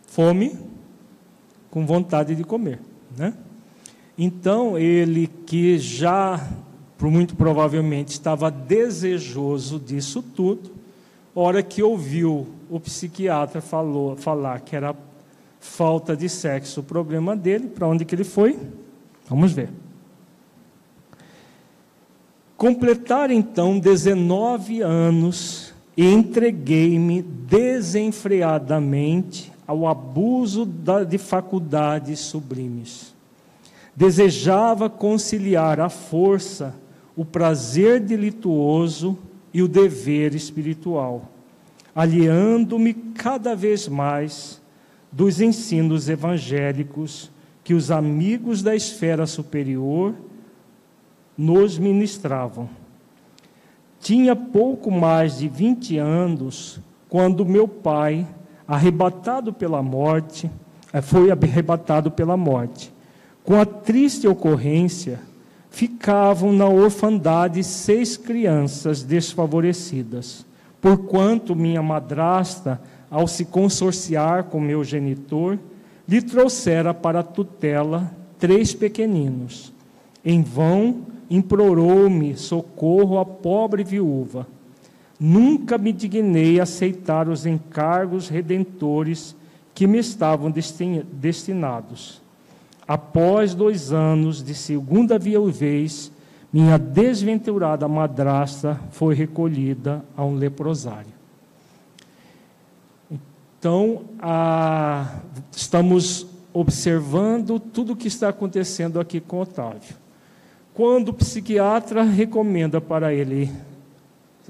fome 0.07 0.59
com 1.71 1.87
vontade 1.87 2.35
de 2.35 2.45
comer, 2.45 2.81
né? 3.17 3.35
Então 4.17 4.79
ele 4.79 5.27
que 5.27 5.79
já 5.79 6.41
muito 7.01 7.37
provavelmente 7.37 8.09
estava 8.09 8.51
desejoso 8.51 9.79
disso 9.79 10.23
tudo, 10.23 10.71
hora 11.35 11.63
que 11.63 11.83
ouviu 11.83 12.47
o 12.71 12.81
psiquiatra 12.81 13.61
falou, 13.61 14.17
falar 14.17 14.61
que 14.61 14.75
era 14.75 14.97
falta 15.61 16.17
de 16.17 16.29
sexo 16.29 16.81
o 16.81 16.83
problema 16.85 17.37
dele, 17.37 17.69
para 17.69 17.87
onde 17.87 18.05
que 18.05 18.15
ele 18.15 18.25
foi? 18.25 18.59
Vamos 19.29 19.53
ver. 19.53 19.69
Completar 22.57 23.31
então 23.31 23.79
19 23.79 24.81
anos 24.81 25.74
entreguei-me 25.97 27.23
desenfreadamente 27.23 29.53
ao 29.67 29.87
abuso 29.87 30.67
de 31.09 31.17
faculdades 31.19 32.19
sublimes. 32.21 33.15
Desejava 33.97 34.91
conciliar 34.91 35.81
à 35.81 35.89
força 35.89 36.75
o 37.17 37.25
prazer 37.25 38.01
delituoso 38.01 39.17
e 39.53 39.63
o 39.63 39.69
dever 39.69 40.35
espiritual, 40.35 41.31
aliando-me 41.95 42.93
cada 42.93 43.55
vez 43.55 43.87
mais 43.87 44.61
dos 45.13 45.41
ensinos 45.41 46.09
evangélicos 46.09 47.31
que 47.63 47.73
os 47.73 47.93
amigos 47.93 48.63
da 48.63 48.75
esfera 48.75 49.27
superior 49.27 50.13
nos 51.39 51.79
ministravam 51.79 52.69
tinha 54.05 54.37
pouco 54.37 54.91
mais 54.91 55.39
de 55.39 55.49
20 55.49 55.97
anos 55.97 56.79
quando 57.09 57.47
meu 57.47 57.67
pai, 57.67 58.27
arrebatado 58.69 59.51
pela 59.51 59.83
morte, 59.83 60.51
eh, 60.93 61.01
foi 61.01 61.31
arrebatado 61.31 62.11
pela 62.11 62.37
morte. 62.37 62.93
Com 63.43 63.59
a 63.59 63.65
triste 63.65 64.29
ocorrência, 64.29 65.21
ficavam 65.71 66.53
na 66.53 66.69
orfandade 66.69 67.65
seis 67.65 68.19
crianças 68.19 69.03
desfavorecidas, 69.03 70.45
porquanto 70.83 71.57
minha 71.57 71.83
madrasta, 71.83 72.79
ao 73.11 73.27
se 73.27 73.47
consorciar 73.47 74.45
com 74.45 74.61
meu 74.61 74.85
genitor, 74.85 75.59
lhe 76.07 76.21
trouxera 76.21 76.93
para 76.93 77.23
tutela 77.23 78.11
três 78.39 78.75
pequeninos. 78.75 79.73
Em 80.23 80.43
vão 80.43 81.14
implorou-me 81.31 82.37
socorro 82.37 83.19
à 83.19 83.25
pobre 83.25 83.85
viúva. 83.85 84.47
Nunca 85.19 85.79
me 85.79 85.93
dignei 85.93 86.61
aceitar 86.61 87.29
os 87.29 87.47
encargos 87.47 88.29
redentores 88.29 89.35
que 89.75 89.87
me 89.87 89.99
estavam 89.99 90.53
destinados. 91.13 92.23
Após 92.87 93.55
dois 93.55 93.93
anos 93.93 94.43
de 94.43 94.55
segunda 94.55 95.19
viuvez, 95.19 96.13
minha 96.53 96.79
desventurada 96.79 97.89
madrasta 97.89 98.79
foi 98.91 99.15
recolhida 99.15 100.05
a 100.17 100.25
um 100.25 100.37
leprosário. 100.37 101.13
Então, 103.59 104.03
a, 104.21 105.21
estamos 105.51 106.27
observando 106.53 107.59
tudo 107.59 107.95
o 107.95 107.97
que 107.97 108.07
está 108.07 108.29
acontecendo 108.29 109.01
aqui 109.01 109.21
com 109.21 109.41
Otávio. 109.41 110.04
Quando 110.75 111.11
o 111.11 111.15
psiquiatra 111.15 112.03
recomenda 112.03 112.81
para 112.81 113.15
ele 113.15 113.49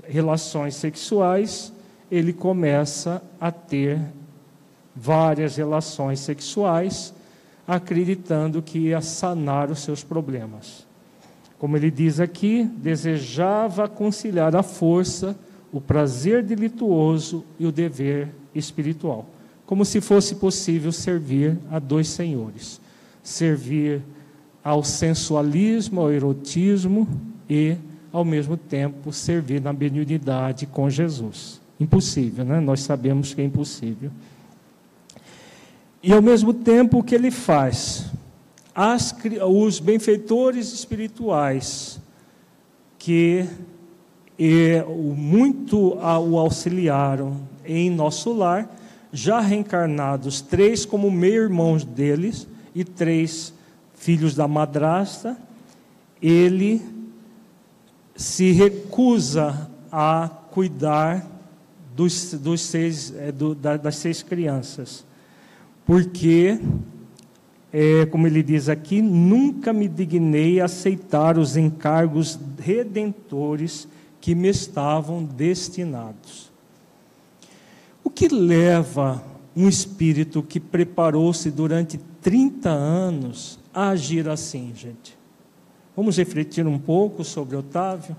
relações 0.04 0.74
sexuais, 0.74 1.70
ele 2.10 2.32
começa 2.32 3.22
a 3.38 3.52
ter 3.52 4.00
várias 4.96 5.56
relações 5.56 6.20
sexuais, 6.20 7.12
acreditando 7.68 8.62
que 8.62 8.78
ia 8.78 9.02
sanar 9.02 9.70
os 9.70 9.80
seus 9.80 10.02
problemas. 10.02 10.86
Como 11.58 11.76
ele 11.76 11.90
diz 11.90 12.18
aqui, 12.18 12.64
desejava 12.64 13.86
conciliar 13.86 14.56
a 14.56 14.62
força, 14.62 15.36
o 15.70 15.80
prazer 15.80 16.42
delituoso 16.42 17.44
e 17.58 17.66
o 17.66 17.72
dever 17.72 18.28
espiritual, 18.54 19.26
como 19.66 19.84
se 19.84 20.00
fosse 20.00 20.36
possível 20.36 20.90
servir 20.90 21.58
a 21.70 21.78
dois 21.78 22.08
senhores: 22.08 22.80
servir 23.22 24.02
ao 24.64 24.82
sensualismo, 24.82 26.00
ao 26.00 26.10
erotismo 26.10 27.06
e, 27.48 27.76
ao 28.10 28.24
mesmo 28.24 28.56
tempo, 28.56 29.12
servir 29.12 29.60
na 29.60 29.74
benignidade 29.74 30.64
com 30.64 30.88
Jesus. 30.88 31.60
Impossível, 31.78 32.46
né? 32.46 32.60
Nós 32.60 32.80
sabemos 32.80 33.34
que 33.34 33.42
é 33.42 33.44
impossível. 33.44 34.10
E, 36.02 36.12
ao 36.14 36.22
mesmo 36.22 36.54
tempo, 36.54 36.98
o 36.98 37.02
que 37.02 37.14
ele 37.14 37.30
faz? 37.30 38.06
As, 38.74 39.14
os 39.46 39.78
benfeitores 39.80 40.72
espirituais 40.72 42.00
que 42.98 43.46
e, 44.38 44.82
muito 44.88 45.94
o 45.98 46.38
auxiliaram 46.38 47.36
em 47.66 47.90
nosso 47.90 48.32
lar, 48.32 48.74
já 49.12 49.40
reencarnados, 49.40 50.40
três 50.40 50.84
como 50.84 51.10
meio-irmãos 51.10 51.84
deles 51.84 52.48
e 52.74 52.82
três 52.82 53.52
filhos 54.04 54.34
da 54.34 54.46
madrasta, 54.46 55.34
ele 56.20 56.82
se 58.14 58.52
recusa 58.52 59.70
a 59.90 60.28
cuidar 60.50 61.26
dos, 61.96 62.34
dos 62.34 62.60
seis, 62.60 63.14
é, 63.16 63.32
do, 63.32 63.54
das 63.54 63.96
seis 63.96 64.22
crianças, 64.22 65.06
porque, 65.86 66.60
é, 67.72 68.04
como 68.04 68.26
ele 68.26 68.42
diz 68.42 68.68
aqui, 68.68 69.00
nunca 69.00 69.72
me 69.72 69.88
dignei 69.88 70.60
a 70.60 70.66
aceitar 70.66 71.38
os 71.38 71.56
encargos 71.56 72.38
redentores 72.58 73.88
que 74.20 74.34
me 74.34 74.48
estavam 74.48 75.24
destinados. 75.24 76.52
O 78.04 78.10
que 78.10 78.28
leva 78.28 79.24
um 79.56 79.66
espírito 79.66 80.42
que 80.42 80.60
preparou-se 80.60 81.50
durante 81.50 81.98
30 82.20 82.68
anos 82.68 83.63
agir 83.74 84.28
assim, 84.28 84.72
gente? 84.74 85.16
Vamos 85.96 86.16
refletir 86.16 86.66
um 86.66 86.78
pouco 86.78 87.24
sobre 87.24 87.56
Otávio? 87.56 88.16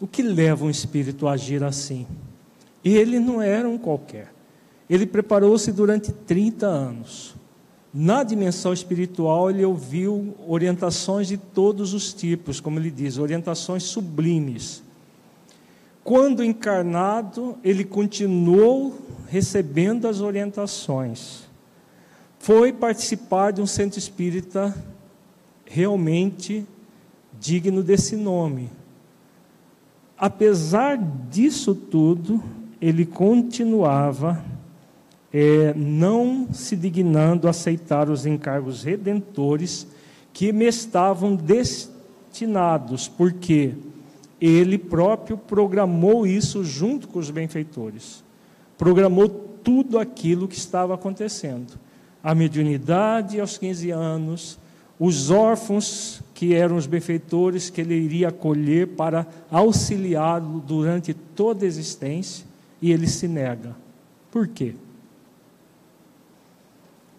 O 0.00 0.06
que 0.06 0.22
leva 0.22 0.64
um 0.64 0.70
espírito 0.70 1.26
a 1.26 1.32
agir 1.32 1.64
assim? 1.64 2.06
Ele 2.84 3.18
não 3.18 3.40
era 3.40 3.68
um 3.68 3.78
qualquer. 3.78 4.32
Ele 4.88 5.06
preparou-se 5.06 5.72
durante 5.72 6.12
30 6.12 6.66
anos. 6.66 7.34
Na 7.92 8.22
dimensão 8.22 8.72
espiritual, 8.72 9.50
ele 9.50 9.64
ouviu 9.64 10.34
orientações 10.46 11.26
de 11.28 11.38
todos 11.38 11.94
os 11.94 12.12
tipos, 12.12 12.60
como 12.60 12.78
ele 12.78 12.90
diz, 12.90 13.16
orientações 13.16 13.84
sublimes. 13.84 14.82
Quando 16.04 16.44
encarnado, 16.44 17.56
ele 17.64 17.84
continuou 17.84 18.94
recebendo 19.28 20.06
as 20.06 20.20
orientações. 20.20 21.45
Foi 22.46 22.72
participar 22.72 23.52
de 23.52 23.60
um 23.60 23.66
centro 23.66 23.98
espírita 23.98 24.72
realmente 25.64 26.64
digno 27.40 27.82
desse 27.82 28.14
nome. 28.14 28.70
Apesar 30.16 30.96
disso 31.28 31.74
tudo, 31.74 32.40
ele 32.80 33.04
continuava 33.04 34.44
é, 35.32 35.74
não 35.74 36.46
se 36.52 36.76
dignando 36.76 37.48
a 37.48 37.50
aceitar 37.50 38.08
os 38.08 38.24
encargos 38.24 38.84
redentores 38.84 39.84
que 40.32 40.52
me 40.52 40.66
estavam 40.66 41.34
destinados, 41.34 43.08
porque 43.08 43.74
ele 44.40 44.78
próprio 44.78 45.36
programou 45.36 46.24
isso 46.24 46.62
junto 46.62 47.08
com 47.08 47.18
os 47.18 47.28
benfeitores. 47.28 48.22
Programou 48.78 49.28
tudo 49.28 49.98
aquilo 49.98 50.46
que 50.46 50.56
estava 50.56 50.94
acontecendo. 50.94 51.85
A 52.26 52.34
mediunidade 52.34 53.40
aos 53.40 53.56
15 53.56 53.92
anos, 53.92 54.58
os 54.98 55.30
órfãos 55.30 56.20
que 56.34 56.54
eram 56.54 56.74
os 56.74 56.84
benfeitores 56.84 57.70
que 57.70 57.80
ele 57.80 57.94
iria 57.94 58.30
acolher 58.30 58.88
para 58.88 59.24
auxiliá-lo 59.48 60.58
durante 60.58 61.14
toda 61.14 61.64
a 61.64 61.68
existência, 61.68 62.44
e 62.82 62.90
ele 62.90 63.06
se 63.06 63.28
nega. 63.28 63.76
Por 64.28 64.48
quê? 64.48 64.74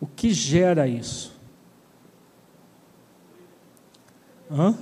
O 0.01 0.05
que 0.05 0.33
gera 0.33 0.85
isso? 0.89 1.33
Hã? 4.51 4.75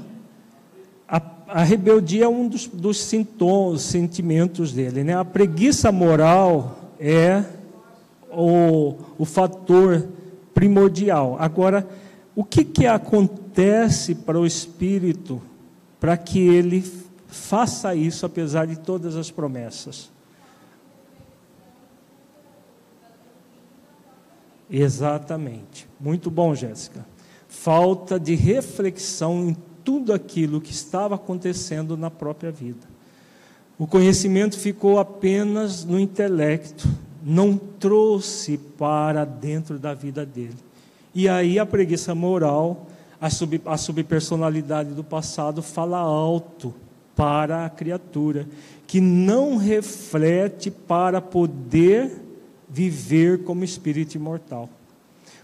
A, 1.08 1.22
a 1.50 1.64
rebeldia 1.64 2.26
é 2.26 2.28
um 2.28 2.48
dos, 2.48 2.66
dos 2.66 3.00
sintomas, 3.00 3.84
sentimentos 3.84 4.74
dele. 4.74 5.04
Né? 5.04 5.16
A 5.16 5.24
preguiça 5.24 5.92
moral 5.92 6.80
é 7.00 7.46
o, 8.36 8.98
o 9.18 9.26
fator 9.26 10.08
primordial. 10.54 11.38
Agora, 11.40 11.88
o 12.36 12.44
que, 12.44 12.64
que 12.64 12.86
acontece 12.86 14.16
para 14.16 14.40
o 14.40 14.46
espírito 14.46 15.42
para 16.00 16.18
que 16.18 16.40
ele 16.40 16.84
faça 17.28 17.96
isso, 17.96 18.26
apesar 18.26 18.68
de 18.68 18.78
todas 18.78 19.16
as 19.16 19.32
promessas? 19.32 20.12
Exatamente. 24.70 25.88
Muito 26.00 26.30
bom, 26.30 26.54
Jéssica. 26.56 27.06
Falta 27.48 28.20
de 28.20 28.36
reflexão 28.36 29.50
em 29.50 29.58
tudo 29.84 30.12
aquilo 30.12 30.60
que 30.60 30.72
estava 30.72 31.16
acontecendo 31.16 31.96
na 31.96 32.10
própria 32.10 32.52
vida. 32.52 32.88
O 33.78 33.86
conhecimento 33.86 34.58
ficou 34.58 35.00
apenas 35.00 35.86
no 35.86 36.00
intelecto, 36.00 36.88
não 37.26 37.58
trouxe 37.58 38.56
para 38.56 39.26
dentro 39.26 39.80
da 39.80 39.96
vida 39.96 40.24
dele. 40.24 40.54
E 41.14 41.28
aí 41.28 41.58
a 41.58 41.66
preguiça 41.66 42.14
moral, 42.14 42.86
a, 43.20 43.32
sub, 43.32 43.60
a 43.66 43.76
subpersonalidade 43.78 44.92
do 44.92 45.04
passado 45.04 45.64
fala 45.64 45.98
alto 45.98 46.72
para 47.16 47.66
a 47.66 47.70
criatura, 47.70 48.48
que 48.86 49.02
não 49.02 49.58
reflete 49.58 50.70
para 50.70 51.20
poder 51.20 52.12
viver 52.70 53.44
como 53.44 53.64
espírito 53.64 54.14
imortal. 54.16 54.70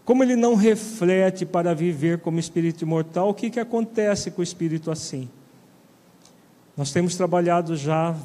Como 0.06 0.24
ele 0.24 0.36
não 0.36 0.54
reflete 0.54 1.48
para 1.48 1.74
viver 1.74 2.20
como 2.20 2.40
espírito 2.40 2.84
imortal, 2.84 3.30
o 3.30 3.34
que, 3.34 3.50
que 3.50 3.60
acontece 3.60 4.30
com 4.30 4.42
o 4.42 4.44
espírito 4.44 4.92
assim? 4.92 5.28
Nós 6.78 6.92
temos 6.92 7.16
trabalhado 7.16 7.76
já 7.76 8.16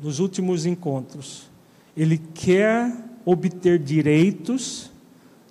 nos 0.00 0.20
últimos 0.20 0.64
encontros. 0.64 1.51
Ele 1.96 2.18
quer 2.18 2.92
obter 3.24 3.78
direitos 3.78 4.90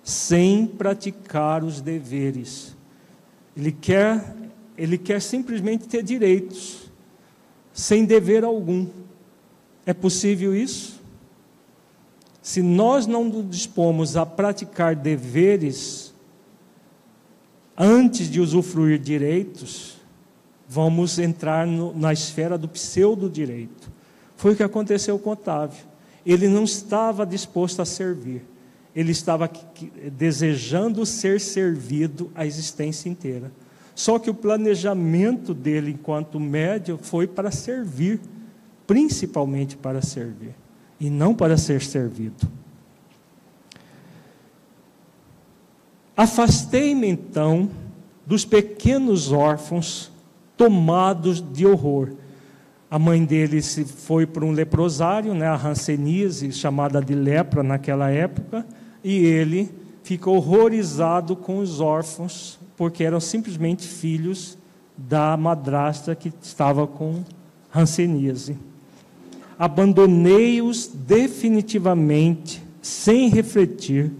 sem 0.02 0.66
praticar 0.66 1.62
os 1.62 1.80
deveres. 1.80 2.76
Ele 3.56 3.72
quer, 3.72 4.34
ele 4.76 4.98
quer 4.98 5.20
simplesmente 5.20 5.86
ter 5.86 6.02
direitos, 6.02 6.90
sem 7.72 8.04
dever 8.04 8.44
algum. 8.44 8.86
É 9.86 9.94
possível 9.94 10.54
isso? 10.54 11.00
Se 12.40 12.60
nós 12.60 13.06
não 13.06 13.24
nos 13.24 13.48
dispomos 13.48 14.16
a 14.16 14.26
praticar 14.26 14.96
deveres 14.96 16.12
antes 17.78 18.28
de 18.28 18.40
usufruir 18.40 18.98
direitos, 18.98 19.96
vamos 20.68 21.18
entrar 21.18 21.66
no, 21.66 21.96
na 21.96 22.12
esfera 22.12 22.58
do 22.58 22.68
pseudo-direito. 22.68 23.92
Foi 24.36 24.52
o 24.52 24.56
que 24.56 24.62
aconteceu 24.62 25.18
com 25.18 25.30
Otávio. 25.30 25.91
Ele 26.24 26.48
não 26.48 26.64
estava 26.64 27.26
disposto 27.26 27.82
a 27.82 27.84
servir, 27.84 28.44
ele 28.94 29.12
estava 29.12 29.50
desejando 30.12 31.04
ser 31.04 31.40
servido 31.40 32.30
a 32.34 32.46
existência 32.46 33.08
inteira. 33.08 33.50
Só 33.94 34.18
que 34.18 34.30
o 34.30 34.34
planejamento 34.34 35.52
dele 35.52 35.92
enquanto 35.92 36.40
médio 36.40 36.98
foi 37.00 37.26
para 37.26 37.50
servir, 37.50 38.20
principalmente 38.86 39.76
para 39.76 40.00
servir 40.00 40.54
e 40.98 41.10
não 41.10 41.34
para 41.34 41.56
ser 41.56 41.82
servido. 41.82 42.48
Afastei-me 46.16 47.08
então 47.08 47.70
dos 48.26 48.44
pequenos 48.44 49.32
órfãos 49.32 50.12
tomados 50.56 51.40
de 51.40 51.66
horror. 51.66 52.12
A 52.92 52.98
mãe 52.98 53.24
dele 53.24 53.62
se 53.62 53.86
foi 53.86 54.26
para 54.26 54.44
um 54.44 54.52
leprosário, 54.52 55.32
né, 55.32 55.46
a 55.46 55.56
Hanseníase, 55.56 56.52
chamada 56.52 57.00
de 57.00 57.14
lepra 57.14 57.62
naquela 57.62 58.10
época, 58.10 58.66
e 59.02 59.16
ele 59.24 59.70
ficou 60.02 60.36
horrorizado 60.36 61.34
com 61.34 61.58
os 61.58 61.80
órfãos, 61.80 62.60
porque 62.76 63.02
eram 63.02 63.18
simplesmente 63.20 63.88
filhos 63.88 64.58
da 64.96 65.36
madrasta 65.36 66.14
que 66.14 66.30
estava 66.42 66.86
com 66.86 67.24
Hanseníase 67.74 68.58
abandonei-os 69.62 70.88
definitivamente, 70.88 72.60
sem 72.82 73.28
refletir, 73.28 74.10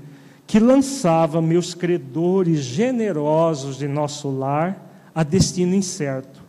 que 0.46 0.60
lançava 0.60 1.42
meus 1.42 1.74
credores 1.74 2.60
generosos 2.60 3.76
de 3.76 3.88
nosso 3.88 4.30
lar 4.30 5.10
a 5.12 5.24
destino 5.24 5.74
incerto. 5.74 6.40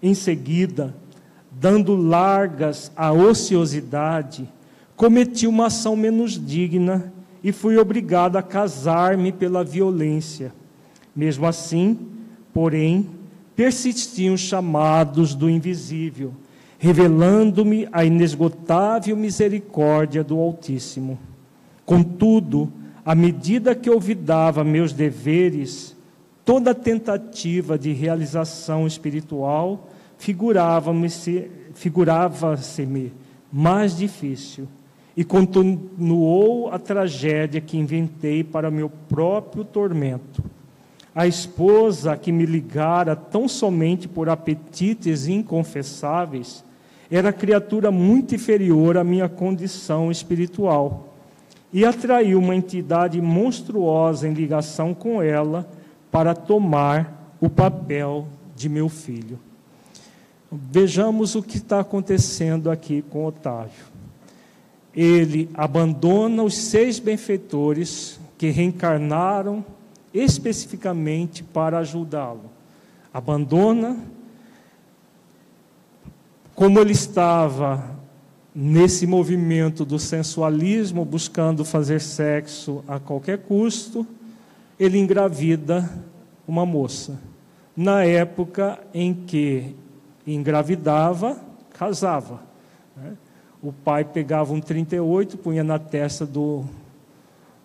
Em 0.00 0.14
seguida, 0.14 0.94
dando 1.62 1.94
largas 1.94 2.90
à 2.96 3.12
ociosidade, 3.12 4.48
cometi 4.96 5.46
uma 5.46 5.66
ação 5.66 5.94
menos 5.94 6.32
digna 6.32 7.12
e 7.42 7.52
fui 7.52 7.78
obrigado 7.78 8.36
a 8.36 8.42
casar-me 8.42 9.30
pela 9.30 9.62
violência. 9.62 10.52
Mesmo 11.14 11.46
assim, 11.46 11.96
porém, 12.52 13.08
persistiam 13.54 14.36
chamados 14.36 15.36
do 15.36 15.48
invisível 15.48 16.34
revelando-me 16.82 17.88
a 17.92 18.04
inesgotável 18.04 19.16
misericórdia 19.16 20.24
do 20.24 20.36
Altíssimo. 20.36 21.16
Contudo, 21.86 22.72
à 23.04 23.14
medida 23.14 23.72
que 23.72 23.88
olvidava 23.88 24.64
meus 24.64 24.92
deveres, 24.92 25.96
toda 26.44 26.74
tentativa 26.74 27.78
de 27.78 27.92
realização 27.92 28.84
espiritual 28.84 29.91
figurava-me 30.22 31.08
figurava 31.74 32.56
mais 33.52 33.96
difícil 33.96 34.68
e 35.16 35.24
continuou 35.24 36.70
a 36.70 36.78
tragédia 36.78 37.60
que 37.60 37.76
inventei 37.76 38.44
para 38.44 38.70
meu 38.70 38.88
próprio 39.08 39.64
tormento. 39.64 40.40
A 41.12 41.26
esposa 41.26 42.16
que 42.16 42.30
me 42.30 42.46
ligara 42.46 43.16
tão 43.16 43.48
somente 43.48 44.06
por 44.06 44.28
apetites 44.28 45.26
inconfessáveis 45.26 46.64
era 47.10 47.32
criatura 47.32 47.90
muito 47.90 48.32
inferior 48.32 48.96
à 48.96 49.02
minha 49.02 49.28
condição 49.28 50.08
espiritual 50.08 51.16
e 51.72 51.84
atraiu 51.84 52.38
uma 52.38 52.54
entidade 52.54 53.20
monstruosa 53.20 54.28
em 54.28 54.32
ligação 54.32 54.94
com 54.94 55.20
ela 55.20 55.68
para 56.12 56.32
tomar 56.32 57.34
o 57.40 57.50
papel 57.50 58.28
de 58.54 58.68
meu 58.68 58.88
filho. 58.88 59.36
Vejamos 60.54 61.34
o 61.34 61.42
que 61.42 61.56
está 61.56 61.80
acontecendo 61.80 62.70
aqui 62.70 63.00
com 63.00 63.24
Otávio. 63.24 63.86
Ele 64.94 65.48
abandona 65.54 66.42
os 66.42 66.54
seis 66.54 66.98
benfeitores 66.98 68.20
que 68.36 68.50
reencarnaram 68.50 69.64
especificamente 70.12 71.42
para 71.42 71.78
ajudá-lo. 71.78 72.50
Abandona 73.14 73.98
como 76.54 76.78
ele 76.78 76.92
estava 76.92 77.96
nesse 78.54 79.06
movimento 79.06 79.86
do 79.86 79.98
sensualismo, 79.98 81.02
buscando 81.02 81.64
fazer 81.64 82.00
sexo 82.00 82.84
a 82.86 83.00
qualquer 83.00 83.38
custo, 83.38 84.06
ele 84.78 84.98
engravida 84.98 85.90
uma 86.46 86.66
moça. 86.66 87.18
Na 87.74 88.04
época 88.04 88.78
em 88.92 89.14
que 89.14 89.74
engravidava, 90.26 91.36
casava. 91.70 92.40
Né? 92.96 93.12
O 93.62 93.72
pai 93.72 94.04
pegava 94.04 94.52
um 94.52 94.60
38, 94.60 95.38
punha 95.38 95.62
na 95.62 95.78
testa 95.78 96.26
do, 96.26 96.64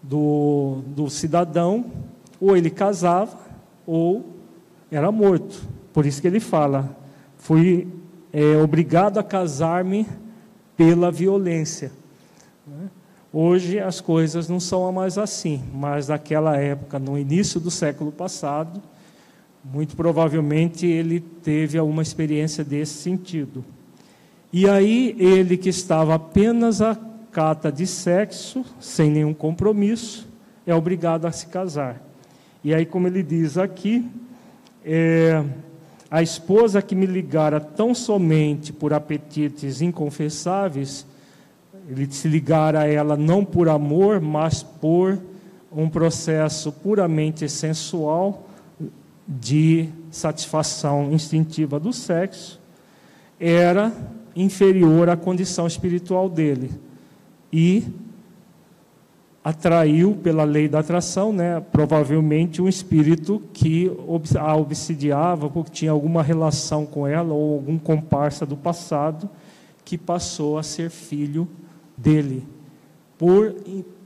do, 0.01 0.81
do 0.87 1.09
cidadão, 1.09 1.85
ou 2.39 2.55
ele 2.55 2.69
casava, 2.69 3.37
ou 3.85 4.25
era 4.91 5.11
morto. 5.11 5.67
Por 5.91 6.05
isso 6.05 6.21
que 6.21 6.27
ele 6.27 6.39
fala: 6.39 6.95
fui 7.37 7.87
é, 8.31 8.57
obrigado 8.57 9.17
a 9.17 9.23
casar-me 9.23 10.07
pela 10.75 11.11
violência. 11.11 11.91
Né? 12.65 12.89
Hoje 13.33 13.79
as 13.79 13.99
coisas 13.99 14.47
não 14.47 14.59
são 14.59 14.91
mais 14.91 15.17
assim, 15.17 15.61
mas 15.73 16.07
naquela 16.07 16.57
época, 16.57 16.97
no 16.97 17.17
início 17.17 17.59
do 17.59 17.69
século 17.69 18.11
passado, 18.11 18.81
muito 19.71 19.95
provavelmente 19.95 20.85
ele 20.85 21.19
teve 21.19 21.77
alguma 21.77 22.01
experiência 22.01 22.63
desse 22.63 22.93
sentido. 22.93 23.63
E 24.51 24.67
aí 24.67 25.15
ele 25.19 25.57
que 25.57 25.69
estava 25.69 26.15
apenas 26.15 26.81
a 26.81 26.97
cata 27.31 27.71
de 27.71 27.85
sexo, 27.85 28.65
sem 28.79 29.11
nenhum 29.11 29.33
compromisso, 29.33 30.27
é 30.65 30.73
obrigado 30.73 31.25
a 31.25 31.31
se 31.31 31.47
casar. 31.47 32.01
E 32.63 32.73
aí, 32.73 32.85
como 32.85 33.07
ele 33.07 33.21
diz 33.21 33.57
aqui, 33.57 34.05
é, 34.83 35.43
a 36.09 36.21
esposa 36.21 36.81
que 36.81 36.95
me 36.95 37.05
ligara 37.05 37.59
tão 37.59 37.93
somente 37.93 38.73
por 38.73 38.93
apetites 38.93 39.81
inconfessáveis, 39.81 41.05
ele 41.89 42.11
se 42.11 42.27
ligara 42.27 42.81
a 42.81 42.87
ela 42.87 43.15
não 43.15 43.45
por 43.45 43.69
amor, 43.69 44.19
mas 44.19 44.63
por 44.63 45.19
um 45.71 45.89
processo 45.89 46.71
puramente 46.71 47.47
sensual 47.47 48.46
de 49.27 49.89
satisfação 50.09 51.11
instintiva 51.11 51.79
do 51.79 51.91
sexo, 51.91 52.59
era 53.39 53.91
inferior 54.35 55.09
à 55.09 55.17
condição 55.17 55.67
espiritual 55.67 56.29
dele 56.29 56.71
e 57.51 57.83
atraiu 59.43 60.13
pela 60.15 60.43
lei 60.43 60.67
da 60.67 60.79
atração, 60.79 61.31
né, 61.31 61.59
provavelmente 61.71 62.61
um 62.61 62.67
espírito 62.67 63.41
que 63.53 63.89
a 64.37 64.55
obsidiava 64.55 65.49
porque 65.49 65.71
tinha 65.71 65.91
alguma 65.91 66.21
relação 66.21 66.85
com 66.85 67.07
ela 67.07 67.33
ou 67.33 67.53
algum 67.53 67.77
comparsa 67.77 68.45
do 68.45 68.57
passado 68.57 69.29
que 69.85 69.97
passou 69.97 70.57
a 70.57 70.63
ser 70.63 70.89
filho 70.89 71.47
dele 71.95 72.45
por 73.17 73.55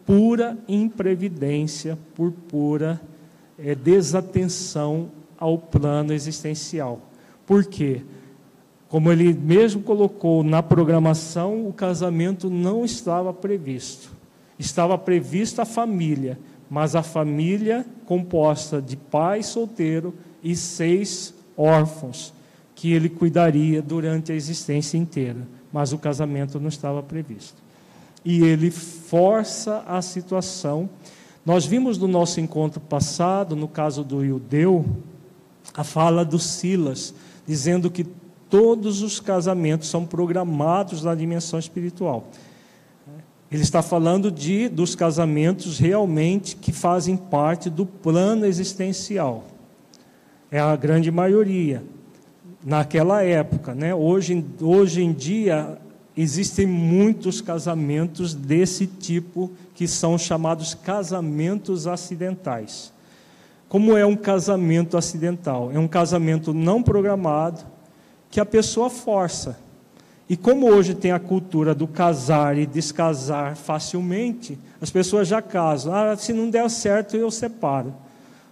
pura 0.06 0.58
imprevidência, 0.68 1.98
por 2.16 2.32
pura 2.32 3.02
é, 3.58 3.76
desatenção 3.76 5.10
ao 5.38 5.58
plano 5.58 6.14
existencial. 6.14 7.00
Por 7.46 7.66
quê? 7.66 8.02
Como 8.88 9.12
ele 9.12 9.34
mesmo 9.34 9.82
colocou 9.82 10.44
na 10.44 10.62
programação, 10.62 11.68
o 11.68 11.74
casamento 11.74 12.50
não 12.50 12.84
estava 12.84 13.34
previsto 13.34 14.22
estava 14.62 14.98
prevista 14.98 15.64
a 15.64 15.66
família, 15.66 16.40
mas 16.70 16.96
a 16.96 17.04
família 17.04 17.86
composta 18.06 18.82
de 18.82 18.96
pai 18.96 19.44
solteiro 19.44 20.14
e 20.42 20.56
seis 20.56 21.34
órfãos, 21.58 22.34
que 22.76 22.94
ele 22.94 23.10
cuidaria 23.10 23.82
durante 23.82 24.32
a 24.32 24.36
existência 24.36 24.98
inteira, 24.98 25.48
mas 25.74 25.92
o 25.92 25.98
casamento 25.98 26.60
não 26.60 26.70
estava 26.70 27.04
previsto. 27.04 27.62
E 28.24 28.44
ele 28.44 28.70
força 28.70 29.84
a 29.88 30.02
situação. 30.02 30.88
Nós 31.46 31.66
vimos 31.66 31.98
no 31.98 32.08
nosso 32.08 32.40
encontro 32.40 32.80
passado, 32.80 33.56
no 33.56 33.68
caso 33.68 34.04
do 34.04 34.26
Judeu, 34.26 34.86
a 35.74 35.84
fala 35.84 36.24
do 36.24 36.38
Silas, 36.38 37.14
dizendo 37.48 37.90
que 37.90 38.06
todos 38.50 39.02
os 39.02 39.20
casamentos 39.20 39.90
são 39.90 40.06
programados 40.06 41.04
na 41.04 41.16
dimensão 41.16 41.58
espiritual. 41.58 42.28
Ele 43.52 43.64
está 43.64 43.82
falando 43.82 44.32
de 44.32 44.70
dos 44.70 44.94
casamentos 44.94 45.80
realmente 45.80 46.56
que 46.56 46.72
fazem 46.72 47.18
parte 47.18 47.70
do 47.70 47.86
plano 47.86 48.46
existencial. 48.46 49.46
É 50.50 50.60
a 50.60 50.76
grande 50.76 51.10
maioria 51.10 51.84
naquela 52.64 53.24
época, 53.24 53.74
né? 53.74 53.96
Hoje, 53.96 54.46
hoje 54.62 55.02
em 55.02 55.12
dia 55.12 55.78
existem 56.16 56.66
muitos 56.66 57.42
casamentos 57.42 58.34
desse 58.34 58.86
tipo 58.86 59.52
que 59.82 59.88
são 59.88 60.16
chamados 60.16 60.76
casamentos 60.76 61.88
acidentais. 61.88 62.94
Como 63.68 63.98
é 63.98 64.06
um 64.06 64.16
casamento 64.16 64.96
acidental? 64.96 65.72
É 65.74 65.80
um 65.80 65.88
casamento 65.88 66.54
não 66.54 66.84
programado 66.84 67.62
que 68.30 68.40
a 68.40 68.46
pessoa 68.46 68.92
força. 68.92 69.58
E 70.30 70.38
como 70.38 70.68
hoje 70.68 70.94
tem 70.94 71.12
a 71.12 71.20
cultura 71.20 71.74
do 71.74 71.88
casar 71.88 72.60
e 72.60 72.68
descasar 72.68 73.56
facilmente, 73.56 74.56
as 74.80 74.92
pessoas 74.92 75.28
já 75.28 75.42
casam. 75.42 75.92
Ah, 75.96 76.16
se 76.16 76.32
não 76.32 76.48
der 76.48 76.70
certo, 76.70 77.18
eu 77.18 77.32
separo. 77.32 77.92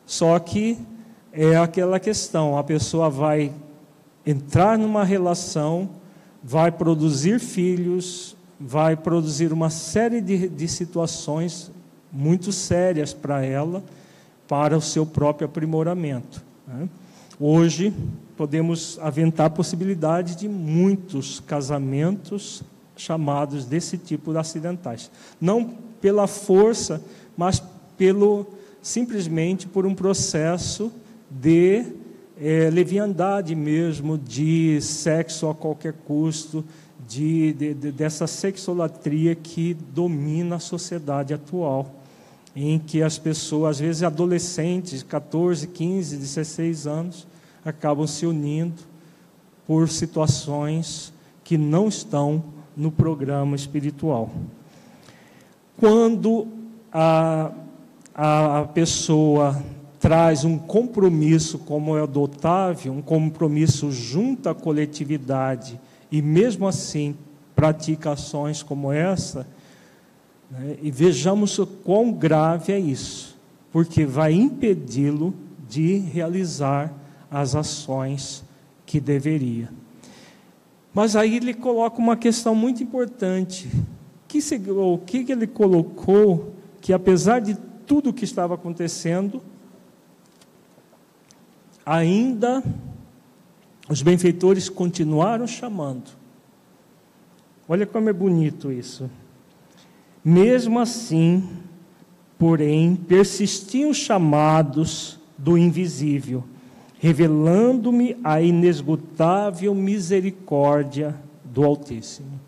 Só 0.07 0.39
que 0.39 0.79
é 1.31 1.55
aquela 1.57 1.99
questão: 1.99 2.57
a 2.57 2.63
pessoa 2.63 3.07
vai 3.07 3.51
entrar 4.25 4.79
numa 4.79 5.03
relação, 5.03 5.91
vai 6.43 6.71
produzir 6.71 7.39
filhos, 7.39 8.35
vai 8.59 8.95
produzir 8.95 9.53
uma 9.53 9.69
série 9.69 10.19
de, 10.19 10.49
de 10.49 10.67
situações 10.67 11.71
muito 12.11 12.51
sérias 12.51 13.13
para 13.13 13.43
ela, 13.43 13.83
para 14.47 14.75
o 14.75 14.81
seu 14.81 15.05
próprio 15.05 15.47
aprimoramento. 15.47 16.43
Né? 16.67 16.89
Hoje, 17.39 17.93
podemos 18.35 18.99
aventar 19.01 19.47
a 19.47 19.49
possibilidade 19.49 20.35
de 20.35 20.49
muitos 20.49 21.39
casamentos 21.39 22.63
chamados 22.97 23.65
desse 23.65 23.97
tipo 23.97 24.31
de 24.31 24.39
acidentais. 24.39 25.09
Não 25.39 25.73
pela 26.01 26.27
força, 26.27 27.01
mas 27.37 27.63
pelo 27.97 28.45
simplesmente 28.81 29.67
por 29.67 29.85
um 29.85 29.93
processo 29.93 30.91
de 31.29 31.85
é, 32.41 32.69
leviandade 32.69 33.53
mesmo, 33.53 34.17
de 34.17 34.79
sexo 34.81 35.49
a 35.49 35.55
qualquer 35.55 35.93
custo, 36.05 36.63
de, 37.09 37.53
de, 37.53 37.73
de, 37.73 37.91
dessa 37.91 38.27
sexolatria 38.27 39.33
que 39.33 39.73
domina 39.73 40.57
a 40.57 40.59
sociedade 40.59 41.33
atual, 41.33 41.95
em 42.55 42.77
que 42.77 43.01
as 43.01 43.17
pessoas, 43.17 43.77
às 43.77 43.79
vezes 43.79 44.03
adolescentes, 44.03 45.01
14, 45.01 45.67
15, 45.67 46.17
16 46.17 46.85
anos, 46.85 47.27
acabam 47.65 48.05
se 48.05 48.27
unindo 48.27 48.83
por 49.65 49.89
situações 49.89 51.11
que 51.43 51.57
não 51.57 51.87
estão 51.87 52.43
no 52.77 52.91
programa 52.91 53.55
espiritual. 53.55 54.29
Quando 55.77 56.47
a, 56.93 57.51
a, 58.13 58.65
pessoa 58.65 59.63
traz 59.99 60.43
um 60.43 60.59
compromisso, 60.59 61.57
como 61.57 61.97
é 61.97 62.03
o 62.03 62.07
do 62.07 62.21
Otávio, 62.21 62.93
um 62.93 63.01
compromisso 63.01 63.91
junto 63.91 64.47
à 64.47 64.53
coletividade, 64.53 65.79
e 66.11 66.21
mesmo 66.21 66.67
assim 66.67 67.15
pratica 67.55 68.11
ações 68.11 68.63
como 68.63 68.91
essa, 68.91 69.45
né, 70.49 70.77
e 70.81 70.89
vejamos 70.89 71.57
o 71.59 71.67
quão 71.67 72.11
grave 72.11 72.71
é 72.71 72.79
isso, 72.79 73.37
porque 73.71 74.05
vai 74.05 74.33
impedi-lo 74.33 75.33
de 75.67 75.97
realizar 75.97 76.93
as 77.29 77.55
ações 77.55 78.43
que 78.85 78.99
deveria. 78.99 79.69
Mas 80.93 81.15
aí 81.15 81.37
ele 81.37 81.53
coloca 81.53 81.99
uma 81.99 82.17
questão 82.17 82.55
muito 82.55 82.81
importante. 82.81 83.69
Que 84.27 84.41
se, 84.41 84.55
o 84.55 84.97
que 84.97 85.31
ele 85.31 85.47
colocou 85.47 86.53
que, 86.81 86.93
apesar 86.93 87.39
de 87.39 87.55
tudo 87.85 88.09
o 88.09 88.13
que 88.13 88.23
estava 88.23 88.55
acontecendo, 88.55 89.41
ainda 91.85 92.63
os 93.89 94.01
benfeitores 94.01 94.69
continuaram 94.69 95.47
chamando. 95.47 96.11
Olha 97.67 97.85
como 97.85 98.09
é 98.09 98.13
bonito 98.13 98.71
isso. 98.71 99.09
Mesmo 100.23 100.79
assim, 100.79 101.47
porém, 102.37 102.95
persistiam 102.95 103.93
chamados 103.93 105.19
do 105.37 105.57
invisível 105.57 106.43
revelando-me 106.99 108.17
a 108.23 108.41
inesgotável 108.41 109.73
misericórdia 109.73 111.15
do 111.45 111.63
Altíssimo. 111.63 112.39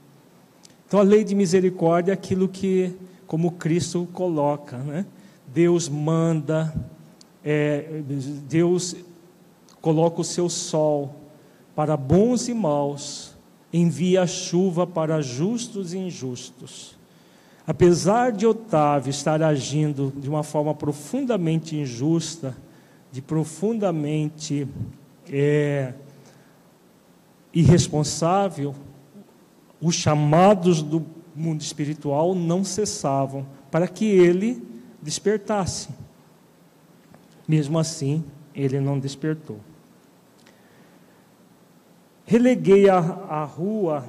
Então, 0.86 1.00
a 1.00 1.04
lei 1.04 1.24
de 1.24 1.34
misericórdia 1.34 2.12
é 2.12 2.14
aquilo 2.14 2.50
que, 2.50 2.94
como 3.26 3.52
Cristo 3.52 4.08
coloca, 4.12 4.78
né? 4.78 5.06
Deus 5.48 5.88
manda, 5.88 6.74
é, 7.44 8.02
Deus 8.48 8.96
coloca 9.82 10.20
o 10.20 10.24
seu 10.24 10.50
sol 10.50 11.16
para 11.76 11.96
bons 11.96 12.48
e 12.48 12.54
maus, 12.54 13.36
envia 13.72 14.28
chuva 14.28 14.86
para 14.86 15.22
justos 15.22 15.94
e 15.94 15.98
injustos. 15.98 17.00
Apesar 17.66 18.32
de 18.32 18.46
Otávio 18.46 19.10
estar 19.10 19.42
agindo 19.42 20.12
de 20.18 20.28
uma 20.28 20.44
forma 20.44 20.74
profundamente 20.74 21.76
injusta, 21.76 22.58
de 23.12 23.22
profundamente 23.22 24.68
é, 25.32 25.94
irresponsável, 27.54 28.76
os 29.82 29.96
chamados 29.96 30.82
do 30.82 31.06
mundo 31.36 31.62
espiritual 31.62 32.36
não 32.36 32.64
cessavam 32.64 33.46
para 33.70 33.88
que 33.88 34.06
ele 34.06 34.62
despertasse. 35.02 35.90
Mesmo 37.48 37.80
assim, 37.80 38.24
ele 38.54 38.80
não 38.80 39.00
despertou. 39.00 39.60
Releguei 42.32 42.88
à, 42.88 42.98
à 42.98 43.44
rua 43.44 44.06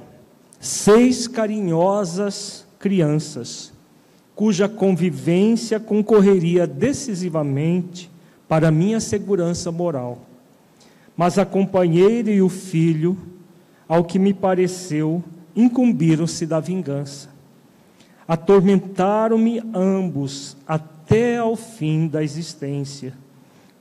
seis 0.57 1.27
carinhosas 1.27 2.65
crianças, 2.79 3.73
cuja 4.33 4.69
convivência 4.69 5.77
concorreria 5.77 6.65
decisivamente 6.65 8.09
para 8.47 8.71
minha 8.71 9.01
segurança 9.01 9.73
moral. 9.73 10.21
Mas 11.17 11.37
a 11.37 11.45
companheira 11.45 12.31
e 12.31 12.41
o 12.41 12.47
filho, 12.47 13.17
ao 13.89 14.05
que 14.05 14.17
me 14.17 14.33
pareceu, 14.33 15.21
incumbiram-se 15.53 16.45
da 16.45 16.61
vingança. 16.61 17.27
Atormentaram-me 18.25 19.61
ambos 19.73 20.55
até 20.65 21.39
ao 21.39 21.57
fim 21.57 22.07
da 22.07 22.23
existência, 22.23 23.13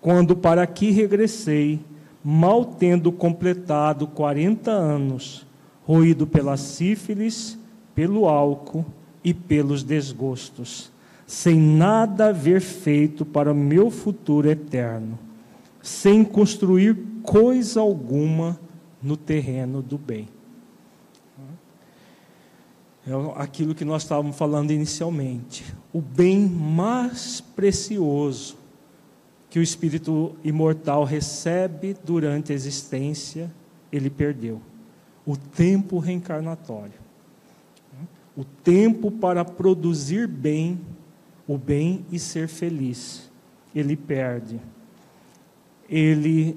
quando 0.01 0.35
para 0.35 0.65
aqui 0.65 0.91
regressei, 0.91 1.79
mal 2.23 2.65
tendo 2.65 3.11
completado 3.11 4.07
quarenta 4.07 4.71
anos, 4.71 5.47
roído 5.85 6.27
pela 6.27 6.57
sífilis, 6.57 7.59
pelo 7.95 8.29
álcool 8.29 8.85
e 9.25 9.35
pelos 9.35 9.83
desgostos, 9.83 10.91
sem 11.27 11.59
nada 11.59 12.29
haver 12.29 12.61
feito 12.61 13.25
para 13.25 13.53
o 13.53 13.55
meu 13.55 13.91
futuro 13.91 14.49
eterno, 14.49 15.19
sem 15.83 16.25
construir 16.25 16.97
coisa 17.23 17.81
alguma 17.81 18.59
no 19.03 19.17
terreno 19.17 19.83
do 19.83 19.99
bem. 19.99 20.29
É 23.05 23.11
aquilo 23.35 23.75
que 23.75 23.85
nós 23.85 24.03
estávamos 24.03 24.37
falando 24.37 24.71
inicialmente. 24.71 25.65
O 25.93 26.01
bem 26.01 26.39
mais 26.47 27.41
precioso 27.41 28.57
que 29.53 29.59
o 29.59 29.63
espírito 29.63 30.35
imortal 30.43 31.05
recebe 31.05 31.95
durante 32.03 32.53
a 32.53 32.55
existência, 32.55 33.53
ele 33.93 34.09
perdeu. 34.09 34.63
O 35.27 35.37
tempo 35.37 35.99
reencarnatório. 35.99 36.99
O 38.35 38.45
tempo 38.45 39.11
para 39.11 39.45
produzir 39.45 40.27
bem, 40.27 40.81
o 41.47 41.59
bem 41.59 42.03
e 42.11 42.19
ser 42.19 42.49
feliz. 42.49 43.31
Ele 43.75 43.95
perde. 43.95 44.59
Ele 45.87 46.57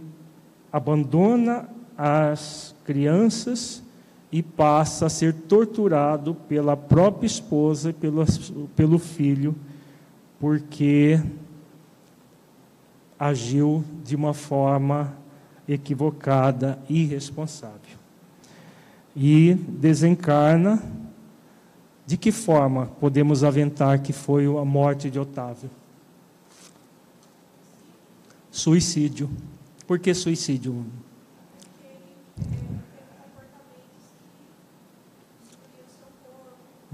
abandona 0.72 1.67
as 1.97 2.73
crianças 2.85 3.84
e 4.31 4.41
passa 4.41 5.07
a 5.07 5.09
ser 5.09 5.34
torturado 5.34 6.34
pela 6.34 6.77
própria 6.77 7.27
esposa 7.27 7.89
e 7.89 7.93
pelo, 7.93 8.26
pelo 8.73 8.97
filho, 8.97 9.53
porque 10.39 11.19
agiu 13.19 13.83
de 14.03 14.15
uma 14.15 14.33
forma 14.33 15.15
equivocada, 15.67 16.79
irresponsável. 16.89 17.97
E 19.15 19.53
desencarna. 19.53 20.81
De 22.07 22.17
que 22.17 22.31
forma 22.31 22.85
podemos 22.99 23.43
aventar 23.43 23.99
que 23.99 24.13
foi 24.13 24.45
a 24.45 24.63
morte 24.63 25.09
de 25.09 25.19
Otávio? 25.19 25.71
Suicídio. 28.51 29.29
Por 29.87 29.97
que 29.97 30.13
suicídio? 30.13 30.85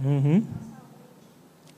Uhum. 0.04 0.46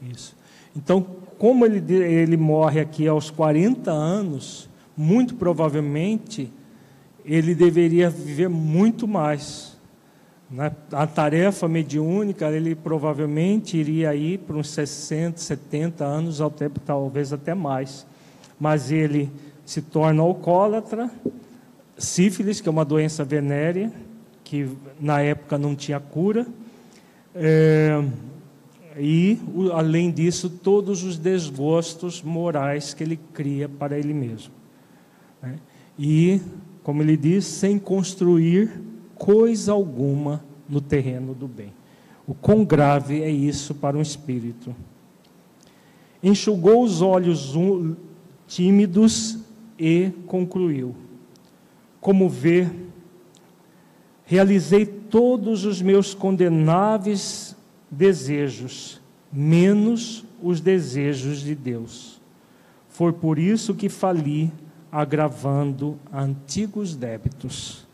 Isso. 0.01 0.35
Então, 0.75 1.22
como 1.43 1.65
ele, 1.65 1.93
ele 1.93 2.37
morre 2.37 2.79
aqui 2.79 3.05
aos 3.05 3.29
40 3.29 3.91
anos, 3.91 4.69
muito 4.95 5.35
provavelmente 5.35 6.49
ele 7.25 7.53
deveria 7.53 8.09
viver 8.09 8.47
muito 8.47 9.05
mais. 9.05 9.77
Né? 10.49 10.71
a 10.93 11.05
tarefa 11.05 11.67
mediúnica, 11.67 12.49
ele 12.49 12.73
provavelmente 12.73 13.75
iria 13.75 14.15
ir 14.15 14.37
para 14.37 14.55
uns 14.55 14.69
60, 14.69 15.37
70 15.37 16.05
anos, 16.05 16.39
até, 16.39 16.69
talvez 16.85 17.33
até 17.33 17.53
mais. 17.53 18.07
Mas 18.57 18.89
ele 18.89 19.29
se 19.65 19.81
torna 19.81 20.21
alcoólatra, 20.21 21.11
sífilis, 21.97 22.61
que 22.61 22.69
é 22.69 22.71
uma 22.71 22.85
doença 22.85 23.21
venérea, 23.25 23.91
que 24.45 24.69
na 24.97 25.19
época 25.19 25.57
não 25.57 25.75
tinha 25.75 25.99
cura, 25.99 26.47
é, 27.35 28.01
e, 28.97 29.39
além 29.73 30.11
disso, 30.11 30.49
todos 30.49 31.03
os 31.03 31.17
desgostos 31.17 32.21
morais 32.21 32.93
que 32.93 33.03
ele 33.03 33.19
cria 33.33 33.67
para 33.67 33.97
ele 33.97 34.13
mesmo. 34.13 34.53
Né? 35.41 35.55
E, 35.97 36.41
como 36.83 37.01
ele 37.01 37.17
diz, 37.17 37.45
sem 37.45 37.79
construir 37.79 38.81
coisa 39.15 39.71
alguma 39.71 40.43
no 40.67 40.81
terreno 40.81 41.33
do 41.33 41.47
bem. 41.47 41.73
O 42.27 42.33
quão 42.33 42.63
grave 42.63 43.21
é 43.21 43.29
isso 43.29 43.75
para 43.75 43.97
um 43.97 44.01
espírito. 44.01 44.75
Enxugou 46.21 46.83
os 46.83 47.01
olhos 47.01 47.53
tímidos 48.47 49.39
e 49.77 50.11
concluiu: 50.25 50.95
Como 51.99 52.29
vê, 52.29 52.69
realizei 54.25 54.85
todos 54.85 55.65
os 55.65 55.81
meus 55.81 56.13
condenáveis 56.13 57.52
desejos, 57.93 59.01
menos 59.31 60.25
os 60.41 60.59
desejos 60.59 61.39
de 61.39 61.55
Deus. 61.55 62.21
Foi 62.89 63.13
por 63.13 63.39
isso 63.39 63.73
que 63.73 63.89
fali, 63.89 64.51
agravando 64.91 65.97
antigos 66.13 66.95
débitos. 66.95 67.87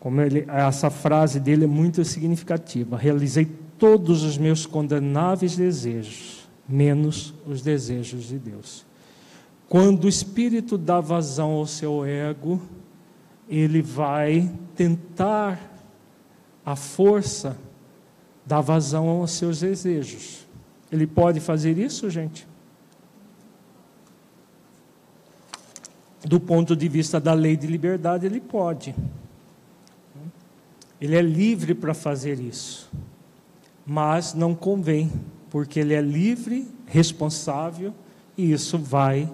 Como 0.00 0.20
ele, 0.20 0.46
essa 0.48 0.88
frase 0.88 1.40
dele 1.40 1.64
é 1.64 1.66
muito 1.66 2.04
significativa. 2.04 2.96
Realizei 2.96 3.44
todos 3.78 4.22
os 4.22 4.38
meus 4.38 4.64
condenáveis 4.64 5.56
desejos, 5.56 6.48
menos 6.68 7.34
os 7.46 7.60
desejos 7.60 8.24
de 8.24 8.38
Deus. 8.38 8.86
Quando 9.68 10.04
o 10.04 10.08
espírito 10.08 10.78
dá 10.78 11.00
vazão 11.00 11.50
ao 11.50 11.66
seu 11.66 12.04
ego, 12.04 12.62
ele 13.48 13.82
vai 13.82 14.50
tentar 14.74 15.75
a 16.66 16.74
força 16.74 17.56
da 18.44 18.60
vazão 18.60 19.08
aos 19.08 19.30
seus 19.30 19.60
desejos. 19.60 20.44
Ele 20.90 21.06
pode 21.06 21.38
fazer 21.38 21.78
isso, 21.78 22.10
gente? 22.10 22.46
Do 26.24 26.40
ponto 26.40 26.74
de 26.74 26.88
vista 26.88 27.20
da 27.20 27.32
lei 27.32 27.56
de 27.56 27.68
liberdade, 27.68 28.26
ele 28.26 28.40
pode. 28.40 28.92
Ele 31.00 31.14
é 31.14 31.22
livre 31.22 31.72
para 31.72 31.94
fazer 31.94 32.40
isso. 32.40 32.90
Mas 33.86 34.34
não 34.34 34.52
convém, 34.52 35.12
porque 35.50 35.78
ele 35.78 35.94
é 35.94 36.00
livre, 36.00 36.68
responsável, 36.86 37.94
e 38.36 38.50
isso 38.50 38.76
vai 38.76 39.32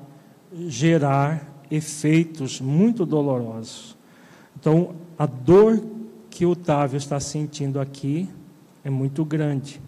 gerar 0.67 1.49
efeitos 1.71 2.61
muito 2.61 3.07
dolorosos. 3.07 3.97
Então, 4.59 4.95
a 5.19 5.25
dor 5.25 5.83
que 6.33 6.47
o 6.47 6.53
Otávio 6.53 6.97
está 6.97 7.21
sentindo 7.21 7.79
aqui 7.79 8.27
é 8.83 8.89
muito 8.89 9.23
grande. 9.23 9.79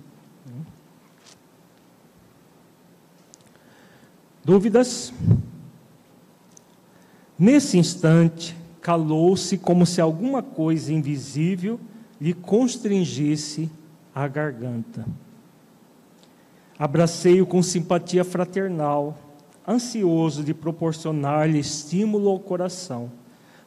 Dúvidas? 4.45 5.11
Nesse 7.39 7.79
instante, 7.79 8.55
calou-se 8.83 9.57
como 9.57 9.87
se 9.87 10.03
alguma 10.03 10.43
coisa 10.43 10.93
invisível 10.93 11.81
lhe 12.21 12.35
constringisse 12.35 13.71
a 14.15 14.29
garganta. 14.29 15.07
Abracei-o 16.79 17.47
com 17.47 17.63
simpatia 17.63 18.23
fraternal, 18.23 19.17
ansioso 19.67 20.45
de 20.45 20.53
proporcionar-lhe 20.53 21.59
estímulo 21.59 22.29
ao 22.29 22.39
coração. 22.39 23.11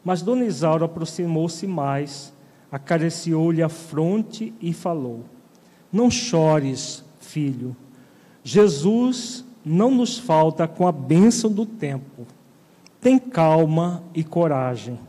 Mas 0.04 0.22
Dona 0.22 0.46
Isaura 0.46 0.86
aproximou-se 0.86 1.66
mais 1.66 2.37
acariciou-lhe 2.72 3.64
a 3.64 3.70
fronte 3.70 4.54
e 4.62 4.74
falou: 4.74 5.24
Não 5.92 6.10
chores, 6.10 7.04
filho. 7.20 7.76
Jesus 8.44 9.46
não 9.66 9.92
nos 9.92 10.18
falta 10.18 10.68
com 10.68 10.88
a 10.88 10.92
bênção 10.92 11.52
do 11.52 11.66
tempo. 11.66 12.26
Tem 13.02 13.20
calma 13.20 14.04
e 14.14 14.24
coragem. 14.24 15.00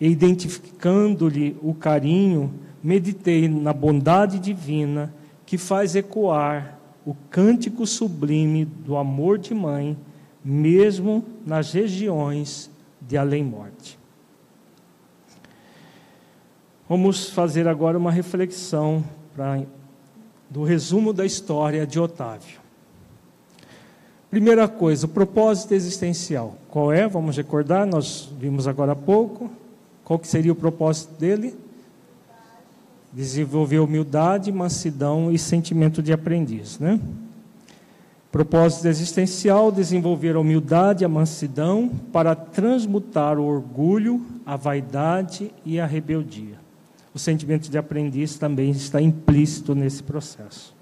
e 0.00 0.08
identificando-lhe 0.08 1.56
o 1.62 1.72
carinho, 1.72 2.52
meditei 2.82 3.48
na 3.48 3.72
bondade 3.72 4.40
divina 4.40 5.14
que 5.46 5.56
faz 5.56 5.94
ecoar 5.94 6.76
o 7.06 7.14
cântico 7.30 7.86
sublime 7.86 8.64
do 8.64 8.96
amor 8.96 9.38
de 9.38 9.54
mãe, 9.54 9.96
mesmo 10.44 11.24
nas 11.46 11.72
regiões 11.72 12.68
de 13.00 13.16
além-morte. 13.16 14.01
Vamos 16.92 17.30
fazer 17.30 17.66
agora 17.66 17.96
uma 17.96 18.12
reflexão 18.12 19.02
pra, 19.34 19.62
do 20.50 20.62
resumo 20.62 21.14
da 21.14 21.24
história 21.24 21.86
de 21.86 21.98
Otávio. 21.98 22.60
Primeira 24.30 24.68
coisa, 24.68 25.06
o 25.06 25.08
propósito 25.08 25.72
existencial. 25.72 26.58
Qual 26.68 26.92
é? 26.92 27.08
Vamos 27.08 27.38
recordar, 27.38 27.86
nós 27.86 28.30
vimos 28.38 28.68
agora 28.68 28.92
há 28.92 28.94
pouco. 28.94 29.50
Qual 30.04 30.18
que 30.18 30.28
seria 30.28 30.52
o 30.52 30.54
propósito 30.54 31.18
dele? 31.18 31.56
Desenvolver 33.10 33.78
humildade, 33.78 34.52
mansidão 34.52 35.32
e 35.32 35.38
sentimento 35.38 36.02
de 36.02 36.12
aprendiz, 36.12 36.78
né? 36.78 37.00
Propósito 38.30 38.86
existencial: 38.86 39.72
desenvolver 39.72 40.36
a 40.36 40.40
humildade 40.40 41.04
e 41.04 41.06
a 41.06 41.08
mansidão 41.08 41.90
para 42.12 42.34
transmutar 42.34 43.38
o 43.38 43.46
orgulho, 43.46 44.20
a 44.44 44.56
vaidade 44.56 45.50
e 45.64 45.80
a 45.80 45.86
rebeldia. 45.86 46.60
O 47.14 47.18
sentimento 47.18 47.70
de 47.70 47.76
aprendiz 47.76 48.38
também 48.38 48.70
está 48.70 49.00
implícito 49.00 49.74
nesse 49.74 50.02
processo. 50.02 50.74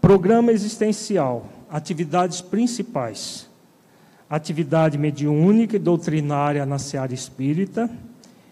Programa 0.00 0.52
existencial: 0.52 1.48
atividades 1.70 2.40
principais 2.40 3.48
atividade 4.28 4.98
mediúnica 4.98 5.76
e 5.76 5.78
doutrinária 5.78 6.64
na 6.66 6.78
seara 6.78 7.14
espírita, 7.14 7.90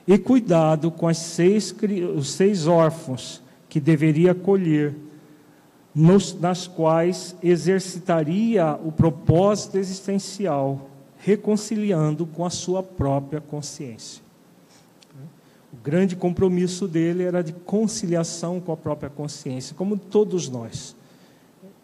e 0.06 0.18
cuidado 0.18 0.90
com 0.90 1.12
seis, 1.12 1.74
os 2.16 2.32
seis 2.32 2.66
órfãos 2.66 3.42
que 3.68 3.80
deveria 3.80 4.32
acolher, 4.32 4.94
nos, 5.94 6.38
nas 6.38 6.66
quais 6.66 7.36
exercitaria 7.42 8.78
o 8.84 8.90
propósito 8.90 9.78
existencial, 9.78 10.88
reconciliando 11.18 12.26
com 12.26 12.44
a 12.44 12.50
sua 12.50 12.82
própria 12.82 13.40
consciência. 13.40 14.21
Grande 15.82 16.14
compromisso 16.14 16.86
dele 16.86 17.24
era 17.24 17.42
de 17.42 17.52
conciliação 17.52 18.60
com 18.60 18.72
a 18.72 18.76
própria 18.76 19.10
consciência, 19.10 19.74
como 19.74 19.96
todos 19.96 20.48
nós 20.48 20.94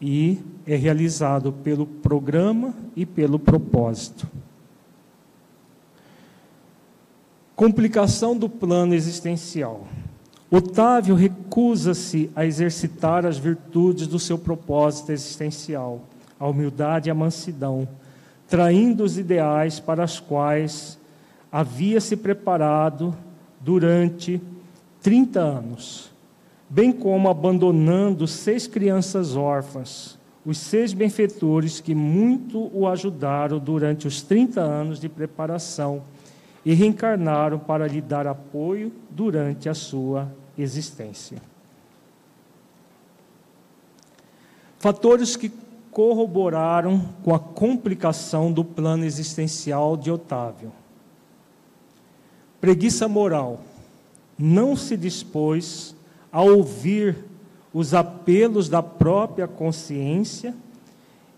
e 0.00 0.38
é 0.66 0.76
realizado 0.76 1.52
pelo 1.52 1.86
programa 1.86 2.74
e 2.94 3.04
pelo 3.04 3.38
propósito. 3.38 4.28
Complicação 7.56 8.36
do 8.36 8.48
plano 8.48 8.94
existencial. 8.94 9.86
Otávio 10.50 11.14
recusa-se 11.14 12.30
a 12.34 12.46
exercitar 12.46 13.26
as 13.26 13.36
virtudes 13.36 14.06
do 14.06 14.18
seu 14.18 14.38
propósito 14.38 15.10
existencial, 15.10 16.02
a 16.38 16.46
humildade 16.46 17.08
e 17.08 17.10
a 17.10 17.14
mansidão, 17.14 17.86
traindo 18.46 19.02
os 19.02 19.18
ideais 19.18 19.80
para 19.80 20.04
os 20.04 20.20
quais 20.20 20.96
havia 21.50 22.00
se 22.00 22.16
preparado 22.16 23.14
durante 23.68 24.40
30 25.02 25.38
anos 25.38 26.10
bem 26.70 26.90
como 26.90 27.28
abandonando 27.28 28.26
seis 28.26 28.66
crianças 28.66 29.36
órfãs, 29.36 30.18
os 30.42 30.56
seis 30.56 30.94
benfeitores 30.94 31.80
que 31.80 31.94
muito 31.94 32.70
o 32.74 32.88
ajudaram 32.88 33.58
durante 33.58 34.06
os 34.06 34.22
30 34.22 34.58
anos 34.60 34.98
de 34.98 35.06
preparação 35.06 36.02
e 36.64 36.72
reencarnaram 36.72 37.58
para 37.58 37.86
lhe 37.86 38.00
dar 38.00 38.26
apoio 38.26 38.90
durante 39.10 39.68
a 39.68 39.74
sua 39.74 40.30
existência. 40.56 41.38
Fatores 44.78 45.36
que 45.36 45.52
corroboraram 45.90 47.06
com 47.22 47.34
a 47.34 47.38
complicação 47.38 48.50
do 48.50 48.64
plano 48.64 49.04
existencial 49.04 49.94
de 49.94 50.10
Otávio. 50.10 50.72
Preguiça 52.60 53.08
moral. 53.08 53.60
Não 54.38 54.76
se 54.76 54.96
dispôs 54.96 55.94
a 56.32 56.42
ouvir 56.42 57.16
os 57.72 57.94
apelos 57.94 58.68
da 58.68 58.82
própria 58.82 59.46
consciência 59.46 60.54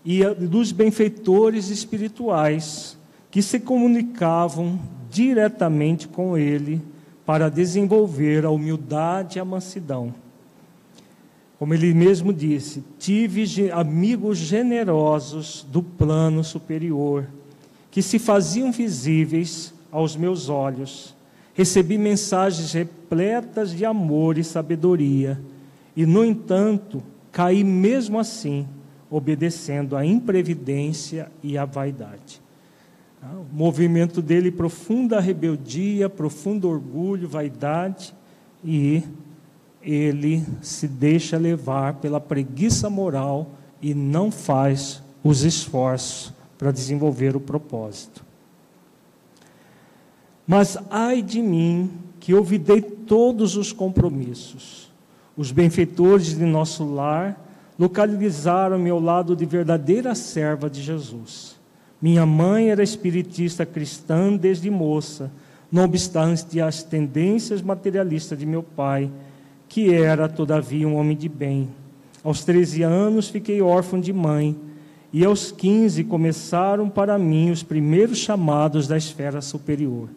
e 0.03 0.23
dos 0.25 0.71
benfeitores 0.71 1.69
espirituais 1.69 2.97
que 3.29 3.41
se 3.41 3.59
comunicavam 3.59 4.79
diretamente 5.09 6.07
com 6.07 6.37
ele 6.37 6.81
para 7.25 7.49
desenvolver 7.49 8.45
a 8.45 8.49
humildade 8.49 9.37
e 9.37 9.41
a 9.41 9.45
mansidão. 9.45 10.13
Como 11.59 11.73
ele 11.73 11.93
mesmo 11.93 12.33
disse, 12.33 12.83
tive 12.97 13.69
amigos 13.71 14.37
generosos 14.37 15.65
do 15.71 15.83
plano 15.83 16.43
superior 16.43 17.27
que 17.91 18.01
se 18.01 18.17
faziam 18.17 18.71
visíveis 18.71 19.71
aos 19.91 20.15
meus 20.15 20.49
olhos 20.49 21.15
Recebi 21.53 21.97
mensagens 21.97 22.71
repletas 22.71 23.71
de 23.71 23.85
amor 23.85 24.37
e 24.37 24.43
sabedoria, 24.43 25.39
e, 25.95 26.05
no 26.05 26.23
entanto, 26.23 27.03
caí 27.31 27.63
mesmo 27.63 28.17
assim, 28.17 28.65
obedecendo 29.09 29.97
à 29.97 30.05
imprevidência 30.05 31.29
e 31.43 31.57
à 31.57 31.65
vaidade. 31.65 32.41
Ah, 33.21 33.35
o 33.35 33.55
movimento 33.55 34.21
dele, 34.21 34.49
profunda 34.49 35.19
rebeldia, 35.19 36.09
profundo 36.09 36.69
orgulho, 36.69 37.27
vaidade, 37.27 38.13
e 38.63 39.03
ele 39.81 40.45
se 40.61 40.87
deixa 40.87 41.37
levar 41.37 41.95
pela 41.95 42.21
preguiça 42.21 42.89
moral 42.89 43.51
e 43.81 43.93
não 43.93 44.31
faz 44.31 45.03
os 45.21 45.43
esforços 45.43 46.33
para 46.57 46.71
desenvolver 46.71 47.35
o 47.35 47.41
propósito. 47.41 48.30
Mas 50.47 50.77
ai 50.89 51.21
de 51.21 51.41
mim, 51.41 51.91
que 52.19 52.33
olvidei 52.33 52.81
todos 52.81 53.55
os 53.55 53.71
compromissos. 53.71 54.91
Os 55.35 55.51
benfeitores 55.51 56.37
de 56.37 56.45
nosso 56.45 56.83
lar 56.83 57.39
localizaram-me 57.79 58.89
ao 58.89 58.99
lado 58.99 59.35
de 59.35 59.45
verdadeira 59.45 60.13
serva 60.13 60.69
de 60.69 60.81
Jesus. 60.81 61.59
Minha 62.01 62.25
mãe 62.25 62.69
era 62.69 62.83
espiritista 62.83 63.65
cristã 63.65 64.35
desde 64.35 64.69
moça, 64.69 65.31
não 65.71 65.85
obstante 65.85 66.59
as 66.59 66.83
tendências 66.83 67.61
materialistas 67.61 68.37
de 68.37 68.45
meu 68.45 68.61
pai, 68.61 69.09
que 69.69 69.93
era, 69.93 70.27
todavia, 70.27 70.87
um 70.87 70.95
homem 70.95 71.15
de 71.15 71.29
bem. 71.29 71.69
Aos 72.23 72.43
13 72.43 72.83
anos 72.83 73.29
fiquei 73.29 73.61
órfão 73.61 73.99
de 73.99 74.11
mãe, 74.11 74.55
e 75.13 75.23
aos 75.25 75.51
15 75.51 76.03
começaram 76.03 76.89
para 76.89 77.17
mim 77.17 77.51
os 77.51 77.63
primeiros 77.63 78.17
chamados 78.17 78.87
da 78.87 78.97
esfera 78.97 79.41
superior. 79.41 80.09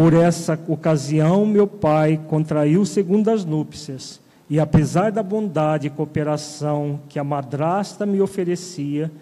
Por 0.00 0.14
essa 0.14 0.58
ocasião, 0.66 1.44
meu 1.44 1.66
pai 1.66 2.18
contraiu 2.26 2.86
segundas 2.86 3.44
núpcias, 3.44 4.18
e 4.48 4.58
apesar 4.58 5.12
da 5.12 5.22
bondade 5.22 5.88
e 5.88 5.90
cooperação 5.90 6.98
que 7.06 7.18
a 7.18 7.22
madrasta 7.22 8.06
me 8.06 8.18
oferecia, 8.18 9.12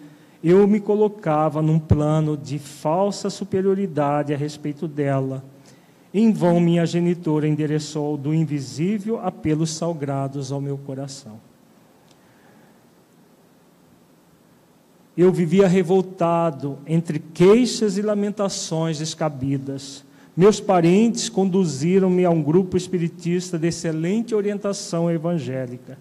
eu 0.41 0.65
me 0.69 0.79
colocava 0.79 1.61
num 1.61 1.77
plano 1.77 2.37
de 2.37 2.57
falsa 2.57 3.29
superioridade 3.29 4.33
a 4.33 4.37
respeito 4.37 4.87
dela. 4.87 5.43
Em 6.13 6.31
vão, 6.31 6.61
minha 6.61 6.85
genitora 6.85 7.45
endereçou 7.45 8.15
do 8.15 8.33
invisível 8.33 9.19
apelos 9.19 9.71
salgados 9.71 10.49
ao 10.49 10.61
meu 10.61 10.77
coração. 10.77 11.41
Eu 15.17 15.29
vivia 15.29 15.67
revoltado 15.67 16.79
entre 16.87 17.19
queixas 17.19 17.97
e 17.97 18.01
lamentações 18.01 18.97
descabidas 18.97 20.07
meus 20.39 20.61
parentes 20.61 21.27
conduziram-me 21.27 22.23
a 22.23 22.29
um 22.29 22.41
grupo 22.41 22.77
espiritista 22.77 23.59
de 23.59 23.67
excelente 23.67 24.33
orientação 24.33 25.11
evangélica, 25.11 25.97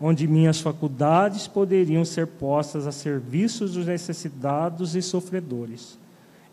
onde 0.00 0.26
minhas 0.26 0.62
faculdades 0.62 1.46
poderiam 1.46 2.02
ser 2.02 2.26
postas 2.26 2.86
a 2.86 2.90
serviço 2.90 3.66
dos 3.66 3.84
necessitados 3.84 4.96
e 4.96 5.02
sofredores. 5.02 5.98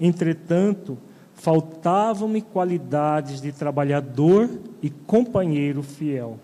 Entretanto, 0.01 0.97
faltavam-me 1.33 2.41
qualidades 2.41 3.39
de 3.39 3.53
trabalhador 3.53 4.49
e 4.83 4.89
companheiro 4.89 5.81
fiel. 5.81 6.37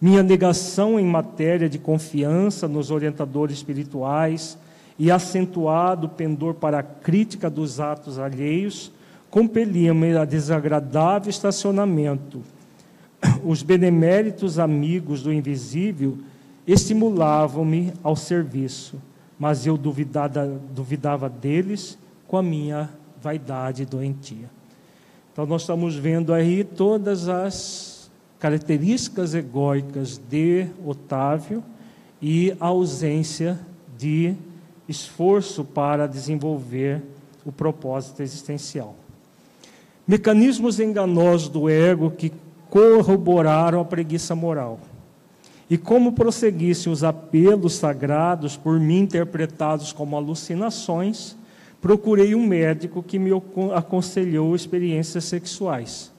Minha 0.00 0.22
negação 0.22 0.98
em 0.98 1.04
matéria 1.04 1.68
de 1.68 1.78
confiança 1.78 2.66
nos 2.66 2.90
orientadores 2.90 3.58
espirituais 3.58 4.56
e 4.98 5.10
acentuado 5.10 6.08
pendor 6.08 6.54
para 6.54 6.78
a 6.78 6.82
crítica 6.82 7.50
dos 7.50 7.80
atos 7.80 8.18
alheios 8.18 8.90
compeliam-me 9.32 10.14
a 10.14 10.26
desagradável 10.26 11.30
estacionamento. 11.30 12.42
Os 13.42 13.62
beneméritos 13.62 14.58
amigos 14.58 15.22
do 15.22 15.32
invisível 15.32 16.18
estimulavam-me 16.66 17.94
ao 18.02 18.14
serviço, 18.14 19.00
mas 19.38 19.66
eu 19.66 19.78
duvidava, 19.78 20.60
duvidava 20.74 21.30
deles 21.30 21.96
com 22.28 22.36
a 22.36 22.42
minha 22.42 22.90
vaidade 23.22 23.86
doentia. 23.86 24.50
Então, 25.32 25.46
nós 25.46 25.62
estamos 25.62 25.96
vendo 25.96 26.34
aí 26.34 26.62
todas 26.62 27.26
as 27.26 28.10
características 28.38 29.34
egóicas 29.34 30.20
de 30.28 30.66
Otávio 30.84 31.64
e 32.20 32.54
a 32.60 32.66
ausência 32.66 33.58
de 33.96 34.34
esforço 34.86 35.64
para 35.64 36.06
desenvolver 36.06 37.02
o 37.46 37.50
propósito 37.50 38.20
existencial. 38.20 38.94
Mecanismos 40.06 40.80
enganosos 40.80 41.48
do 41.48 41.68
ego 41.68 42.10
que 42.10 42.32
corroboraram 42.68 43.80
a 43.80 43.84
preguiça 43.84 44.34
moral. 44.34 44.80
E 45.70 45.78
como 45.78 46.12
prosseguissem 46.12 46.92
os 46.92 47.04
apelos 47.04 47.74
sagrados, 47.74 48.56
por 48.56 48.80
mim 48.80 49.00
interpretados 49.00 49.92
como 49.92 50.16
alucinações, 50.16 51.36
procurei 51.80 52.34
um 52.34 52.46
médico 52.46 53.02
que 53.02 53.18
me 53.18 53.30
aconselhou 53.74 54.56
experiências 54.56 55.24
sexuais. 55.24 56.10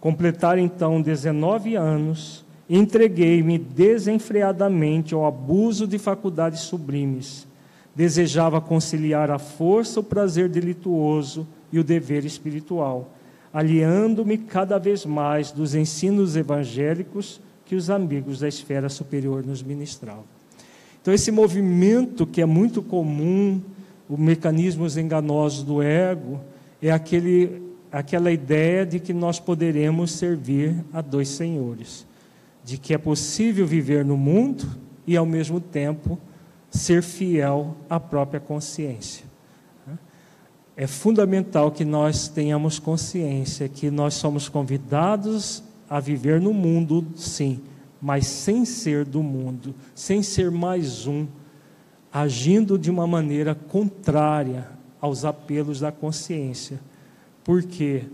Completar 0.00 0.56
então 0.58 1.02
19 1.02 1.74
anos, 1.74 2.44
entreguei-me 2.70 3.58
desenfreadamente 3.58 5.14
ao 5.14 5.26
abuso 5.26 5.86
de 5.86 5.98
faculdades 5.98 6.60
sublimes. 6.60 7.46
Desejava 7.94 8.60
conciliar 8.60 9.30
a 9.30 9.38
força, 9.38 9.98
o 10.00 10.04
prazer 10.04 10.48
delituoso 10.48 11.46
e 11.72 11.78
o 11.78 11.84
dever 11.84 12.24
espiritual, 12.24 13.12
aliando-me 13.52 14.38
cada 14.38 14.78
vez 14.78 15.04
mais 15.04 15.50
dos 15.50 15.74
ensinos 15.74 16.36
evangélicos 16.36 17.40
que 17.64 17.74
os 17.74 17.90
amigos 17.90 18.40
da 18.40 18.48
esfera 18.48 18.88
superior 18.88 19.44
nos 19.44 19.62
ministravam. 19.62 20.24
Então, 21.00 21.12
esse 21.12 21.30
movimento 21.30 22.26
que 22.26 22.40
é 22.40 22.46
muito 22.46 22.82
comum, 22.82 23.60
os 24.08 24.18
mecanismos 24.18 24.96
enganosos 24.96 25.62
do 25.62 25.82
ego, 25.82 26.40
é 26.80 26.90
aquele, 26.90 27.62
aquela 27.90 28.30
ideia 28.30 28.84
de 28.84 29.00
que 29.00 29.12
nós 29.12 29.40
poderemos 29.40 30.12
servir 30.12 30.74
a 30.92 31.00
dois 31.00 31.28
senhores, 31.28 32.06
de 32.64 32.78
que 32.78 32.92
é 32.92 32.98
possível 32.98 33.66
viver 33.66 34.04
no 34.04 34.16
mundo 34.16 34.66
e, 35.06 35.16
ao 35.16 35.26
mesmo 35.26 35.60
tempo, 35.60 36.18
ser 36.70 37.02
fiel 37.02 37.76
à 37.88 37.98
própria 37.98 38.40
consciência 38.40 39.25
é 40.76 40.86
fundamental 40.86 41.70
que 41.70 41.84
nós 41.84 42.28
tenhamos 42.28 42.78
consciência 42.78 43.68
que 43.68 43.90
nós 43.90 44.14
somos 44.14 44.46
convidados 44.48 45.62
a 45.88 45.98
viver 45.98 46.38
no 46.40 46.52
mundo, 46.52 47.06
sim, 47.16 47.60
mas 48.00 48.26
sem 48.26 48.64
ser 48.66 49.04
do 49.04 49.22
mundo, 49.22 49.74
sem 49.94 50.22
ser 50.22 50.50
mais 50.50 51.06
um, 51.06 51.26
agindo 52.12 52.78
de 52.78 52.90
uma 52.90 53.06
maneira 53.06 53.54
contrária 53.54 54.68
aos 55.00 55.24
apelos 55.24 55.80
da 55.80 55.90
consciência. 55.90 56.78
Porque 57.42 58.04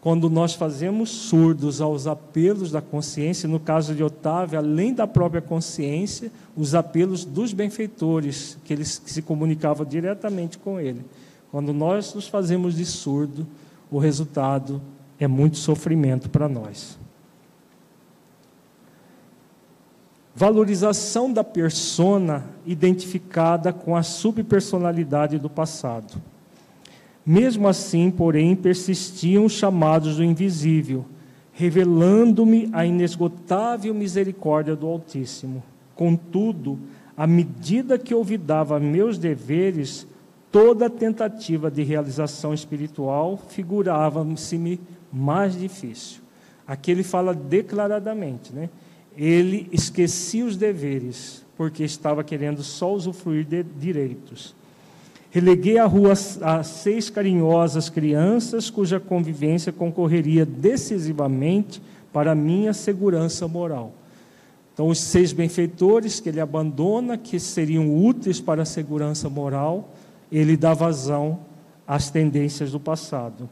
quando 0.00 0.28
nós 0.28 0.52
fazemos 0.52 1.08
surdos 1.08 1.80
aos 1.80 2.06
apelos 2.06 2.70
da 2.70 2.82
consciência, 2.82 3.48
no 3.48 3.58
caso 3.58 3.94
de 3.94 4.02
Otávio, 4.02 4.58
além 4.58 4.92
da 4.92 5.06
própria 5.06 5.40
consciência, 5.40 6.30
os 6.54 6.74
apelos 6.74 7.24
dos 7.24 7.54
benfeitores, 7.54 8.58
que 8.62 8.74
eles 8.74 9.00
se 9.06 9.22
comunicavam 9.22 9.86
diretamente 9.86 10.58
com 10.58 10.78
ele. 10.78 11.02
Quando 11.54 11.72
nós 11.72 12.12
nos 12.14 12.26
fazemos 12.26 12.74
de 12.74 12.84
surdo, 12.84 13.46
o 13.88 13.96
resultado 13.96 14.82
é 15.20 15.28
muito 15.28 15.56
sofrimento 15.56 16.28
para 16.28 16.48
nós. 16.48 16.98
Valorização 20.34 21.32
da 21.32 21.44
persona 21.44 22.44
identificada 22.66 23.72
com 23.72 23.94
a 23.94 24.02
subpersonalidade 24.02 25.38
do 25.38 25.48
passado. 25.48 26.20
Mesmo 27.24 27.68
assim, 27.68 28.10
porém, 28.10 28.56
persistiam 28.56 29.44
os 29.44 29.52
chamados 29.52 30.16
do 30.16 30.24
invisível, 30.24 31.04
revelando-me 31.52 32.68
a 32.72 32.84
inesgotável 32.84 33.94
misericórdia 33.94 34.74
do 34.74 34.88
Altíssimo. 34.88 35.62
Contudo, 35.94 36.80
à 37.16 37.28
medida 37.28 37.96
que 37.96 38.12
olvidava 38.12 38.80
meus 38.80 39.18
deveres, 39.18 40.04
toda 40.54 40.88
tentativa 40.88 41.68
de 41.68 41.82
realização 41.82 42.54
espiritual 42.54 43.36
figurava-se-me 43.48 44.78
mais 45.12 45.58
difícil. 45.58 46.20
Aqui 46.64 46.92
ele 46.92 47.02
fala 47.02 47.34
declaradamente, 47.34 48.52
né? 48.52 48.70
Ele 49.16 49.68
esquecia 49.72 50.44
os 50.44 50.56
deveres, 50.56 51.44
porque 51.56 51.82
estava 51.82 52.22
querendo 52.22 52.62
só 52.62 52.94
usufruir 52.94 53.44
de 53.44 53.64
direitos. 53.64 54.54
Releguei 55.28 55.76
a 55.76 55.86
rua 55.86 56.12
a 56.42 56.62
seis 56.62 57.10
carinhosas 57.10 57.90
crianças 57.90 58.70
cuja 58.70 59.00
convivência 59.00 59.72
concorreria 59.72 60.46
decisivamente 60.46 61.82
para 62.12 62.32
minha 62.32 62.72
segurança 62.72 63.48
moral. 63.48 63.92
Então, 64.72 64.86
os 64.86 65.00
seis 65.00 65.32
benfeitores 65.32 66.20
que 66.20 66.28
ele 66.28 66.40
abandona, 66.40 67.18
que 67.18 67.40
seriam 67.40 67.92
úteis 67.92 68.40
para 68.40 68.62
a 68.62 68.64
segurança 68.64 69.28
moral, 69.28 69.92
ele 70.38 70.56
dá 70.56 70.74
vazão 70.74 71.38
às 71.86 72.10
tendências 72.10 72.72
do 72.72 72.80
passado. 72.80 73.48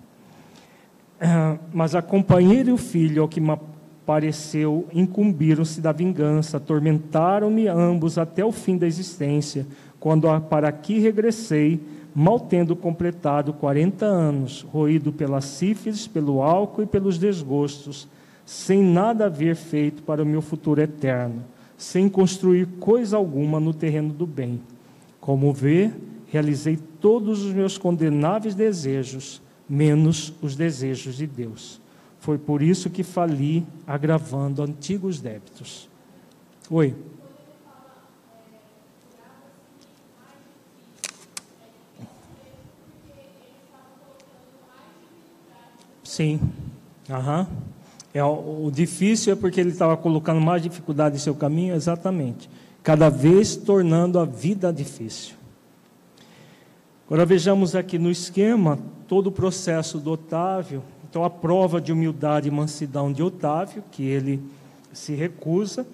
Ah, 1.20 1.56
mas 1.72 1.94
a 1.94 2.02
companheira 2.02 2.70
e 2.70 2.72
o 2.72 2.76
filho, 2.76 3.22
ao 3.22 3.28
que 3.28 3.40
me 3.40 3.56
pareceu, 4.04 4.88
incumbiram-se 4.92 5.80
da 5.80 5.92
vingança, 5.92 6.56
atormentaram-me 6.56 7.68
ambos 7.68 8.18
até 8.18 8.44
o 8.44 8.50
fim 8.50 8.76
da 8.76 8.86
existência, 8.86 9.66
quando 10.00 10.28
para 10.42 10.68
aqui 10.68 10.98
regressei, 10.98 11.80
mal 12.12 12.40
tendo 12.40 12.74
completado 12.74 13.52
40 13.52 14.04
anos, 14.04 14.62
roído 14.62 15.12
pela 15.12 15.40
sífilis, 15.40 16.08
pelo 16.08 16.42
álcool 16.42 16.82
e 16.82 16.86
pelos 16.86 17.18
desgostos, 17.18 18.08
sem 18.44 18.82
nada 18.82 19.26
haver 19.26 19.54
feito 19.54 20.02
para 20.02 20.22
o 20.22 20.26
meu 20.26 20.42
futuro 20.42 20.80
eterno, 20.82 21.44
sem 21.76 22.08
construir 22.08 22.66
coisa 22.80 23.16
alguma 23.16 23.60
no 23.60 23.72
terreno 23.72 24.12
do 24.12 24.26
bem. 24.26 24.60
Como 25.20 25.52
vê, 25.52 25.92
realizei 26.32 26.78
todos 26.98 27.44
os 27.44 27.52
meus 27.52 27.76
condenáveis 27.76 28.54
desejos, 28.54 29.42
menos 29.68 30.32
os 30.40 30.56
desejos 30.56 31.16
de 31.16 31.26
Deus. 31.26 31.78
Foi 32.20 32.38
por 32.38 32.62
isso 32.62 32.88
que 32.88 33.02
fali, 33.02 33.66
agravando 33.86 34.62
antigos 34.62 35.20
débitos. 35.20 35.90
Oi. 36.70 36.96
Sim. 46.02 46.40
Aham. 47.10 47.46
É, 48.14 48.24
o 48.24 48.70
difícil 48.72 49.34
é 49.34 49.36
porque 49.36 49.60
ele 49.60 49.70
estava 49.70 49.98
colocando 49.98 50.40
mais 50.40 50.62
dificuldade 50.62 51.16
em 51.16 51.18
seu 51.18 51.34
caminho, 51.34 51.74
exatamente. 51.74 52.48
Cada 52.82 53.10
vez 53.10 53.54
tornando 53.54 54.18
a 54.18 54.24
vida 54.24 54.72
difícil. 54.72 55.41
Agora 57.12 57.26
vejamos 57.26 57.76
aqui 57.76 57.98
no 57.98 58.10
esquema 58.10 58.78
todo 59.06 59.26
o 59.26 59.30
processo 59.30 59.98
do 59.98 60.12
Otávio. 60.12 60.82
Então, 61.06 61.22
a 61.22 61.28
prova 61.28 61.78
de 61.78 61.92
humildade 61.92 62.48
e 62.48 62.50
mansidão 62.50 63.12
de 63.12 63.22
Otávio, 63.22 63.84
que 63.92 64.02
ele 64.02 64.42
se 64.94 65.12
recusa. 65.14 65.86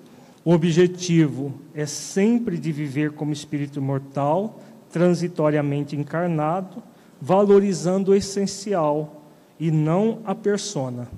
O 0.44 0.52
objetivo 0.52 1.52
é 1.74 1.86
sempre 1.86 2.56
de 2.56 2.70
viver 2.70 3.10
como 3.10 3.32
espírito 3.32 3.82
mortal, 3.82 4.60
transitoriamente 4.92 5.96
encarnado, 5.96 6.80
valorizando 7.20 8.12
o 8.12 8.14
essencial 8.14 9.24
e 9.58 9.72
não 9.72 10.20
a 10.24 10.36
persona. 10.36 11.08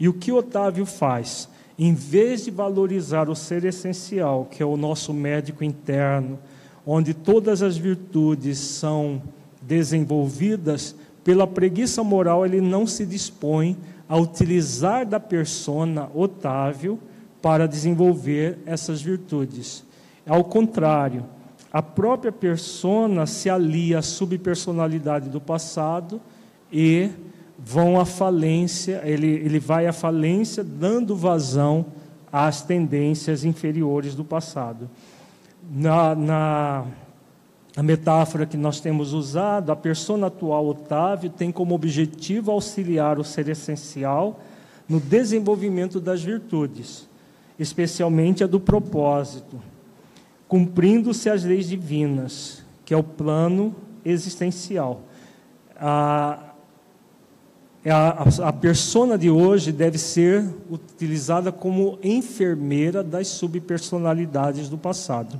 E 0.00 0.08
o 0.08 0.14
que 0.14 0.32
Otávio 0.32 0.84
faz? 0.84 1.48
Em 1.78 1.94
vez 1.94 2.44
de 2.44 2.50
valorizar 2.50 3.30
o 3.30 3.36
ser 3.36 3.64
essencial, 3.64 4.48
que 4.50 4.64
é 4.64 4.66
o 4.66 4.76
nosso 4.76 5.14
médico 5.14 5.62
interno, 5.62 6.40
onde 6.84 7.14
todas 7.14 7.62
as 7.62 7.76
virtudes 7.76 8.58
são 8.58 9.22
desenvolvidas, 9.66 10.94
pela 11.22 11.46
preguiça 11.46 12.04
moral, 12.04 12.44
ele 12.44 12.60
não 12.60 12.86
se 12.86 13.06
dispõe 13.06 13.76
a 14.08 14.16
utilizar 14.16 15.06
da 15.06 15.18
persona 15.18 16.10
Otávio 16.14 16.98
para 17.40 17.66
desenvolver 17.66 18.58
essas 18.66 19.00
virtudes. 19.00 19.84
Ao 20.26 20.44
contrário, 20.44 21.24
a 21.72 21.82
própria 21.82 22.30
persona 22.30 23.26
se 23.26 23.50
alia 23.50 23.98
à 23.98 24.02
subpersonalidade 24.02 25.28
do 25.28 25.40
passado 25.40 26.20
e 26.72 27.10
vão 27.58 27.98
à 27.98 28.04
falência, 28.04 29.00
ele, 29.04 29.26
ele 29.26 29.58
vai 29.58 29.86
à 29.86 29.92
falência 29.92 30.62
dando 30.62 31.16
vazão 31.16 31.86
às 32.30 32.62
tendências 32.62 33.44
inferiores 33.44 34.14
do 34.14 34.24
passado. 34.24 34.90
Na, 35.70 36.14
na 36.14 36.84
a 37.76 37.82
metáfora 37.82 38.46
que 38.46 38.56
nós 38.56 38.80
temos 38.80 39.12
usado, 39.12 39.72
a 39.72 39.76
persona 39.76 40.28
atual 40.28 40.66
Otávio 40.66 41.28
tem 41.28 41.50
como 41.50 41.74
objetivo 41.74 42.52
auxiliar 42.52 43.18
o 43.18 43.24
ser 43.24 43.48
essencial 43.48 44.40
no 44.88 45.00
desenvolvimento 45.00 46.00
das 46.00 46.22
virtudes, 46.22 47.08
especialmente 47.58 48.44
a 48.44 48.46
do 48.46 48.60
propósito, 48.60 49.60
cumprindo-se 50.46 51.28
as 51.28 51.42
leis 51.42 51.68
divinas, 51.68 52.62
que 52.84 52.94
é 52.94 52.96
o 52.96 53.02
plano 53.02 53.74
existencial. 54.04 55.02
É 57.84 57.90
a, 57.90 58.24
a, 58.44 58.52
persona 58.52 59.18
de 59.18 59.28
hoje 59.28 59.70
deve 59.70 59.98
ser 59.98 60.42
utilizada 60.70 61.52
como 61.52 61.98
enfermeira 62.02 63.02
das 63.02 63.28
subpersonalidades 63.28 64.70
do 64.70 64.78
passado. 64.78 65.38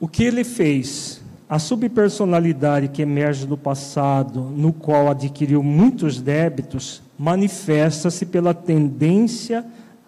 O 0.00 0.06
que 0.06 0.22
ele 0.22 0.44
fez? 0.44 1.20
A 1.48 1.58
subpersonalidade 1.58 2.88
que 2.88 3.02
emerge 3.02 3.46
do 3.46 3.56
passado, 3.56 4.42
no 4.42 4.72
qual 4.72 5.08
adquiriu 5.08 5.62
muitos 5.62 6.20
débitos, 6.20 7.02
manifesta-se 7.18 8.26
pela 8.26 8.54
tendência 8.54 9.64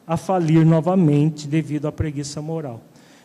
a 0.06 0.16
falir 0.16 0.64
novamente 0.64 1.48
devido 1.48 1.88
à 1.88 1.92
preguiça 1.92 2.40
moral. 2.40 2.80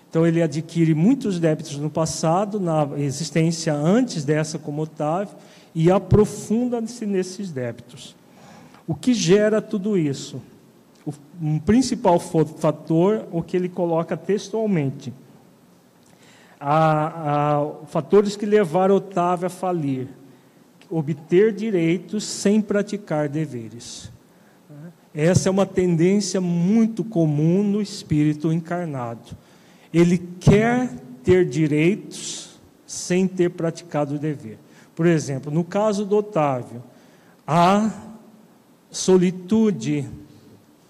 Então 0.09 0.25
ele 0.25 0.41
adquire 0.41 0.95
muitos 0.95 1.39
débitos 1.39 1.77
no 1.77 1.89
passado, 1.89 2.59
na 2.59 2.87
existência 2.97 3.73
antes 3.73 4.23
dessa 4.23 4.57
como 4.57 4.83
Otávio, 4.83 5.35
e 5.75 5.91
aprofunda-se 5.91 7.05
nesses 7.05 7.51
débitos. 7.51 8.15
O 8.87 8.95
que 8.95 9.13
gera 9.13 9.61
tudo 9.61 9.97
isso? 9.97 10.41
O 11.05 11.59
principal 11.65 12.19
fator, 12.19 13.27
o 13.31 13.43
que 13.43 13.57
ele 13.57 13.67
coloca 13.69 14.15
textualmente, 14.15 15.13
a, 16.60 17.57
a, 17.57 17.86
fatores 17.88 18.36
que 18.36 18.45
levaram 18.45 18.95
Otávio 18.95 19.48
a 19.48 19.49
falir, 19.49 20.07
obter 20.90 21.53
direitos 21.53 22.23
sem 22.23 22.61
praticar 22.61 23.27
deveres. 23.27 24.11
Essa 25.14 25.48
é 25.48 25.52
uma 25.52 25.65
tendência 25.65 26.41
muito 26.41 27.03
comum 27.03 27.64
no 27.64 27.82
espírito 27.82 28.52
encarnado. 28.52 29.36
Ele 29.94 30.18
quer 30.18 30.90
ter 31.23 31.45
direitos 31.45 32.60
sem 32.86 33.26
ter 33.27 33.49
praticado 33.52 34.15
o 34.15 34.19
dever. 34.19 34.60
Por 34.94 35.06
exemplo, 35.06 35.52
no 35.52 35.64
caso 35.64 36.06
do 36.06 36.18
Otávio, 36.18 36.84
a 37.48 37.91
solitude 38.91 40.06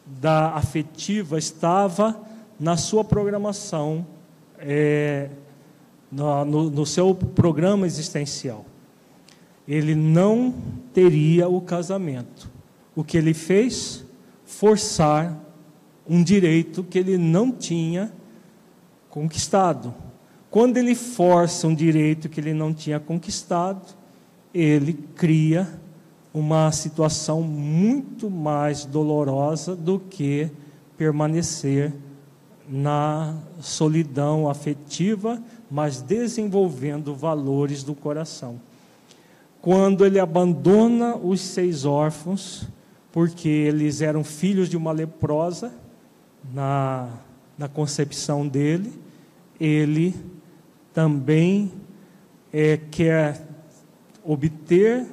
da 0.06 0.56
afetiva 0.56 1.38
estava 1.38 2.20
na 2.60 2.78
sua 2.78 3.04
programação, 3.04 4.06
é, 4.60 5.30
no, 6.16 6.70
no, 6.70 6.86
seu 6.86 7.14
programa 7.14 7.86
existencial. 7.86 8.66
Ele 9.68 9.96
não 9.96 10.54
teria 10.94 11.50
o 11.50 11.60
casamento. 11.60 12.50
O 12.96 13.04
que 13.04 13.18
ele 13.18 13.34
fez? 13.34 14.06
Forçar 14.46 15.38
um 16.08 16.24
direito 16.24 16.84
que 16.84 16.98
ele 16.98 17.18
não 17.18 17.52
tinha 17.52 18.14
conquistado. 19.10 19.94
Quando 20.50 20.78
ele 20.78 20.96
força 20.96 21.68
um 21.68 21.76
direito 21.76 22.30
que 22.30 22.40
ele 22.40 22.54
não 22.54 22.74
tinha 22.74 23.00
conquistado, 23.00 23.94
ele 24.54 24.94
cria 25.16 25.68
uma 26.34 26.72
situação 26.72 27.42
muito 27.42 28.30
mais 28.30 28.86
dolorosa 28.86 29.76
do 29.76 30.00
que 30.00 30.50
permanecer 30.98 31.94
na 32.68 33.38
solidão 33.60 34.50
afetiva, 34.50 35.42
mas 35.70 36.02
desenvolvendo 36.02 37.16
valores 37.16 37.84
do 37.84 37.94
coração. 37.94 38.60
Quando 39.62 40.06
ele 40.06 40.20
abandona 40.20 41.16
os 41.16 41.42
seis 41.42 41.86
órfãos, 41.86 42.68
porque 43.12 43.50
eles 43.50 44.02
eram 44.02 44.24
filhos 44.24 44.70
de 44.70 44.78
uma 44.78 44.92
leprosa, 44.92 45.74
na, 46.54 47.10
na 47.58 47.68
concepção 47.68 48.48
dele, 48.48 48.94
ele 49.60 50.16
também 50.94 51.72
é, 52.54 52.78
quer 52.78 53.42
obter 54.24 55.06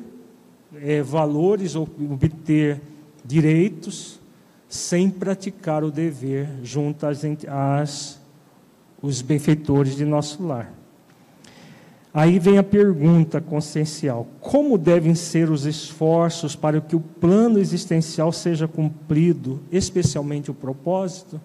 é, 0.77 1.03
valores, 1.03 1.75
obter 1.75 2.81
direitos, 3.25 4.21
sem 4.69 5.11
praticar 5.11 5.85
o 5.85 5.91
dever 5.91 6.49
junto 6.63 7.07
às, 7.07 7.23
às 7.49 8.22
os 9.03 9.21
benfeitores 9.21 9.97
de 9.97 10.05
nosso 10.05 10.43
lar. 10.47 10.73
Aí 12.15 12.39
vem 12.39 12.59
a 12.59 12.63
pergunta 12.63 13.41
consciencial: 13.41 14.27
como 14.41 14.79
devem 14.79 15.15
ser 15.15 15.51
os 15.51 15.67
esforços 15.67 16.55
para 16.55 16.81
que 16.81 16.95
o 16.95 17.01
plano 17.01 17.59
existencial 17.59 18.33
seja 18.33 18.69
cumprido, 18.69 19.61
especialmente 19.71 20.51
o 20.51 20.55
propósito? 20.55 21.41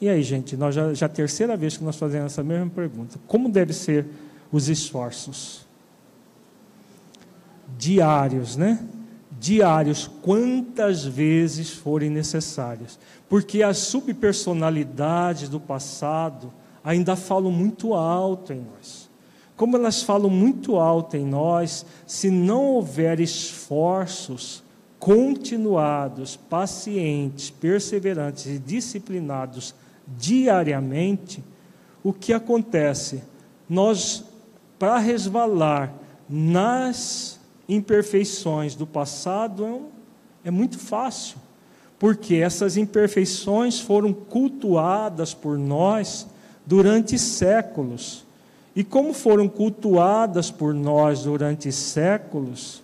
E 0.00 0.08
aí, 0.08 0.22
gente, 0.22 0.56
nós 0.56 0.74
já, 0.74 0.92
já 0.94 1.06
é 1.06 1.08
a 1.08 1.12
terceira 1.12 1.56
vez 1.56 1.76
que 1.76 1.84
nós 1.84 1.96
fazemos 1.96 2.26
essa 2.26 2.42
mesma 2.42 2.70
pergunta. 2.70 3.18
Como 3.26 3.48
devem 3.48 3.74
ser 3.74 4.06
os 4.52 4.68
esforços? 4.68 5.66
Diários, 7.76 8.56
né? 8.56 8.84
Diários, 9.40 10.08
quantas 10.22 11.04
vezes 11.04 11.70
forem 11.70 12.10
necessárias. 12.10 12.98
Porque 13.28 13.62
as 13.62 13.78
subpersonalidades 13.78 15.48
do 15.48 15.60
passado 15.60 16.52
ainda 16.82 17.16
falam 17.16 17.50
muito 17.50 17.94
alto 17.94 18.52
em 18.52 18.60
nós. 18.60 19.08
Como 19.56 19.76
elas 19.76 20.02
falam 20.02 20.30
muito 20.30 20.76
alto 20.76 21.16
em 21.16 21.26
nós, 21.26 21.84
se 22.06 22.30
não 22.30 22.64
houver 22.66 23.18
esforços 23.18 24.62
continuados, 24.98 26.36
pacientes, 26.36 27.50
perseverantes 27.50 28.46
e 28.46 28.58
disciplinados 28.58 29.74
diariamente, 30.06 31.42
o 32.02 32.12
que 32.12 32.32
acontece? 32.32 33.22
Nós, 33.68 34.24
para 34.78 34.98
resvalar 34.98 35.92
nas 36.28 37.40
imperfeições 37.68 38.74
do 38.74 38.86
passado, 38.86 39.88
é, 40.44 40.48
é 40.48 40.50
muito 40.50 40.78
fácil, 40.78 41.38
porque 41.98 42.36
essas 42.36 42.76
imperfeições 42.76 43.80
foram 43.80 44.12
cultuadas 44.12 45.34
por 45.34 45.58
nós 45.58 46.26
durante 46.68 47.18
séculos. 47.18 48.26
E 48.76 48.84
como 48.84 49.14
foram 49.14 49.48
cultuadas 49.48 50.50
por 50.50 50.74
nós 50.74 51.22
durante 51.22 51.72
séculos, 51.72 52.82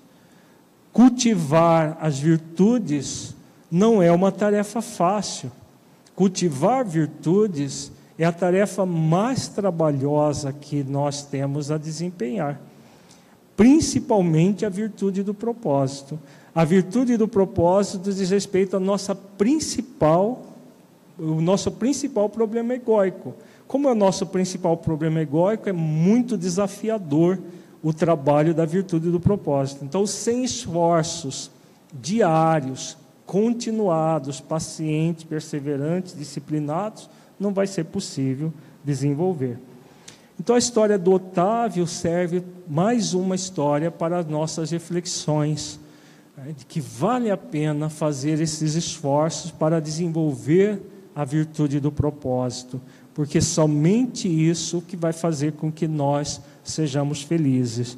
cultivar 0.91 1.99
as 2.01 2.19
virtudes 2.19 3.37
não 3.71 4.03
é 4.03 4.11
uma 4.11 4.33
tarefa 4.33 4.81
fácil. 4.81 5.53
Cultivar 6.17 6.87
virtudes 6.87 7.93
é 8.19 8.25
a 8.25 8.33
tarefa 8.33 8.87
mais 8.87 9.49
trabalhosa 9.49 10.51
que 10.51 10.83
nós 10.83 11.23
temos 11.23 11.71
a 11.71 11.77
desempenhar, 11.77 12.59
principalmente 13.55 14.65
a 14.65 14.71
virtude 14.71 15.23
do 15.23 15.35
propósito. 15.35 16.19
A 16.55 16.65
virtude 16.65 17.19
do 17.19 17.29
propósito 17.29 18.13
diz 18.13 18.31
respeito 18.31 18.75
ao 18.75 18.81
nossa 18.81 19.15
principal, 19.15 20.43
o 21.19 21.41
nosso 21.43 21.71
principal 21.71 22.31
problema 22.31 22.75
egóico. 22.75 23.35
Como 23.75 23.89
é 23.89 23.91
o 23.91 23.97
nosso 23.97 24.25
principal 24.27 24.77
problema 24.77 25.21
egóico, 25.21 25.69
é 25.69 25.73
muito 25.73 26.39
desafiador 26.39 27.41
o 27.83 27.93
trabalho 27.93 28.55
da 28.55 28.65
virtude 28.65 29.11
do 29.11 29.19
propósito. 29.19 29.85
Então, 29.85 30.07
sem 30.07 30.45
esforços 30.45 31.51
diários, 31.93 32.97
continuados, 33.27 34.41
pacientes, 34.41 35.25
perseverantes, 35.25 36.17
disciplinados, 36.17 37.11
não 37.37 37.53
vai 37.53 37.67
ser 37.67 37.87
possível 37.87 38.53
desenvolver. 38.85 39.59
Então 40.39 40.55
a 40.55 40.59
história 40.61 40.97
do 40.97 41.11
Otávio 41.11 41.85
serve 41.85 42.45
mais 42.69 43.13
uma 43.13 43.35
história 43.35 43.91
para 43.91 44.21
as 44.21 44.27
nossas 44.29 44.71
reflexões, 44.71 45.81
né, 46.37 46.55
de 46.57 46.65
que 46.65 46.81
vale 46.81 47.29
a 47.29 47.37
pena 47.37 47.91
fazer 47.91 48.41
esses 48.41 48.77
esforços 48.77 49.51
para 49.51 49.81
desenvolver 49.81 50.81
a 51.15 51.25
virtude 51.25 51.79
do 51.79 51.93
propósito, 51.93 52.81
porque 53.15 53.41
somente 53.41 54.29
isso 54.29 54.83
que 54.83 54.97
vai 54.97 55.13
fazer 55.13 55.53
com 55.53 55.71
que 55.71 55.87
nós 55.87 56.41
sejamos 56.65 57.23
felizes. 57.23 57.97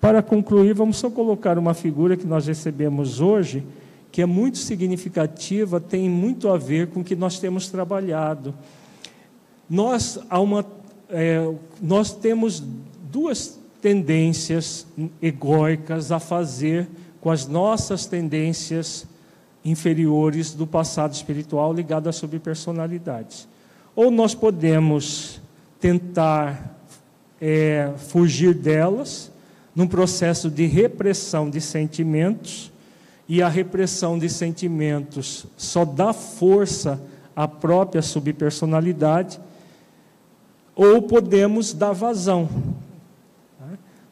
Para 0.00 0.22
concluir, 0.22 0.74
vamos 0.74 0.96
só 0.96 1.08
colocar 1.08 1.56
uma 1.56 1.72
figura 1.72 2.16
que 2.16 2.26
nós 2.26 2.46
recebemos 2.46 3.20
hoje, 3.20 3.64
que 4.10 4.20
é 4.20 4.26
muito 4.26 4.58
significativa, 4.58 5.80
tem 5.80 6.10
muito 6.10 6.48
a 6.48 6.58
ver 6.58 6.88
com 6.88 7.00
o 7.00 7.04
que 7.04 7.14
nós 7.14 7.38
temos 7.38 7.68
trabalhado. 7.68 8.52
Nós, 9.70 10.18
há 10.28 10.40
uma, 10.40 10.66
é, 11.08 11.48
nós 11.80 12.12
temos 12.12 12.62
duas 13.10 13.58
tendências 13.80 14.86
egóicas 15.22 16.10
a 16.10 16.18
fazer 16.18 16.88
com 17.20 17.30
as 17.30 17.46
nossas 17.46 18.06
tendências 18.06 19.06
inferiores 19.64 20.54
do 20.54 20.66
passado 20.66 21.12
espiritual 21.12 21.72
ligado 21.72 22.08
às 22.08 22.16
subpersonalidades. 22.16 23.48
Ou 23.96 24.10
nós 24.10 24.34
podemos 24.34 25.40
tentar 25.80 26.78
é, 27.40 27.92
fugir 27.96 28.54
delas 28.54 29.32
num 29.74 29.88
processo 29.88 30.50
de 30.50 30.66
repressão 30.66 31.50
de 31.50 31.60
sentimentos 31.60 32.70
e 33.28 33.42
a 33.42 33.48
repressão 33.48 34.18
de 34.18 34.28
sentimentos 34.28 35.46
só 35.56 35.84
dá 35.84 36.12
força 36.12 37.00
à 37.34 37.48
própria 37.48 38.00
subpersonalidade, 38.00 39.40
ou 40.74 41.02
podemos 41.02 41.72
dar 41.72 41.92
vazão. 41.92 42.48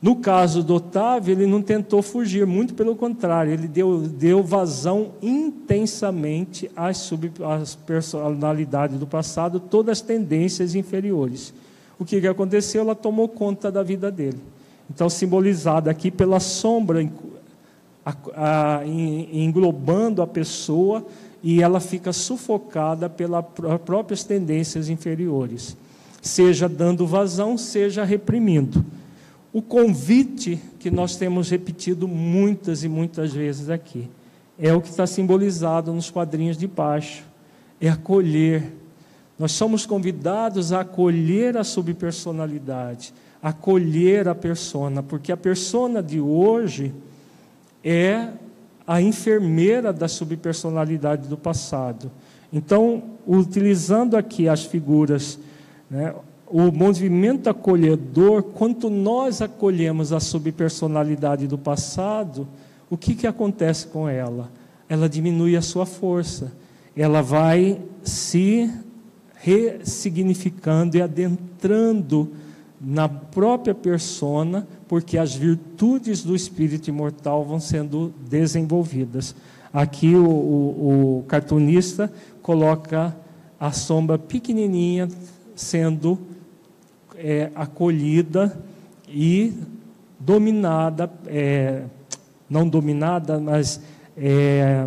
No 0.05 0.17
caso 0.17 0.63
do 0.63 0.75
Otávio, 0.75 1.33
ele 1.33 1.47
não 1.47 1.63
tentou 1.63 2.03
fugir, 2.03 2.47
muito 2.47 2.75
pelo 2.75 2.95
contrário, 2.95 3.51
ele 3.55 3.67
deu, 3.67 4.01
deu 4.01 4.43
vazão 4.43 5.13
intensamente 5.23 6.71
às, 6.77 6.99
sub, 6.99 7.33
às 7.43 7.75
personalidades 7.75 8.99
do 8.99 9.07
passado, 9.07 9.59
todas 9.59 9.93
as 9.93 10.03
tendências 10.03 10.75
inferiores. 10.75 11.55
O 11.99 12.05
que, 12.05 12.21
que 12.21 12.27
aconteceu? 12.27 12.83
Ela 12.83 12.95
tomou 12.95 13.27
conta 13.29 13.73
da 13.73 13.83
vida 13.83 14.11
dele. 14.11 14.39
Então, 14.91 15.09
simbolizada 15.09 15.91
aqui 15.91 16.11
pela 16.11 16.39
sombra, 16.39 17.11
a, 18.05 18.15
a, 18.37 18.87
englobando 18.87 20.21
a 20.21 20.27
pessoa, 20.27 21.03
e 21.43 21.63
ela 21.63 21.81
fica 21.81 22.13
sufocada 22.13 23.09
pelas 23.09 23.43
próprias 23.87 24.23
tendências 24.23 24.91
inferiores, 24.91 25.75
seja 26.21 26.69
dando 26.69 27.07
vazão, 27.07 27.57
seja 27.57 28.05
reprimindo 28.05 28.85
o 29.55 29.63
convite 29.63 30.61
que 30.81 30.91
nós 30.91 31.15
temos 31.15 31.49
repetido 31.49 32.09
muitas 32.09 32.83
e 32.83 32.89
muitas 32.89 33.33
vezes 33.33 33.71
aqui. 33.71 34.11
É 34.59 34.75
o 34.75 34.81
que 34.81 34.89
está 34.89 35.07
simbolizado 35.07 35.93
nos 35.93 36.11
quadrinhos 36.11 36.59
de 36.59 36.67
baixo. 36.67 37.23
É 37.81 37.89
acolher. 37.89 38.73
Nós 39.39 39.53
somos 39.53 39.87
convidados 39.87 40.73
a 40.73 40.81
acolher 40.81 41.57
a 41.57 41.63
subpersonalidade, 41.63 43.15
acolher 43.41 44.27
a 44.27 44.35
persona, 44.35 45.05
porque 45.05 45.31
a 45.31 45.37
persona 45.37 46.03
de 46.03 46.21
hoje 46.21 46.93
é 47.85 48.31
a 48.85 49.01
enfermeira 49.01 49.93
da 49.93 50.09
subpersonalidade 50.09 51.29
do 51.29 51.37
passado. 51.37 52.11
Então, 52.53 53.05
utilizando 53.25 54.17
aqui 54.17 54.49
as 54.49 54.65
figuras, 54.65 55.39
né, 55.89 56.13
o 56.47 56.71
movimento 56.71 57.49
acolhedor, 57.49 58.43
quanto 58.43 58.91
nós 58.91 59.41
acolhemos 59.41 60.13
a 60.13 60.21
subpersonalidade 60.21 61.47
do 61.47 61.59
passado, 61.59 62.47
o 62.91 62.97
que, 62.97 63.15
que 63.15 63.27
acontece 63.27 63.87
com 63.87 64.09
ela? 64.09 64.51
Ela 64.89 65.09
diminui 65.09 65.57
a 65.57 65.63
sua 65.63 65.87
força, 65.87 66.53
ela 66.97 67.23
vai 67.23 67.81
se 68.03 68.71
ressignificando 69.35 70.97
e 70.97 71.03
adentrando 71.03 72.31
na 72.81 73.09
própria 73.09 73.75
persona, 73.75 74.67
porque 74.87 75.17
as 75.17 75.35
virtudes 75.35 76.23
do 76.23 76.37
espírito 76.37 76.89
imortal 76.89 77.45
vão 77.45 77.59
sendo 77.59 78.13
desenvolvidas. 78.29 79.35
Aqui 79.73 80.15
o, 80.15 80.29
o, 80.29 81.19
o 81.19 81.23
cartunista 81.25 82.13
coloca 82.43 83.17
a 83.59 83.73
sombra 83.73 84.19
pequenininha 84.19 85.09
sendo 85.55 86.19
é, 87.17 87.51
acolhida 87.55 88.57
e 89.09 89.53
dominada, 90.19 91.11
é, 91.27 91.83
não 92.49 92.69
dominada, 92.69 93.39
mas 93.39 93.81
é, 94.17 94.87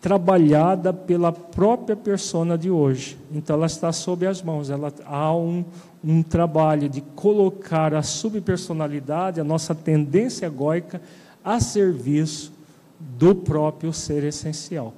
trabalhada 0.00 0.92
pela 0.92 1.32
própria 1.32 1.96
persona 1.96 2.58
de 2.58 2.70
hoje. 2.70 3.16
Então 3.32 3.56
ela 3.56 3.66
está 3.66 3.90
sob 3.92 4.26
as 4.26 4.42
mãos, 4.42 4.68
ela, 4.68 4.92
há 5.06 5.34
um, 5.34 5.64
um 6.04 6.22
trabalho 6.22 6.88
de 6.88 7.00
colocar 7.00 7.94
a 7.94 8.02
subpersonalidade, 8.02 9.40
a 9.40 9.44
nossa 9.44 9.74
tendência 9.74 10.46
egóica, 10.46 11.00
a 11.42 11.58
serviço 11.60 12.52
do 12.98 13.34
próprio 13.34 13.92
ser 13.92 14.24
essencial. 14.24 14.92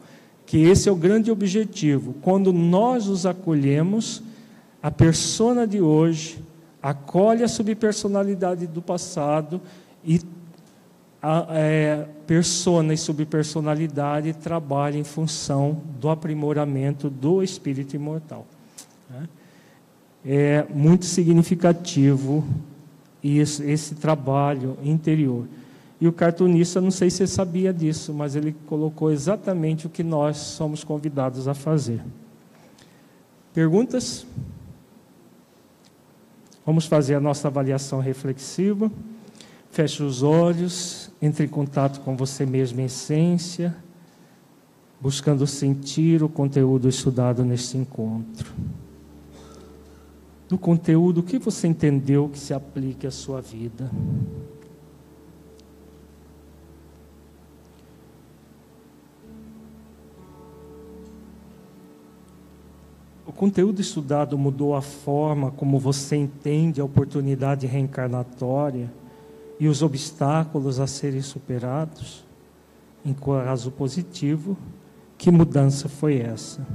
Que 0.44 0.58
esse 0.58 0.88
é 0.88 0.92
o 0.92 0.96
grande 0.96 1.30
objetivo. 1.30 2.14
Quando 2.22 2.52
nós 2.52 3.08
os 3.08 3.26
acolhemos, 3.26 4.22
a 4.82 4.90
persona 4.90 5.66
de 5.66 5.80
hoje 5.80 6.38
acolhe 6.82 7.42
a 7.42 7.48
subpersonalidade 7.48 8.66
do 8.66 8.80
passado 8.80 9.60
e 10.04 10.20
a 11.22 11.46
é, 11.50 12.06
persona 12.26 12.94
e 12.94 12.96
subpersonalidade 12.96 14.32
trabalham 14.34 15.00
em 15.00 15.04
função 15.04 15.82
do 15.98 16.08
aprimoramento 16.08 17.10
do 17.10 17.42
espírito 17.42 17.96
imortal. 17.96 18.46
Né? 19.10 19.28
É 20.24 20.66
muito 20.72 21.04
significativo 21.04 22.44
isso, 23.22 23.64
esse 23.64 23.96
trabalho 23.96 24.78
interior. 24.84 25.46
E 26.00 26.06
o 26.06 26.12
cartunista, 26.12 26.80
não 26.80 26.90
sei 26.90 27.10
se 27.10 27.18
você 27.18 27.26
sabia 27.26 27.72
disso, 27.72 28.12
mas 28.12 28.36
ele 28.36 28.54
colocou 28.66 29.10
exatamente 29.10 29.86
o 29.86 29.90
que 29.90 30.02
nós 30.02 30.36
somos 30.36 30.84
convidados 30.84 31.48
a 31.48 31.54
fazer. 31.54 32.00
Perguntas? 33.54 34.26
Vamos 36.66 36.86
fazer 36.86 37.14
a 37.14 37.20
nossa 37.20 37.46
avaliação 37.46 38.00
reflexiva. 38.00 38.90
Feche 39.70 40.02
os 40.02 40.24
olhos, 40.24 41.12
entre 41.22 41.44
em 41.44 41.48
contato 41.48 42.00
com 42.00 42.16
você 42.16 42.44
mesmo 42.44 42.80
em 42.80 42.86
essência, 42.86 43.76
buscando 45.00 45.46
sentir 45.46 46.24
o 46.24 46.28
conteúdo 46.28 46.88
estudado 46.88 47.44
neste 47.44 47.76
encontro. 47.76 48.52
Do 50.48 50.58
conteúdo, 50.58 51.20
o 51.20 51.22
que 51.22 51.38
você 51.38 51.68
entendeu 51.68 52.28
que 52.28 52.38
se 52.38 52.52
aplique 52.52 53.06
à 53.06 53.12
sua 53.12 53.40
vida? 53.40 53.88
Conteúdo 63.36 63.80
estudado 63.80 64.36
mudou 64.36 64.74
a 64.74 64.82
forma 64.82 65.50
como 65.50 65.78
você 65.78 66.16
entende 66.16 66.80
a 66.80 66.84
oportunidade 66.84 67.66
reencarnatória 67.66 68.90
e 69.60 69.68
os 69.68 69.82
obstáculos 69.82 70.80
a 70.80 70.86
serem 70.86 71.22
superados? 71.22 72.24
Em 73.04 73.12
caso 73.12 73.70
positivo, 73.70 74.56
que 75.16 75.30
mudança 75.30 75.88
foi 75.88 76.18
essa? 76.18 76.66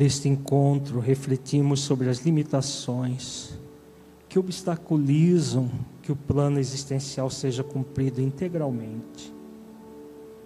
Neste 0.00 0.30
encontro, 0.30 0.98
refletimos 0.98 1.80
sobre 1.80 2.08
as 2.08 2.20
limitações 2.20 3.50
que 4.30 4.38
obstaculizam 4.38 5.70
que 6.00 6.10
o 6.10 6.16
plano 6.16 6.58
existencial 6.58 7.28
seja 7.28 7.62
cumprido 7.62 8.18
integralmente. 8.18 9.30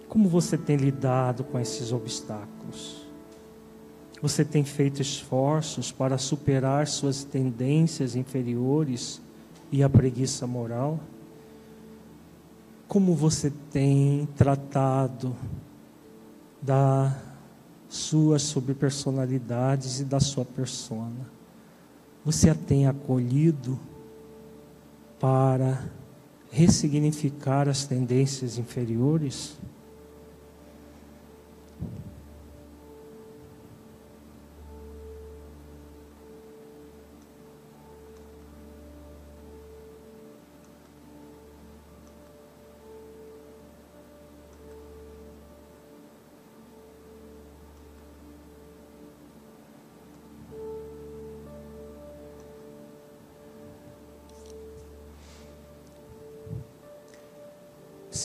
Como 0.09 0.27
você 0.27 0.57
tem 0.57 0.75
lidado 0.75 1.45
com 1.45 1.57
esses 1.57 1.93
obstáculos? 1.93 3.07
Você 4.21 4.43
tem 4.43 4.65
feito 4.65 5.01
esforços 5.01 5.89
para 5.89 6.17
superar 6.17 6.85
suas 6.85 7.23
tendências 7.23 8.13
inferiores 8.13 9.21
e 9.71 9.81
a 9.81 9.89
preguiça 9.89 10.45
moral? 10.45 10.99
Como 12.89 13.15
você 13.15 13.53
tem 13.71 14.27
tratado 14.35 15.33
da 16.61 17.24
suas 17.89 18.41
subpersonalidades 18.41 19.99
e 19.99 20.03
da 20.03 20.19
sua 20.19 20.45
persona. 20.45 21.29
Você 22.23 22.49
a 22.49 22.55
tem 22.55 22.87
acolhido 22.87 23.79
para 25.19 25.83
ressignificar 26.51 27.67
as 27.67 27.85
tendências 27.85 28.57
inferiores? 28.57 29.57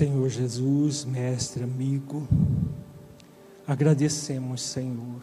Senhor 0.00 0.30
Jesus, 0.30 1.04
mestre, 1.04 1.62
amigo, 1.62 2.26
agradecemos, 3.66 4.62
Senhor, 4.62 5.20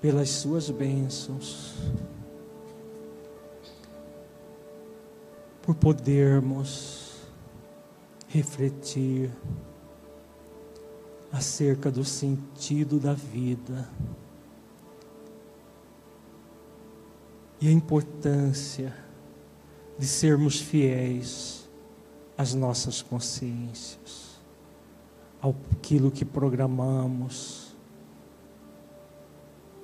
pelas 0.00 0.30
Suas 0.30 0.70
bênçãos, 0.70 1.74
por 5.60 5.74
podermos 5.74 7.20
refletir 8.26 9.30
acerca 11.30 11.90
do 11.90 12.06
sentido 12.06 12.98
da 12.98 13.12
vida 13.12 13.86
e 17.60 17.68
a 17.68 17.70
importância 17.70 18.96
de 19.98 20.06
sermos 20.06 20.58
fiéis 20.58 21.59
às 22.40 22.54
nossas 22.54 23.02
consciências, 23.02 24.40
aquilo 25.42 26.10
que 26.10 26.24
programamos 26.24 27.76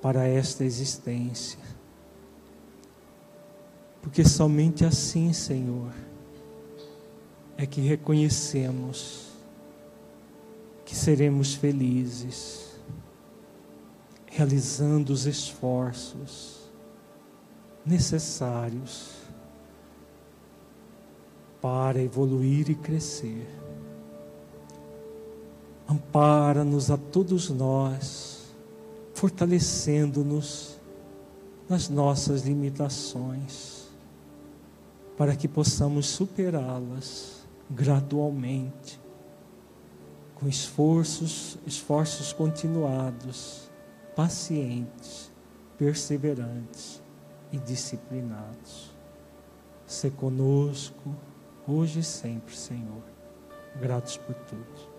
para 0.01 0.27
esta 0.27 0.65
existência. 0.65 1.59
Porque 4.01 4.25
somente 4.25 4.83
assim, 4.83 5.31
Senhor, 5.33 5.93
é 7.55 7.67
que 7.67 7.79
reconhecemos 7.79 9.27
que 10.83 10.95
seremos 10.95 11.53
felizes, 11.53 12.71
realizando 14.25 15.13
os 15.13 15.27
esforços 15.27 16.71
necessários 17.85 19.16
para 21.61 22.01
evoluir 22.01 22.69
e 22.69 22.75
crescer. 22.75 23.47
Ampara-nos 25.89 26.91
a 26.91 26.97
todos 26.97 27.49
nós, 27.49 28.53
fortalecendo-nos 29.13 30.77
nas 31.69 31.89
nossas 31.89 32.43
limitações, 32.43 33.87
para 35.17 35.35
que 35.35 35.47
possamos 35.47 36.07
superá-las 36.07 37.37
gradualmente, 37.69 38.99
com 40.35 40.47
esforços, 40.47 41.57
esforços 41.65 42.31
continuados, 42.31 43.69
pacientes, 44.15 45.31
perseverantes 45.77 47.01
e 47.51 47.57
disciplinados. 47.57 48.91
Se 49.85 50.11
conosco, 50.11 51.15
hoje 51.67 51.99
e 51.99 52.03
sempre, 52.03 52.55
Senhor. 52.55 53.03
Gratos 53.79 54.17
por 54.17 54.35
tudo. 54.35 54.97